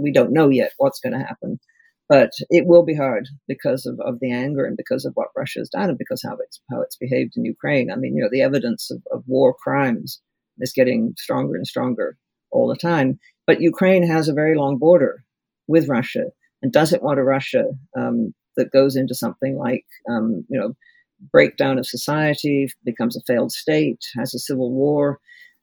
We 0.00 0.12
don't 0.12 0.32
know 0.32 0.48
yet 0.48 0.72
what's 0.78 0.98
going 1.00 1.12
to 1.12 1.24
happen. 1.24 1.60
But 2.08 2.30
it 2.50 2.66
will 2.66 2.84
be 2.84 2.94
hard 2.94 3.28
because 3.48 3.84
of, 3.84 3.98
of 4.00 4.20
the 4.20 4.30
anger 4.30 4.64
and 4.64 4.76
because 4.76 5.04
of 5.04 5.14
what 5.14 5.32
Russia 5.36 5.58
has 5.58 5.68
done 5.68 5.88
and 5.88 5.98
because 5.98 6.22
how 6.22 6.36
it's 6.36 6.60
how 6.70 6.80
it's 6.80 6.96
behaved 6.96 7.36
in 7.36 7.44
Ukraine. 7.44 7.90
I 7.90 7.96
mean, 7.96 8.14
you 8.14 8.22
know, 8.22 8.28
the 8.30 8.42
evidence 8.42 8.90
of, 8.90 9.02
of 9.10 9.24
war 9.26 9.52
crimes 9.52 10.20
is 10.58 10.72
getting 10.72 11.14
stronger 11.18 11.56
and 11.56 11.66
stronger 11.66 12.16
all 12.50 12.68
the 12.68 12.76
time. 12.76 13.18
But 13.46 13.60
Ukraine 13.60 14.06
has 14.06 14.28
a 14.28 14.34
very 14.34 14.56
long 14.56 14.78
border 14.78 15.24
with 15.66 15.88
Russia 15.88 16.26
and 16.62 16.72
doesn't 16.72 17.02
want 17.02 17.18
a 17.18 17.24
Russia 17.24 17.64
um, 17.96 18.32
that 18.56 18.72
goes 18.72 18.96
into 18.96 19.14
something 19.14 19.56
like, 19.56 19.84
um, 20.08 20.44
you 20.48 20.58
know, 20.58 20.74
breakdown 21.32 21.78
of 21.78 21.86
society, 21.86 22.70
becomes 22.84 23.16
a 23.16 23.20
failed 23.26 23.52
state, 23.52 24.04
has 24.16 24.34
a 24.34 24.38
civil 24.38 24.70
war. 24.72 25.18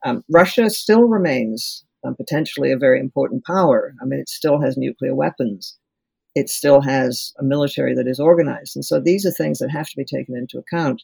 Um, 0.06 0.23
Russia 0.29 0.69
still 0.69 1.03
remains 1.03 1.86
um, 2.03 2.15
potentially 2.15 2.71
a 2.71 2.77
very 2.77 2.99
important 2.99 3.45
power. 3.45 3.93
I 4.01 4.06
mean, 4.06 4.19
it 4.19 4.29
still 4.29 4.60
has 4.62 4.77
nuclear 4.77 5.15
weapons 5.15 5.77
it 6.35 6.49
still 6.49 6.81
has 6.81 7.33
a 7.39 7.43
military 7.43 7.93
that 7.95 8.07
is 8.07 8.19
organized. 8.19 8.75
And 8.75 8.85
so 8.85 8.99
these 8.99 9.25
are 9.25 9.31
things 9.31 9.59
that 9.59 9.69
have 9.69 9.87
to 9.87 9.97
be 9.97 10.05
taken 10.05 10.35
into 10.35 10.57
account. 10.57 11.03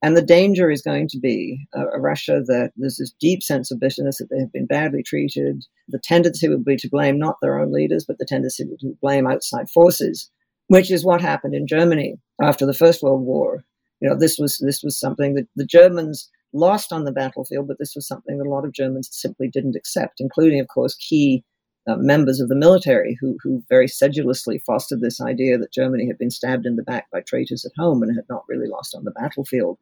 And 0.00 0.16
the 0.16 0.22
danger 0.22 0.70
is 0.70 0.82
going 0.82 1.08
to 1.08 1.18
be 1.18 1.66
a, 1.74 1.86
a 1.86 2.00
Russia 2.00 2.40
that 2.46 2.72
there's 2.76 2.98
this 2.98 3.12
deep 3.20 3.42
sense 3.42 3.70
of 3.70 3.80
bitterness 3.80 4.18
that 4.18 4.30
they 4.30 4.38
have 4.38 4.52
been 4.52 4.66
badly 4.66 5.02
treated. 5.02 5.64
The 5.88 5.98
tendency 5.98 6.48
would 6.48 6.64
be 6.64 6.76
to 6.76 6.88
blame 6.88 7.18
not 7.18 7.38
their 7.42 7.58
own 7.58 7.72
leaders, 7.72 8.04
but 8.06 8.18
the 8.18 8.24
tendency 8.24 8.64
would 8.64 8.78
be 8.78 8.88
to 8.88 8.98
blame 9.02 9.26
outside 9.26 9.68
forces, 9.68 10.30
which 10.68 10.92
is 10.92 11.04
what 11.04 11.20
happened 11.20 11.54
in 11.54 11.66
Germany 11.66 12.16
after 12.40 12.64
the 12.64 12.74
First 12.74 13.02
World 13.02 13.22
War. 13.22 13.64
You 14.00 14.08
know, 14.08 14.16
this 14.16 14.38
was 14.38 14.58
this 14.58 14.84
was 14.84 14.96
something 14.96 15.34
that 15.34 15.48
the 15.56 15.66
Germans 15.66 16.30
lost 16.52 16.92
on 16.92 17.04
the 17.04 17.12
battlefield, 17.12 17.66
but 17.66 17.78
this 17.80 17.96
was 17.96 18.06
something 18.06 18.38
that 18.38 18.46
a 18.46 18.50
lot 18.50 18.64
of 18.64 18.72
Germans 18.72 19.08
simply 19.10 19.48
didn't 19.48 19.76
accept, 19.76 20.20
including, 20.20 20.60
of 20.60 20.68
course, 20.68 20.94
key 20.94 21.44
uh, 21.88 21.96
members 21.96 22.38
of 22.38 22.48
the 22.48 22.54
military 22.54 23.16
who, 23.20 23.36
who 23.42 23.62
very 23.68 23.88
sedulously 23.88 24.58
fostered 24.66 25.00
this 25.00 25.20
idea 25.20 25.56
that 25.56 25.72
Germany 25.72 26.06
had 26.06 26.18
been 26.18 26.30
stabbed 26.30 26.66
in 26.66 26.76
the 26.76 26.82
back 26.82 27.10
by 27.10 27.20
traitors 27.20 27.64
at 27.64 27.72
home 27.76 28.02
and 28.02 28.14
had 28.14 28.26
not 28.28 28.44
really 28.48 28.68
lost 28.68 28.94
on 28.94 29.04
the 29.04 29.10
battlefield. 29.12 29.78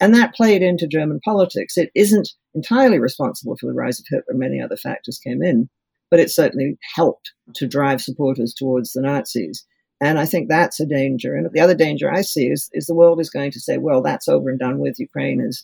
And 0.00 0.14
that 0.14 0.34
played 0.34 0.62
into 0.62 0.86
German 0.86 1.20
politics. 1.22 1.76
It 1.76 1.90
isn't 1.94 2.30
entirely 2.54 2.98
responsible 2.98 3.56
for 3.58 3.66
the 3.66 3.74
rise 3.74 4.00
of 4.00 4.06
Hitler. 4.08 4.34
Many 4.34 4.60
other 4.60 4.76
factors 4.76 5.18
came 5.18 5.42
in, 5.42 5.68
but 6.10 6.18
it 6.18 6.30
certainly 6.30 6.78
helped 6.94 7.32
to 7.56 7.66
drive 7.66 8.00
supporters 8.00 8.54
towards 8.54 8.92
the 8.92 9.02
Nazis. 9.02 9.66
And 10.00 10.18
I 10.18 10.24
think 10.24 10.48
that's 10.48 10.80
a 10.80 10.86
danger. 10.86 11.36
And 11.36 11.46
the 11.52 11.60
other 11.60 11.74
danger 11.74 12.10
I 12.10 12.22
see 12.22 12.46
is, 12.46 12.70
is 12.72 12.86
the 12.86 12.94
world 12.94 13.20
is 13.20 13.28
going 13.28 13.50
to 13.50 13.60
say, 13.60 13.76
well, 13.76 14.00
that's 14.00 14.28
over 14.28 14.48
and 14.48 14.58
done 14.58 14.78
with. 14.78 14.98
Ukraine 14.98 15.42
is 15.42 15.62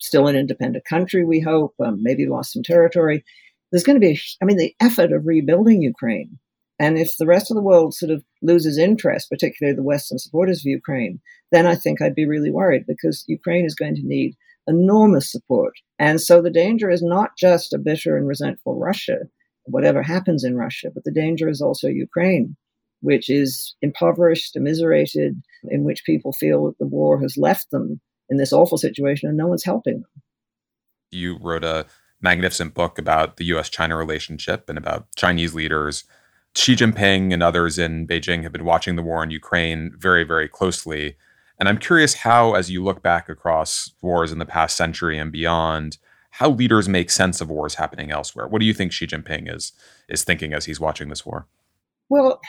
still 0.00 0.26
an 0.26 0.34
independent 0.34 0.84
country, 0.84 1.24
we 1.24 1.40
hope, 1.40 1.74
um, 1.84 2.02
maybe 2.02 2.26
lost 2.26 2.52
some 2.52 2.62
territory 2.62 3.24
there's 3.70 3.84
going 3.84 4.00
to 4.00 4.06
be, 4.06 4.18
I 4.40 4.44
mean, 4.44 4.56
the 4.56 4.74
effort 4.80 5.12
of 5.12 5.26
rebuilding 5.26 5.82
Ukraine. 5.82 6.38
And 6.78 6.96
if 6.96 7.16
the 7.18 7.26
rest 7.26 7.50
of 7.50 7.56
the 7.56 7.62
world 7.62 7.94
sort 7.94 8.12
of 8.12 8.22
loses 8.40 8.78
interest, 8.78 9.28
particularly 9.28 9.74
the 9.74 9.82
Western 9.82 10.18
supporters 10.18 10.60
of 10.60 10.70
Ukraine, 10.70 11.20
then 11.50 11.66
I 11.66 11.74
think 11.74 12.00
I'd 12.00 12.14
be 12.14 12.26
really 12.26 12.50
worried 12.50 12.84
because 12.86 13.24
Ukraine 13.26 13.64
is 13.64 13.74
going 13.74 13.96
to 13.96 14.06
need 14.06 14.36
enormous 14.68 15.30
support. 15.30 15.74
And 15.98 16.20
so 16.20 16.40
the 16.40 16.50
danger 16.50 16.90
is 16.90 17.02
not 17.02 17.30
just 17.36 17.72
a 17.72 17.78
bitter 17.78 18.16
and 18.16 18.28
resentful 18.28 18.78
Russia, 18.78 19.18
whatever 19.64 20.02
happens 20.02 20.44
in 20.44 20.56
Russia, 20.56 20.90
but 20.94 21.04
the 21.04 21.12
danger 21.12 21.48
is 21.48 21.60
also 21.60 21.88
Ukraine, 21.88 22.56
which 23.00 23.28
is 23.28 23.74
impoverished, 23.82 24.54
immiserated, 24.54 25.42
in 25.64 25.84
which 25.84 26.04
people 26.04 26.32
feel 26.32 26.66
that 26.66 26.78
the 26.78 26.86
war 26.86 27.20
has 27.20 27.36
left 27.36 27.70
them 27.70 28.00
in 28.28 28.36
this 28.36 28.52
awful 28.52 28.78
situation 28.78 29.28
and 29.28 29.38
no 29.38 29.46
one's 29.48 29.64
helping 29.64 29.94
them. 29.94 30.22
You 31.10 31.38
wrote 31.38 31.64
a 31.64 31.86
magnificent 32.20 32.74
book 32.74 32.98
about 32.98 33.36
the 33.36 33.44
US 33.46 33.68
China 33.68 33.96
relationship 33.96 34.68
and 34.68 34.78
about 34.78 35.06
Chinese 35.16 35.54
leaders. 35.54 36.04
Xi 36.54 36.74
Jinping 36.74 37.32
and 37.32 37.42
others 37.42 37.78
in 37.78 38.06
Beijing 38.06 38.42
have 38.42 38.52
been 38.52 38.64
watching 38.64 38.96
the 38.96 39.02
war 39.02 39.22
in 39.22 39.30
Ukraine 39.30 39.92
very, 39.96 40.24
very 40.24 40.48
closely. 40.48 41.16
And 41.58 41.68
I'm 41.68 41.78
curious 41.78 42.14
how, 42.14 42.54
as 42.54 42.70
you 42.70 42.82
look 42.82 43.02
back 43.02 43.28
across 43.28 43.92
wars 44.02 44.32
in 44.32 44.38
the 44.38 44.46
past 44.46 44.76
century 44.76 45.18
and 45.18 45.30
beyond, 45.30 45.98
how 46.30 46.50
leaders 46.50 46.88
make 46.88 47.10
sense 47.10 47.40
of 47.40 47.50
wars 47.50 47.74
happening 47.74 48.10
elsewhere. 48.10 48.46
What 48.46 48.60
do 48.60 48.66
you 48.66 48.74
think 48.74 48.92
Xi 48.92 49.06
Jinping 49.06 49.52
is 49.54 49.72
is 50.08 50.24
thinking 50.24 50.52
as 50.52 50.64
he's 50.64 50.80
watching 50.80 51.08
this 51.08 51.26
war? 51.26 51.46
Well, 52.08 52.40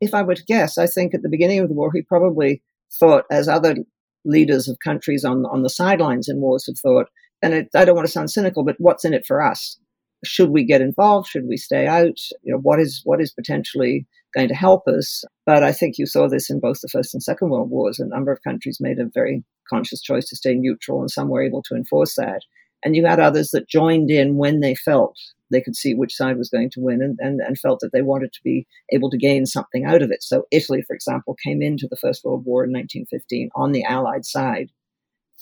if 0.00 0.14
I 0.14 0.22
were 0.22 0.34
to 0.34 0.44
guess, 0.44 0.78
I 0.78 0.86
think 0.86 1.14
at 1.14 1.22
the 1.22 1.28
beginning 1.28 1.58
of 1.60 1.68
the 1.68 1.74
war 1.74 1.90
he 1.92 2.02
probably 2.02 2.62
thought, 2.98 3.24
as 3.30 3.48
other 3.48 3.76
leaders 4.24 4.68
of 4.68 4.78
countries 4.84 5.24
on 5.24 5.46
on 5.46 5.62
the 5.62 5.70
sidelines 5.70 6.28
in 6.28 6.40
wars 6.40 6.66
have 6.66 6.78
thought, 6.78 7.08
and 7.42 7.54
it, 7.54 7.68
I 7.74 7.84
don't 7.84 7.96
want 7.96 8.06
to 8.06 8.12
sound 8.12 8.30
cynical, 8.30 8.64
but 8.64 8.76
what's 8.78 9.04
in 9.04 9.14
it 9.14 9.26
for 9.26 9.42
us? 9.42 9.78
Should 10.24 10.50
we 10.50 10.64
get 10.64 10.82
involved? 10.82 11.28
Should 11.28 11.48
we 11.48 11.56
stay 11.56 11.86
out? 11.86 12.18
You 12.42 12.52
know, 12.52 12.58
what 12.58 12.78
is 12.78 13.00
what 13.04 13.20
is 13.20 13.32
potentially 13.32 14.06
going 14.34 14.48
to 14.48 14.54
help 14.54 14.86
us? 14.86 15.24
But 15.46 15.62
I 15.62 15.72
think 15.72 15.96
you 15.96 16.06
saw 16.06 16.28
this 16.28 16.50
in 16.50 16.60
both 16.60 16.80
the 16.82 16.88
First 16.88 17.14
and 17.14 17.22
Second 17.22 17.48
World 17.48 17.70
Wars. 17.70 17.98
A 17.98 18.06
number 18.06 18.30
of 18.30 18.42
countries 18.42 18.78
made 18.80 18.98
a 18.98 19.06
very 19.06 19.42
conscious 19.68 20.02
choice 20.02 20.28
to 20.28 20.36
stay 20.36 20.54
neutral, 20.54 21.00
and 21.00 21.10
some 21.10 21.28
were 21.28 21.42
able 21.42 21.62
to 21.62 21.74
enforce 21.74 22.16
that. 22.16 22.42
And 22.84 22.96
you 22.96 23.06
had 23.06 23.20
others 23.20 23.50
that 23.50 23.68
joined 23.68 24.10
in 24.10 24.36
when 24.36 24.60
they 24.60 24.74
felt 24.74 25.16
they 25.50 25.60
could 25.60 25.76
see 25.76 25.94
which 25.94 26.14
side 26.14 26.38
was 26.38 26.48
going 26.48 26.70
to 26.70 26.80
win 26.80 27.02
and, 27.02 27.18
and, 27.20 27.40
and 27.40 27.58
felt 27.58 27.80
that 27.80 27.92
they 27.92 28.02
wanted 28.02 28.32
to 28.32 28.40
be 28.42 28.66
able 28.92 29.10
to 29.10 29.18
gain 29.18 29.46
something 29.46 29.84
out 29.84 30.02
of 30.02 30.10
it. 30.10 30.22
So 30.22 30.44
Italy, 30.50 30.82
for 30.82 30.94
example, 30.94 31.36
came 31.44 31.60
into 31.60 31.88
the 31.88 31.96
First 31.96 32.24
World 32.24 32.44
War 32.44 32.64
in 32.64 32.72
1915 32.72 33.50
on 33.54 33.72
the 33.72 33.84
Allied 33.84 34.24
side 34.24 34.70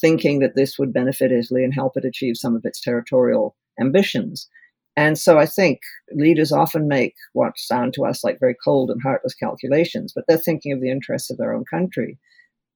thinking 0.00 0.40
that 0.40 0.54
this 0.54 0.78
would 0.78 0.92
benefit 0.92 1.32
Italy 1.32 1.64
and 1.64 1.74
help 1.74 1.96
it 1.96 2.04
achieve 2.04 2.36
some 2.36 2.54
of 2.54 2.64
its 2.64 2.80
territorial 2.80 3.56
ambitions. 3.80 4.48
And 4.96 5.16
so 5.16 5.38
I 5.38 5.46
think 5.46 5.80
leaders 6.12 6.50
often 6.50 6.88
make 6.88 7.14
what 7.32 7.56
sound 7.56 7.94
to 7.94 8.04
us 8.04 8.24
like 8.24 8.40
very 8.40 8.56
cold 8.64 8.90
and 8.90 9.00
heartless 9.00 9.34
calculations, 9.34 10.12
but 10.12 10.24
they're 10.26 10.36
thinking 10.36 10.72
of 10.72 10.80
the 10.80 10.90
interests 10.90 11.30
of 11.30 11.36
their 11.36 11.54
own 11.54 11.64
country. 11.70 12.18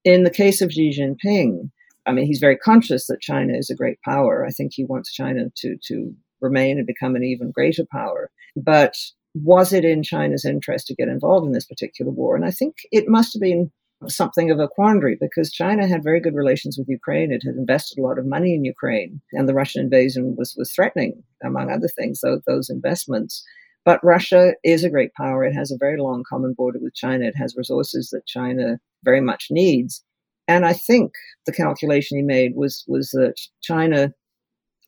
In 0.04 0.22
the 0.22 0.30
case 0.30 0.60
of 0.60 0.72
Xi 0.72 0.90
Jinping, 0.90 1.70
I 2.06 2.12
mean, 2.12 2.26
he's 2.26 2.38
very 2.38 2.56
conscious 2.56 3.06
that 3.06 3.20
China 3.20 3.54
is 3.54 3.70
a 3.70 3.76
great 3.76 4.00
power. 4.04 4.44
I 4.46 4.50
think 4.50 4.72
he 4.72 4.84
wants 4.84 5.12
China 5.12 5.50
to, 5.56 5.76
to 5.88 6.14
remain 6.40 6.78
and 6.78 6.86
become 6.86 7.16
an 7.16 7.24
even 7.24 7.50
greater 7.50 7.84
power. 7.90 8.30
But 8.56 8.94
was 9.34 9.72
it 9.72 9.84
in 9.84 10.02
China's 10.02 10.44
interest 10.44 10.86
to 10.88 10.94
get 10.94 11.08
involved 11.08 11.46
in 11.46 11.52
this 11.52 11.66
particular 11.66 12.12
war? 12.12 12.36
And 12.36 12.44
I 12.44 12.50
think 12.50 12.76
it 12.90 13.08
must 13.08 13.32
have 13.34 13.40
been 13.40 13.72
something 14.08 14.50
of 14.50 14.58
a 14.58 14.68
quandary 14.68 15.16
because 15.20 15.52
China 15.52 15.86
had 15.86 16.02
very 16.02 16.20
good 16.20 16.34
relations 16.34 16.76
with 16.78 16.88
Ukraine. 16.88 17.32
It 17.32 17.42
had 17.44 17.54
invested 17.54 17.98
a 17.98 18.02
lot 18.02 18.18
of 18.18 18.26
money 18.26 18.54
in 18.54 18.64
Ukraine, 18.64 19.20
and 19.32 19.48
the 19.48 19.54
Russian 19.54 19.82
invasion 19.82 20.36
was, 20.36 20.54
was 20.56 20.72
threatening, 20.72 21.22
among 21.44 21.70
other 21.70 21.88
things, 21.88 22.20
those, 22.46 22.70
investments. 22.70 23.44
But 23.84 24.04
Russia 24.04 24.54
is 24.62 24.84
a 24.84 24.90
great 24.90 25.12
power. 25.14 25.44
It 25.44 25.54
has 25.54 25.70
a 25.70 25.78
very 25.78 26.00
long 26.00 26.24
common 26.28 26.54
border 26.54 26.78
with 26.80 26.94
China. 26.94 27.26
It 27.26 27.36
has 27.36 27.56
resources 27.56 28.10
that 28.10 28.26
China 28.26 28.78
very 29.04 29.20
much 29.20 29.48
needs. 29.50 30.04
And 30.46 30.64
I 30.64 30.72
think 30.72 31.12
the 31.46 31.52
calculation 31.52 32.16
he 32.16 32.22
made 32.22 32.54
was, 32.54 32.84
was 32.86 33.10
that 33.10 33.34
China 33.62 34.12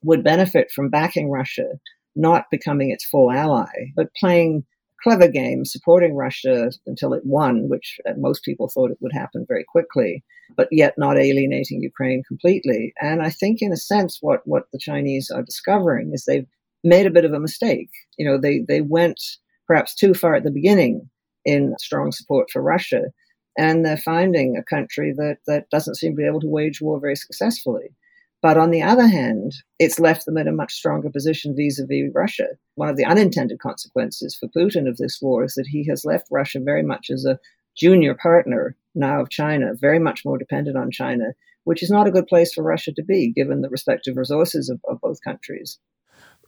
would 0.03 0.23
benefit 0.23 0.71
from 0.71 0.89
backing 0.89 1.29
Russia, 1.29 1.67
not 2.15 2.45
becoming 2.51 2.91
its 2.91 3.05
full 3.05 3.31
ally, 3.31 3.71
but 3.95 4.13
playing 4.19 4.63
clever 5.05 5.27
game, 5.27 5.63
supporting 5.65 6.15
Russia 6.15 6.71
until 6.87 7.13
it 7.13 7.21
won, 7.25 7.69
which 7.69 7.99
uh, 8.09 8.13
most 8.17 8.43
people 8.43 8.67
thought 8.67 8.89
it 8.89 8.97
would 9.01 9.13
happen 9.13 9.45
very 9.47 9.63
quickly, 9.63 10.23
but 10.57 10.67
yet 10.71 10.95
not 10.97 11.17
alienating 11.17 11.79
Ukraine 11.81 12.23
completely. 12.27 12.91
And 12.99 13.21
I 13.21 13.29
think, 13.29 13.61
in 13.61 13.71
a 13.71 13.77
sense, 13.77 14.17
what, 14.21 14.41
what 14.45 14.63
the 14.73 14.79
Chinese 14.79 15.29
are 15.29 15.43
discovering 15.43 16.11
is 16.11 16.25
they've 16.25 16.47
made 16.83 17.05
a 17.05 17.11
bit 17.17 17.25
of 17.25 17.33
a 17.33 17.39
mistake. 17.39 17.91
You 18.17 18.25
know, 18.27 18.39
they, 18.39 18.55
they 18.67 18.81
went 18.81 19.19
perhaps 19.67 19.93
too 19.93 20.15
far 20.15 20.33
at 20.35 20.43
the 20.43 20.57
beginning 20.59 21.07
in 21.45 21.75
strong 21.79 22.11
support 22.11 22.49
for 22.51 22.61
Russia. 22.63 23.03
And 23.57 23.85
they're 23.85 23.97
finding 23.97 24.57
a 24.57 24.75
country 24.75 25.13
that, 25.17 25.37
that 25.45 25.69
doesn't 25.69 25.95
seem 25.95 26.13
to 26.13 26.17
be 26.17 26.27
able 26.27 26.41
to 26.41 26.55
wage 26.57 26.81
war 26.81 26.99
very 26.99 27.15
successfully. 27.15 27.89
But 28.45 28.57
on 28.57 28.69
the 28.69 28.83
other 28.83 29.07
hand, 29.07 29.55
it's 29.79 29.99
left 29.99 30.27
them 30.27 30.37
in 30.37 30.47
a 30.47 30.51
much 30.51 30.71
stronger 30.71 31.09
position 31.09 31.55
vis 31.55 31.79
a 31.79 31.87
vis 31.87 32.11
Russia. 32.13 32.45
One 32.75 32.89
of 32.89 32.95
the 32.95 33.03
unintended 33.03 33.57
consequences 33.57 34.37
for 34.39 34.47
Putin 34.49 34.87
of 34.87 34.97
this 34.97 35.17
war 35.19 35.43
is 35.45 35.55
that 35.55 35.65
he 35.65 35.83
has 35.89 36.05
left 36.05 36.27
Russia 36.29 36.59
very 36.63 36.83
much 36.83 37.07
as 37.09 37.25
a 37.25 37.39
junior 37.75 38.13
partner 38.13 38.77
now 38.93 39.19
of 39.19 39.31
China, 39.31 39.71
very 39.73 39.97
much 39.97 40.21
more 40.25 40.37
dependent 40.37 40.77
on 40.77 40.91
China, 40.91 41.33
which 41.63 41.81
is 41.81 41.89
not 41.89 42.05
a 42.05 42.11
good 42.11 42.27
place 42.27 42.53
for 42.53 42.63
Russia 42.63 42.91
to 42.93 43.03
be, 43.03 43.33
given 43.33 43.61
the 43.61 43.69
respective 43.69 44.15
resources 44.15 44.69
of, 44.69 44.79
of 44.87 45.01
both 45.01 45.17
countries. 45.23 45.79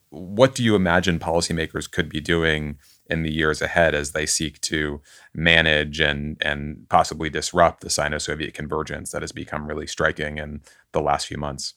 What 0.09 0.53
do 0.53 0.63
you 0.63 0.75
imagine 0.75 1.17
policymakers 1.17 1.89
could 1.89 2.09
be 2.09 2.21
doing 2.21 2.77
in 3.09 3.23
the 3.23 3.33
years 3.33 3.59
ahead 3.59 3.95
as 3.95 4.11
they 4.11 4.27
seek 4.27 4.61
to 4.61 5.01
manage 5.33 5.99
and 5.99 6.37
and 6.41 6.87
possibly 6.89 7.31
disrupt 7.31 7.81
the 7.81 7.89
Sino-Soviet 7.89 8.53
convergence 8.53 9.09
that 9.13 9.23
has 9.23 9.31
become 9.31 9.65
really 9.65 9.87
striking 9.87 10.37
in 10.37 10.61
the 10.91 11.01
last 11.01 11.25
few 11.25 11.37
months? 11.37 11.73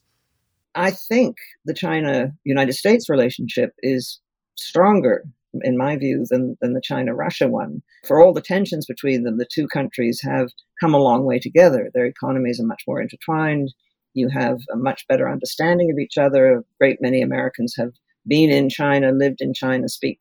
I 0.75 0.91
think 0.93 1.37
the 1.65 1.75
China 1.75 2.33
United 2.45 2.75
States 2.75 3.09
relationship 3.09 3.73
is 3.81 4.21
stronger, 4.57 5.25
in 5.63 5.77
my 5.77 5.97
view, 5.97 6.25
than, 6.29 6.57
than 6.61 6.75
the 6.75 6.83
China 6.83 7.15
Russia 7.15 7.49
one. 7.49 7.83
For 8.07 8.21
all 8.21 8.33
the 8.33 8.41
tensions 8.41 8.87
between 8.87 9.25
them, 9.25 9.39
the 9.39 9.49
two 9.53 9.67
countries 9.67 10.21
have 10.23 10.51
come 10.81 10.95
a 10.95 10.99
long 10.99 11.25
way 11.25 11.39
together. 11.39 11.91
Their 11.93 12.07
economies 12.07 12.61
are 12.61 12.67
much 12.67 12.85
more 12.87 13.01
intertwined. 13.01 13.73
You 14.15 14.29
have 14.29 14.59
a 14.73 14.77
much 14.77 15.07
better 15.09 15.29
understanding 15.29 15.91
of 15.91 15.99
each 15.99 16.19
other. 16.19 16.59
A 16.59 16.63
great 16.79 16.99
many 17.01 17.21
Americans 17.21 17.75
have 17.77 17.93
been 18.27 18.51
in 18.51 18.69
China, 18.69 19.13
lived 19.13 19.41
in 19.41 19.55
China, 19.55 19.89
speak 19.89 20.19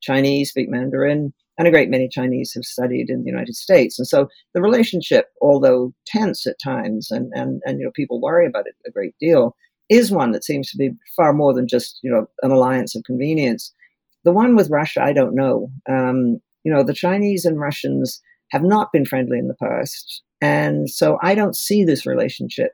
Chinese, 0.00 0.50
speak 0.50 0.68
Mandarin, 0.68 1.32
and 1.56 1.68
a 1.68 1.70
great 1.70 1.88
many 1.88 2.08
Chinese 2.08 2.52
have 2.54 2.64
studied 2.64 3.08
in 3.08 3.22
the 3.22 3.30
United 3.30 3.54
States. 3.54 3.98
And 3.98 4.08
so 4.08 4.28
the 4.54 4.62
relationship, 4.62 5.26
although 5.40 5.92
tense 6.06 6.46
at 6.46 6.56
times, 6.62 7.10
and, 7.10 7.32
and, 7.34 7.62
and 7.64 7.78
you 7.78 7.84
know 7.84 7.92
people 7.94 8.20
worry 8.20 8.46
about 8.46 8.66
it 8.66 8.74
a 8.86 8.90
great 8.90 9.14
deal, 9.20 9.54
is 9.88 10.10
one 10.10 10.32
that 10.32 10.44
seems 10.44 10.70
to 10.70 10.76
be 10.76 10.90
far 11.16 11.32
more 11.32 11.52
than 11.52 11.68
just 11.68 12.00
you 12.02 12.10
know 12.10 12.26
an 12.42 12.50
alliance 12.50 12.94
of 12.94 13.04
convenience. 13.04 13.72
The 14.24 14.32
one 14.32 14.56
with 14.56 14.70
Russia, 14.70 15.02
I 15.02 15.12
don't 15.12 15.34
know. 15.34 15.70
Um, 15.88 16.40
you 16.64 16.72
know, 16.72 16.82
the 16.82 16.94
Chinese 16.94 17.44
and 17.44 17.60
Russians 17.60 18.22
have 18.50 18.62
not 18.62 18.92
been 18.92 19.04
friendly 19.04 19.38
in 19.38 19.48
the 19.48 19.56
past, 19.62 20.22
and 20.40 20.88
so 20.90 21.18
I 21.22 21.34
don't 21.34 21.56
see 21.56 21.84
this 21.84 22.06
relationship 22.06 22.72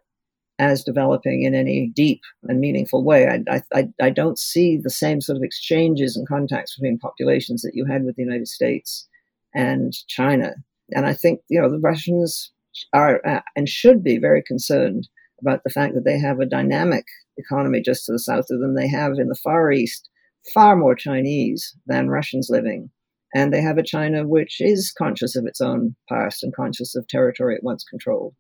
as 0.61 0.85
developing 0.85 1.43
in 1.43 1.55
any 1.55 1.91
deep 1.97 2.21
and 2.43 2.61
meaningful 2.61 3.03
way. 3.03 3.27
I, 3.49 3.63
I, 3.73 3.89
I 4.01 4.11
don't 4.11 4.39
see 4.39 4.77
the 4.77 4.91
same 4.91 5.23
sort 5.23 5.39
of 5.39 5.43
exchanges 5.43 6.17
and 6.17 6.29
contacts 6.29 6.77
between 6.77 6.99
populations 6.99 7.63
that 7.63 7.75
you 7.75 7.87
had 7.87 8.05
with 8.05 8.17
the 8.17 8.23
United 8.23 8.47
States 8.47 9.09
and 9.55 9.95
China. 10.07 10.53
And 10.95 11.07
I 11.07 11.15
think 11.15 11.41
you 11.49 11.61
know 11.61 11.71
the 11.71 11.79
Russians 11.79 12.53
are 12.93 13.27
uh, 13.27 13.41
and 13.57 13.69
should 13.69 14.05
be 14.05 14.19
very 14.19 14.43
concerned 14.43 15.09
about 15.41 15.63
the 15.65 15.71
fact 15.71 15.95
that 15.95 16.05
they 16.05 16.19
have 16.19 16.41
a 16.41 16.47
dynamic 16.47 17.05
economy 17.37 17.81
just 17.81 18.07
to 18.07 18.13
the 18.13 18.19
south 18.19 18.47
of 18.51 18.61
them. 18.61 18.75
They 18.75 18.89
have 18.89 19.13
in 19.19 19.29
the 19.29 19.39
Far 19.43 19.73
East 19.73 20.09
far 20.53 20.77
more 20.77 20.95
Chinese 20.95 21.77
than 21.87 22.09
Russians 22.09 22.49
living. 22.51 22.91
And 23.35 23.53
they 23.53 23.61
have 23.61 23.79
a 23.79 23.83
China 23.83 24.27
which 24.27 24.61
is 24.61 24.93
conscious 24.97 25.37
of 25.37 25.47
its 25.47 25.61
own 25.61 25.95
past 26.09 26.43
and 26.43 26.55
conscious 26.55 26.97
of 26.97 27.07
territory 27.07 27.55
it 27.55 27.63
once 27.63 27.85
controlled. 27.85 28.35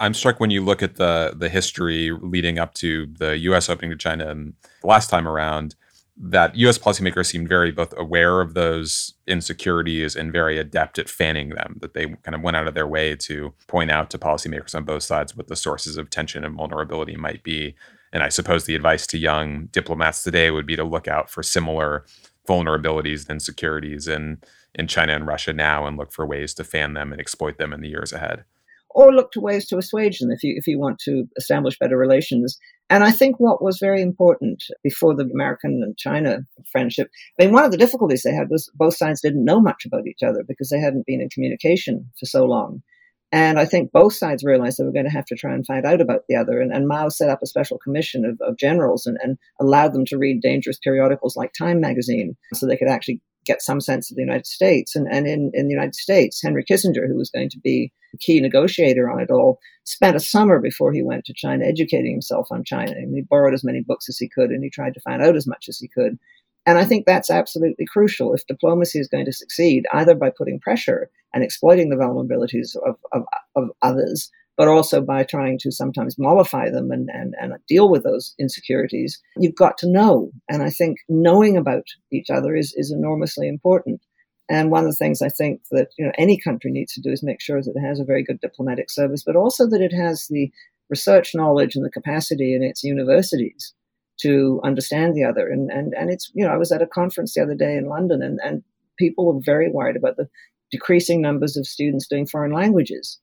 I'm 0.00 0.14
struck 0.14 0.38
when 0.38 0.50
you 0.50 0.64
look 0.64 0.82
at 0.82 0.94
the 0.94 1.34
the 1.36 1.48
history 1.48 2.12
leading 2.22 2.58
up 2.58 2.74
to 2.74 3.06
the 3.18 3.36
U.S. 3.38 3.68
opening 3.68 3.90
to 3.90 3.96
China 3.96 4.28
and 4.28 4.54
last 4.84 5.10
time 5.10 5.26
around 5.26 5.74
that 6.20 6.56
U.S. 6.56 6.78
policymakers 6.78 7.26
seemed 7.26 7.48
very 7.48 7.70
both 7.70 7.94
aware 7.96 8.40
of 8.40 8.54
those 8.54 9.14
insecurities 9.26 10.16
and 10.16 10.32
very 10.32 10.58
adept 10.58 10.98
at 10.98 11.08
fanning 11.08 11.50
them. 11.50 11.76
That 11.80 11.94
they 11.94 12.06
kind 12.06 12.34
of 12.34 12.42
went 12.42 12.56
out 12.56 12.66
of 12.66 12.74
their 12.74 12.86
way 12.86 13.14
to 13.16 13.54
point 13.68 13.90
out 13.90 14.10
to 14.10 14.18
policymakers 14.18 14.74
on 14.74 14.84
both 14.84 15.04
sides 15.04 15.36
what 15.36 15.46
the 15.46 15.56
sources 15.56 15.96
of 15.96 16.10
tension 16.10 16.44
and 16.44 16.56
vulnerability 16.56 17.16
might 17.16 17.42
be. 17.42 17.76
And 18.12 18.22
I 18.22 18.30
suppose 18.30 18.64
the 18.64 18.74
advice 18.74 19.06
to 19.08 19.18
young 19.18 19.66
diplomats 19.66 20.22
today 20.22 20.50
would 20.50 20.66
be 20.66 20.76
to 20.76 20.84
look 20.84 21.06
out 21.06 21.30
for 21.30 21.42
similar 21.42 22.04
vulnerabilities 22.48 23.22
and 23.22 23.32
insecurities 23.32 24.08
in 24.08 24.38
in 24.74 24.86
China 24.86 25.14
and 25.14 25.26
Russia 25.26 25.52
now, 25.52 25.86
and 25.86 25.96
look 25.96 26.12
for 26.12 26.26
ways 26.26 26.52
to 26.54 26.62
fan 26.64 26.94
them 26.94 27.10
and 27.10 27.20
exploit 27.20 27.58
them 27.58 27.72
in 27.72 27.80
the 27.80 27.88
years 27.88 28.12
ahead 28.12 28.44
or 28.90 29.12
look 29.12 29.32
to 29.32 29.40
ways 29.40 29.66
to 29.66 29.78
assuage 29.78 30.18
them 30.18 30.30
if 30.30 30.42
you 30.42 30.54
if 30.56 30.66
you 30.66 30.78
want 30.78 30.98
to 31.00 31.24
establish 31.36 31.78
better 31.78 31.96
relations. 31.96 32.58
And 32.90 33.04
I 33.04 33.10
think 33.10 33.38
what 33.38 33.62
was 33.62 33.78
very 33.78 34.00
important 34.00 34.64
before 34.82 35.14
the 35.14 35.24
American 35.24 35.82
and 35.84 35.96
China 35.98 36.38
friendship, 36.72 37.10
I 37.38 37.44
mean, 37.44 37.52
one 37.52 37.64
of 37.64 37.70
the 37.70 37.76
difficulties 37.76 38.22
they 38.22 38.32
had 38.32 38.48
was 38.48 38.70
both 38.74 38.96
sides 38.96 39.20
didn't 39.20 39.44
know 39.44 39.60
much 39.60 39.84
about 39.84 40.06
each 40.06 40.22
other 40.26 40.42
because 40.46 40.70
they 40.70 40.80
hadn't 40.80 41.06
been 41.06 41.20
in 41.20 41.28
communication 41.28 42.10
for 42.18 42.26
so 42.26 42.44
long. 42.44 42.82
And 43.30 43.58
I 43.58 43.66
think 43.66 43.92
both 43.92 44.14
sides 44.14 44.42
realized 44.42 44.78
they 44.78 44.84
were 44.84 44.92
going 44.92 45.04
to 45.04 45.10
have 45.10 45.26
to 45.26 45.36
try 45.36 45.52
and 45.52 45.66
find 45.66 45.84
out 45.84 46.00
about 46.00 46.22
the 46.28 46.36
other. 46.36 46.60
And, 46.60 46.72
and 46.72 46.88
Mao 46.88 47.10
set 47.10 47.28
up 47.28 47.42
a 47.42 47.46
special 47.46 47.78
commission 47.78 48.24
of, 48.24 48.38
of 48.40 48.56
generals 48.56 49.04
and, 49.04 49.18
and 49.22 49.36
allowed 49.60 49.92
them 49.92 50.06
to 50.06 50.16
read 50.16 50.40
dangerous 50.40 50.78
periodicals 50.78 51.36
like 51.36 51.52
Time 51.52 51.78
magazine 51.78 52.36
so 52.54 52.66
they 52.66 52.76
could 52.76 52.88
actually 52.88 53.20
get 53.48 53.62
some 53.62 53.80
sense 53.80 54.10
of 54.10 54.16
the 54.16 54.22
United 54.22 54.46
States. 54.46 54.94
And, 54.94 55.08
and 55.10 55.26
in, 55.26 55.50
in 55.54 55.66
the 55.66 55.74
United 55.74 55.94
States, 55.94 56.40
Henry 56.40 56.64
Kissinger, 56.64 57.08
who 57.08 57.16
was 57.16 57.30
going 57.30 57.48
to 57.50 57.58
be 57.58 57.92
the 58.12 58.18
key 58.18 58.40
negotiator 58.40 59.10
on 59.10 59.20
it 59.20 59.30
all, 59.30 59.58
spent 59.84 60.16
a 60.16 60.20
summer 60.20 60.60
before 60.60 60.92
he 60.92 61.02
went 61.02 61.24
to 61.24 61.34
China 61.34 61.64
educating 61.64 62.12
himself 62.12 62.46
on 62.50 62.62
China. 62.62 62.92
And 62.92 63.14
he 63.14 63.22
borrowed 63.22 63.54
as 63.54 63.64
many 63.64 63.80
books 63.80 64.08
as 64.08 64.18
he 64.18 64.28
could 64.28 64.50
and 64.50 64.62
he 64.62 64.70
tried 64.70 64.94
to 64.94 65.00
find 65.00 65.22
out 65.22 65.36
as 65.36 65.46
much 65.46 65.66
as 65.68 65.78
he 65.78 65.88
could. 65.88 66.18
And 66.66 66.78
I 66.78 66.84
think 66.84 67.06
that's 67.06 67.30
absolutely 67.30 67.86
crucial 67.86 68.34
if 68.34 68.46
diplomacy 68.46 68.98
is 68.98 69.08
going 69.08 69.24
to 69.24 69.32
succeed, 69.32 69.86
either 69.94 70.14
by 70.14 70.30
putting 70.30 70.60
pressure 70.60 71.08
and 71.32 71.42
exploiting 71.42 71.88
the 71.88 71.96
vulnerabilities 71.96 72.76
of, 72.86 72.96
of, 73.12 73.24
of 73.56 73.70
others, 73.80 74.30
but 74.58 74.66
also 74.66 75.00
by 75.00 75.22
trying 75.22 75.56
to 75.60 75.70
sometimes 75.70 76.18
mollify 76.18 76.68
them 76.68 76.90
and, 76.90 77.08
and, 77.14 77.34
and 77.40 77.54
deal 77.68 77.88
with 77.88 78.02
those 78.02 78.34
insecurities. 78.40 79.22
You've 79.38 79.54
got 79.54 79.78
to 79.78 79.88
know. 79.88 80.32
And 80.50 80.64
I 80.64 80.68
think 80.68 80.98
knowing 81.08 81.56
about 81.56 81.84
each 82.12 82.28
other 82.28 82.56
is, 82.56 82.74
is 82.76 82.90
enormously 82.90 83.48
important. 83.48 84.02
And 84.50 84.72
one 84.72 84.84
of 84.84 84.90
the 84.90 84.96
things 84.96 85.22
I 85.22 85.28
think 85.28 85.60
that 85.70 85.88
you 85.96 86.04
know 86.04 86.12
any 86.18 86.40
country 86.40 86.70
needs 86.70 86.94
to 86.94 87.00
do 87.00 87.10
is 87.10 87.22
make 87.22 87.40
sure 87.40 87.62
that 87.62 87.74
it 87.76 87.86
has 87.86 88.00
a 88.00 88.04
very 88.04 88.24
good 88.24 88.40
diplomatic 88.40 88.90
service, 88.90 89.22
but 89.24 89.36
also 89.36 89.68
that 89.68 89.82
it 89.82 89.92
has 89.92 90.26
the 90.28 90.50
research 90.88 91.34
knowledge 91.34 91.76
and 91.76 91.84
the 91.84 91.90
capacity 91.90 92.54
in 92.54 92.62
its 92.62 92.82
universities 92.82 93.74
to 94.22 94.58
understand 94.64 95.14
the 95.14 95.22
other. 95.22 95.48
And 95.48 95.70
and 95.70 95.92
and 95.94 96.10
it's 96.10 96.32
you 96.34 96.46
know 96.46 96.50
I 96.50 96.56
was 96.56 96.72
at 96.72 96.80
a 96.80 96.86
conference 96.86 97.34
the 97.34 97.42
other 97.42 97.54
day 97.54 97.76
in 97.76 97.90
London, 97.90 98.22
and 98.22 98.40
and 98.42 98.62
people 98.98 99.26
were 99.26 99.40
very 99.44 99.70
worried 99.70 99.96
about 99.96 100.16
the 100.16 100.30
decreasing 100.70 101.20
numbers 101.20 101.58
of 101.58 101.66
students 101.66 102.08
doing 102.08 102.26
foreign 102.26 102.52
languages 102.52 103.20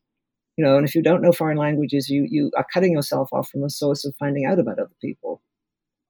you 0.58 0.64
know 0.64 0.78
and 0.78 0.88
if 0.88 0.96
you 0.96 1.02
don't 1.02 1.22
know 1.22 1.32
foreign 1.32 1.58
languages 1.58 2.10
you 2.10 2.28
you 2.30 2.52
are 2.58 2.66
cutting 2.74 2.94
yourself 2.94 3.30
off 3.32 3.50
from 3.50 3.64
a 3.64 3.70
source 3.70 4.06
of 4.06 4.16
finding 4.18 4.46
out 4.46 4.60
about 4.60 4.80
other 4.80 4.92
people. 5.02 5.42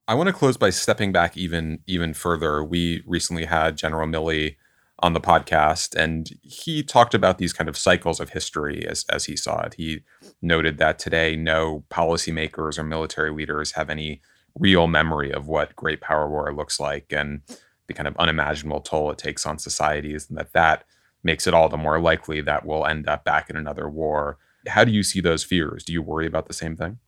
I 0.08 0.14
want 0.14 0.28
to 0.28 0.34
close 0.34 0.56
by 0.56 0.70
stepping 0.70 1.12
back 1.12 1.36
even 1.36 1.80
even 1.88 2.14
further. 2.14 2.64
We 2.64 3.04
recently 3.08 3.46
had 3.46 3.78
general 3.78 4.08
milley 4.08 4.56
on 5.00 5.14
the 5.14 5.20
podcast 5.20 5.94
and 5.96 6.30
he 6.42 6.82
talked 6.82 7.14
about 7.14 7.38
these 7.38 7.52
kind 7.52 7.68
of 7.68 7.78
cycles 7.78 8.22
of 8.22 8.30
history 8.30 8.88
as, 8.88 9.04
as 9.10 9.26
he 9.26 9.36
saw 9.36 9.62
it. 9.64 9.74
He 9.74 10.02
noted 10.42 10.78
that 10.78 11.00
today 11.00 11.36
no 11.36 11.84
policymakers 11.90 12.78
or 12.78 12.84
military 12.84 13.32
leaders 13.32 13.74
have 13.74 13.90
any 13.90 14.22
real 14.58 14.88
memory 14.88 15.34
of 15.34 15.48
what 15.48 15.76
great 15.76 16.00
power 16.00 16.30
war 16.30 16.54
looks 16.54 16.80
like 16.80 17.12
and 17.12 17.42
the 17.88 17.94
kind 17.94 18.08
of 18.08 18.16
unimaginable 18.18 18.80
toll 18.80 19.12
it 19.12 19.18
takes 19.18 19.46
on 19.46 19.60
societies 19.60 20.30
and 20.30 20.38
that 20.38 20.54
that 20.54 20.86
makes 21.26 21.48
it 21.48 21.54
all 21.54 21.68
the 21.68 21.76
more 21.76 22.00
likely 22.00 22.40
that 22.42 22.66
we'll 22.66 22.86
end 22.86 23.10
up 23.10 23.26
back 23.26 23.50
in 23.50 23.58
another 23.58 23.90
war. 23.90 24.38
How 24.68 24.84
do 24.86 24.92
you 24.92 25.04
see 25.04 25.20
those 25.20 25.44
fears? 25.44 25.84
Do 25.84 25.92
you 25.92 26.02
worry 26.02 26.28
about 26.28 26.48
the 26.48 26.54
same 26.54 26.78
thing? 26.78 27.00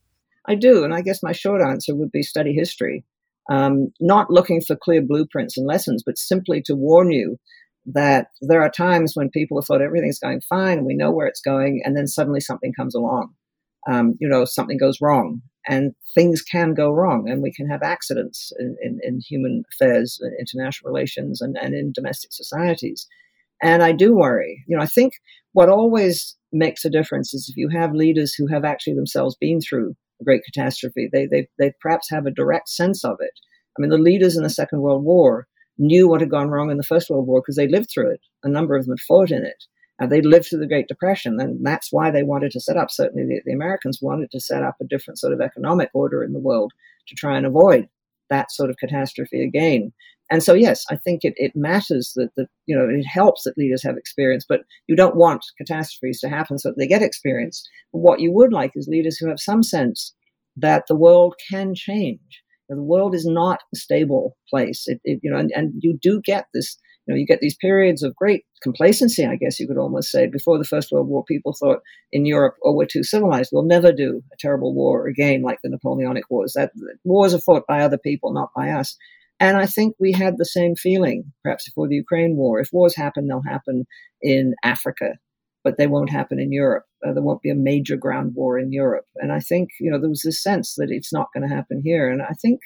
I 0.47 0.55
do. 0.55 0.83
And 0.83 0.93
I 0.93 1.01
guess 1.01 1.21
my 1.21 1.33
short 1.33 1.61
answer 1.61 1.95
would 1.95 2.11
be 2.11 2.23
study 2.23 2.53
history. 2.53 3.05
Um, 3.49 3.93
not 3.99 4.29
looking 4.29 4.59
for 4.59 4.75
clear 4.75 5.01
blueprints 5.01 5.57
and 5.57 5.67
lessons, 5.67 6.03
but 6.05 6.17
simply 6.17 6.61
to 6.63 6.75
warn 6.75 7.11
you 7.11 7.37
that 7.85 8.27
there 8.41 8.61
are 8.61 8.69
times 8.69 9.13
when 9.13 9.29
people 9.29 9.57
have 9.57 9.65
thought 9.65 9.81
everything's 9.81 10.19
going 10.19 10.41
fine 10.41 10.83
we 10.83 10.93
know 10.93 11.11
where 11.11 11.27
it's 11.27 11.39
going, 11.39 11.81
and 11.85 11.95
then 11.95 12.07
suddenly 12.07 12.41
something 12.41 12.73
comes 12.73 12.93
along. 12.93 13.33
Um, 13.89 14.15
you 14.19 14.27
know, 14.27 14.43
something 14.43 14.77
goes 14.77 14.99
wrong, 14.99 15.41
and 15.65 15.93
things 16.13 16.41
can 16.41 16.73
go 16.73 16.91
wrong, 16.91 17.29
and 17.29 17.41
we 17.41 17.53
can 17.53 17.69
have 17.69 17.83
accidents 17.83 18.51
in, 18.59 18.75
in, 18.81 18.99
in 19.01 19.21
human 19.21 19.63
affairs, 19.71 20.19
international 20.37 20.91
relations, 20.91 21.39
and, 21.39 21.55
and 21.57 21.73
in 21.73 21.93
domestic 21.93 22.33
societies. 22.33 23.07
And 23.61 23.83
I 23.83 23.91
do 23.91 24.15
worry. 24.15 24.63
You 24.67 24.77
know, 24.77 24.83
I 24.83 24.87
think 24.87 25.13
what 25.53 25.69
always 25.69 26.35
makes 26.51 26.85
a 26.85 26.89
difference 26.89 27.33
is 27.33 27.49
if 27.49 27.57
you 27.57 27.69
have 27.69 27.93
leaders 27.93 28.33
who 28.33 28.47
have 28.47 28.63
actually 28.63 28.93
themselves 28.93 29.35
been 29.39 29.59
through 29.59 29.95
a 30.21 30.23
great 30.23 30.43
catastrophe, 30.45 31.09
they, 31.11 31.25
they, 31.25 31.47
they 31.59 31.73
perhaps 31.81 32.09
have 32.09 32.25
a 32.25 32.31
direct 32.31 32.69
sense 32.69 33.03
of 33.03 33.17
it. 33.19 33.33
I 33.77 33.81
mean, 33.81 33.89
the 33.89 33.97
leaders 33.97 34.37
in 34.37 34.43
the 34.43 34.49
Second 34.49 34.81
World 34.81 35.03
War 35.03 35.47
knew 35.77 36.07
what 36.07 36.21
had 36.21 36.31
gone 36.31 36.49
wrong 36.49 36.71
in 36.71 36.77
the 36.77 36.83
First 36.83 37.09
World 37.09 37.27
War 37.27 37.41
because 37.41 37.55
they 37.55 37.67
lived 37.67 37.89
through 37.93 38.11
it. 38.11 38.21
A 38.43 38.49
number 38.49 38.75
of 38.75 38.85
them 38.85 38.93
had 38.93 39.05
fought 39.07 39.31
in 39.31 39.43
it. 39.43 39.63
And 39.99 40.11
they 40.11 40.21
lived 40.21 40.47
through 40.47 40.59
the 40.59 40.67
Great 40.67 40.87
Depression. 40.87 41.39
And 41.39 41.65
that's 41.65 41.91
why 41.91 42.11
they 42.11 42.23
wanted 42.23 42.51
to 42.51 42.59
set 42.59 42.77
up, 42.77 42.91
certainly 42.91 43.23
the, 43.23 43.41
the 43.45 43.53
Americans 43.53 43.99
wanted 44.01 44.31
to 44.31 44.39
set 44.39 44.63
up 44.63 44.75
a 44.79 44.85
different 44.85 45.19
sort 45.19 45.33
of 45.33 45.41
economic 45.41 45.89
order 45.93 46.23
in 46.23 46.33
the 46.33 46.39
world 46.39 46.71
to 47.07 47.15
try 47.15 47.37
and 47.37 47.45
avoid 47.45 47.87
that 48.29 48.51
sort 48.51 48.69
of 48.69 48.77
catastrophe 48.77 49.43
again. 49.43 49.91
And 50.29 50.43
so, 50.43 50.53
yes, 50.53 50.85
I 50.89 50.97
think 50.97 51.21
it, 51.23 51.33
it 51.37 51.53
matters 51.55 52.11
that, 52.15 52.29
that, 52.35 52.47
you 52.65 52.77
know, 52.77 52.87
it 52.89 53.05
helps 53.05 53.43
that 53.43 53.57
leaders 53.57 53.83
have 53.83 53.97
experience, 53.97 54.45
but 54.47 54.61
you 54.87 54.95
don't 54.95 55.15
want 55.15 55.45
catastrophes 55.57 56.19
to 56.19 56.29
happen 56.29 56.59
so 56.59 56.69
that 56.69 56.77
they 56.77 56.87
get 56.87 57.01
experience. 57.01 57.67
But 57.93 57.99
what 57.99 58.19
you 58.19 58.31
would 58.33 58.51
like 58.51 58.71
is 58.75 58.87
leaders 58.87 59.17
who 59.17 59.29
have 59.29 59.39
some 59.39 59.63
sense 59.63 60.13
that 60.57 60.83
the 60.87 60.95
world 60.95 61.35
can 61.49 61.73
change. 61.75 62.43
The 62.67 62.81
world 62.81 63.15
is 63.15 63.25
not 63.25 63.61
a 63.73 63.77
stable 63.77 64.35
place. 64.49 64.83
It, 64.87 64.99
it 65.05 65.19
you 65.23 65.31
know, 65.31 65.37
and, 65.37 65.51
and 65.55 65.73
you 65.79 65.97
do 66.01 66.21
get 66.25 66.47
this 66.53 66.77
you 67.07 67.13
know, 67.13 67.19
you 67.19 67.25
get 67.25 67.39
these 67.39 67.55
periods 67.55 68.03
of 68.03 68.15
great 68.15 68.43
complacency, 68.61 69.25
I 69.25 69.37
guess 69.37 69.59
you 69.59 69.67
could 69.67 69.77
almost 69.77 70.11
say. 70.11 70.27
Before 70.27 70.57
the 70.57 70.65
First 70.65 70.91
World 70.91 71.07
War, 71.07 71.23
people 71.23 71.53
thought 71.53 71.79
in 72.11 72.25
Europe, 72.25 72.55
oh, 72.65 72.73
we're 72.73 72.85
too 72.85 73.03
civilized. 73.03 73.51
We'll 73.53 73.63
never 73.63 73.93
do 73.93 74.21
a 74.33 74.35
terrible 74.37 74.73
war 74.75 75.07
again 75.07 75.41
like 75.41 75.59
the 75.63 75.69
Napoleonic 75.69 76.25
Wars. 76.29 76.53
That 76.53 76.71
wars 77.05 77.33
are 77.33 77.39
fought 77.39 77.63
by 77.65 77.79
other 77.79 77.97
people, 77.97 78.33
not 78.33 78.49
by 78.53 78.71
us. 78.71 78.97
And 79.39 79.57
I 79.57 79.65
think 79.65 79.95
we 79.99 80.11
had 80.11 80.37
the 80.37 80.45
same 80.45 80.75
feeling, 80.75 81.31
perhaps 81.43 81.65
before 81.65 81.87
the 81.87 81.95
Ukraine 81.95 82.35
war. 82.35 82.59
If 82.59 82.69
wars 82.73 82.95
happen, 82.95 83.27
they'll 83.27 83.43
happen 83.47 83.85
in 84.21 84.55
Africa, 84.63 85.13
but 85.63 85.77
they 85.77 85.87
won't 85.87 86.09
happen 86.09 86.39
in 86.39 86.51
Europe. 86.51 86.85
Uh, 87.05 87.13
there 87.13 87.23
won't 87.23 87.43
be 87.43 87.51
a 87.51 87.55
major 87.55 87.97
ground 87.97 88.33
war 88.33 88.57
in 88.57 88.71
Europe. 88.71 89.05
And 89.17 89.31
I 89.31 89.39
think, 89.39 89.69
you 89.79 89.91
know, 89.91 89.99
there 89.99 90.09
was 90.09 90.23
this 90.23 90.41
sense 90.41 90.73
that 90.77 90.89
it's 90.89 91.13
not 91.13 91.27
going 91.33 91.47
to 91.47 91.55
happen 91.55 91.81
here. 91.83 92.09
And 92.09 92.23
I 92.23 92.33
think, 92.41 92.61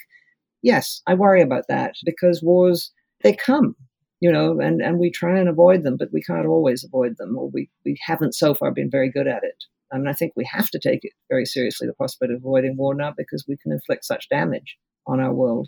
yes, 0.62 1.02
I 1.08 1.14
worry 1.14 1.42
about 1.42 1.66
that 1.68 1.96
because 2.06 2.42
wars, 2.42 2.92
they 3.22 3.34
come 3.34 3.76
you 4.22 4.32
know, 4.32 4.60
and, 4.60 4.82
and 4.82 5.00
we 5.00 5.10
try 5.10 5.38
and 5.38 5.50
avoid 5.50 5.84
them, 5.84 5.98
but 5.98 6.14
we 6.14 6.22
can't 6.22 6.46
always 6.46 6.84
avoid 6.84 7.16
them, 7.18 7.36
or 7.36 7.50
we, 7.50 7.70
we 7.84 7.98
haven't 8.06 8.36
so 8.36 8.54
far 8.54 8.72
been 8.72 8.90
very 8.90 9.12
good 9.12 9.28
at 9.28 9.44
it. 9.44 9.64
And 9.90 10.08
I 10.08 10.14
think 10.14 10.34
we 10.36 10.48
have 10.50 10.70
to 10.70 10.80
take 10.80 11.00
it 11.04 11.12
very 11.30 11.46
seriously, 11.46 11.88
the 11.88 11.94
prospect 11.94 12.32
of 12.32 12.38
avoiding 12.38 12.78
war 12.78 12.94
now, 12.94 13.14
because 13.18 13.44
we 13.48 13.58
can 13.58 13.72
inflict 13.72 14.06
such 14.06 14.30
damage 14.30 14.78
on 15.08 15.20
our 15.20 15.34
world. 15.34 15.68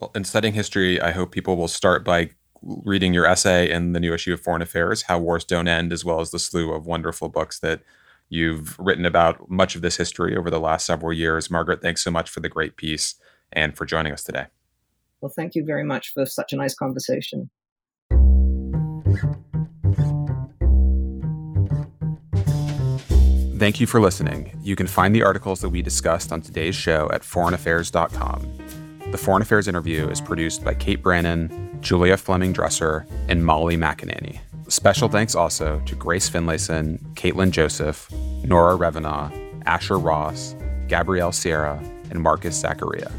Well, 0.00 0.10
in 0.14 0.24
studying 0.24 0.54
history, 0.54 0.98
I 0.98 1.10
hope 1.10 1.30
people 1.30 1.56
will 1.58 1.68
start 1.68 2.04
by 2.04 2.30
reading 2.62 3.12
your 3.12 3.26
essay 3.26 3.70
in 3.70 3.92
the 3.92 4.00
new 4.00 4.14
issue 4.14 4.32
of 4.32 4.40
Foreign 4.40 4.62
Affairs, 4.62 5.02
How 5.02 5.18
Wars 5.18 5.44
Don't 5.44 5.68
End, 5.68 5.92
as 5.92 6.04
well 6.04 6.20
as 6.20 6.30
the 6.30 6.38
slew 6.38 6.72
of 6.72 6.86
wonderful 6.86 7.28
books 7.28 7.58
that 7.60 7.82
you've 8.30 8.78
written 8.78 9.04
about 9.04 9.50
much 9.50 9.74
of 9.74 9.82
this 9.82 9.98
history 9.98 10.34
over 10.34 10.48
the 10.48 10.60
last 10.60 10.86
several 10.86 11.12
years. 11.12 11.50
Margaret, 11.50 11.82
thanks 11.82 12.02
so 12.02 12.10
much 12.10 12.30
for 12.30 12.40
the 12.40 12.48
great 12.48 12.76
piece 12.76 13.16
and 13.52 13.76
for 13.76 13.84
joining 13.84 14.12
us 14.12 14.24
today. 14.24 14.46
Well, 15.20 15.32
thank 15.34 15.54
you 15.54 15.66
very 15.66 15.84
much 15.84 16.14
for 16.14 16.24
such 16.24 16.54
a 16.54 16.56
nice 16.56 16.74
conversation. 16.74 17.50
Thank 23.58 23.80
you 23.80 23.86
for 23.86 24.00
listening. 24.00 24.58
You 24.62 24.76
can 24.76 24.86
find 24.86 25.14
the 25.14 25.22
articles 25.22 25.60
that 25.60 25.68
we 25.68 25.82
discussed 25.82 26.32
on 26.32 26.40
today's 26.40 26.74
show 26.74 27.10
at 27.12 27.20
foreignaffairs.com. 27.20 28.79
The 29.10 29.18
Foreign 29.18 29.42
Affairs 29.42 29.66
interview 29.66 30.08
is 30.08 30.20
produced 30.20 30.64
by 30.64 30.72
Kate 30.72 31.02
Brannon, 31.02 31.78
Julia 31.80 32.16
Fleming 32.16 32.52
Dresser, 32.52 33.04
and 33.28 33.44
Molly 33.44 33.76
McAnany. 33.76 34.38
Special 34.68 35.08
thanks 35.08 35.34
also 35.34 35.82
to 35.86 35.96
Grace 35.96 36.30
Finlayson, 36.30 37.00
Caitlin 37.14 37.50
Joseph, 37.50 38.08
Nora 38.44 38.76
Revenaugh, 38.76 39.32
Asher 39.66 39.98
Ross, 39.98 40.54
Gabrielle 40.86 41.32
Sierra 41.32 41.82
and 42.10 42.22
Marcus 42.22 42.54
Zachariah. 42.54 43.10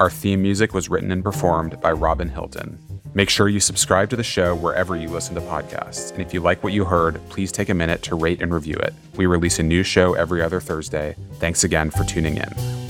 Our 0.00 0.10
theme 0.10 0.42
music 0.42 0.74
was 0.74 0.88
written 0.88 1.12
and 1.12 1.22
performed 1.22 1.80
by 1.80 1.92
Robin 1.92 2.28
Hilton. 2.28 2.80
Make 3.14 3.30
sure 3.30 3.48
you 3.48 3.60
subscribe 3.60 4.10
to 4.10 4.16
the 4.16 4.24
show 4.24 4.56
wherever 4.56 4.96
you 4.96 5.08
listen 5.08 5.36
to 5.36 5.40
podcasts. 5.42 6.10
And 6.10 6.20
if 6.20 6.34
you 6.34 6.40
like 6.40 6.64
what 6.64 6.72
you 6.72 6.84
heard, 6.84 7.20
please 7.28 7.52
take 7.52 7.68
a 7.68 7.74
minute 7.74 8.02
to 8.02 8.16
rate 8.16 8.42
and 8.42 8.52
review 8.52 8.76
it. 8.78 8.94
We 9.14 9.26
release 9.26 9.60
a 9.60 9.62
new 9.62 9.84
show 9.84 10.14
every 10.14 10.42
other 10.42 10.60
Thursday. 10.60 11.14
Thanks 11.34 11.62
again 11.62 11.90
for 11.90 12.02
tuning 12.02 12.36
in. 12.36 12.85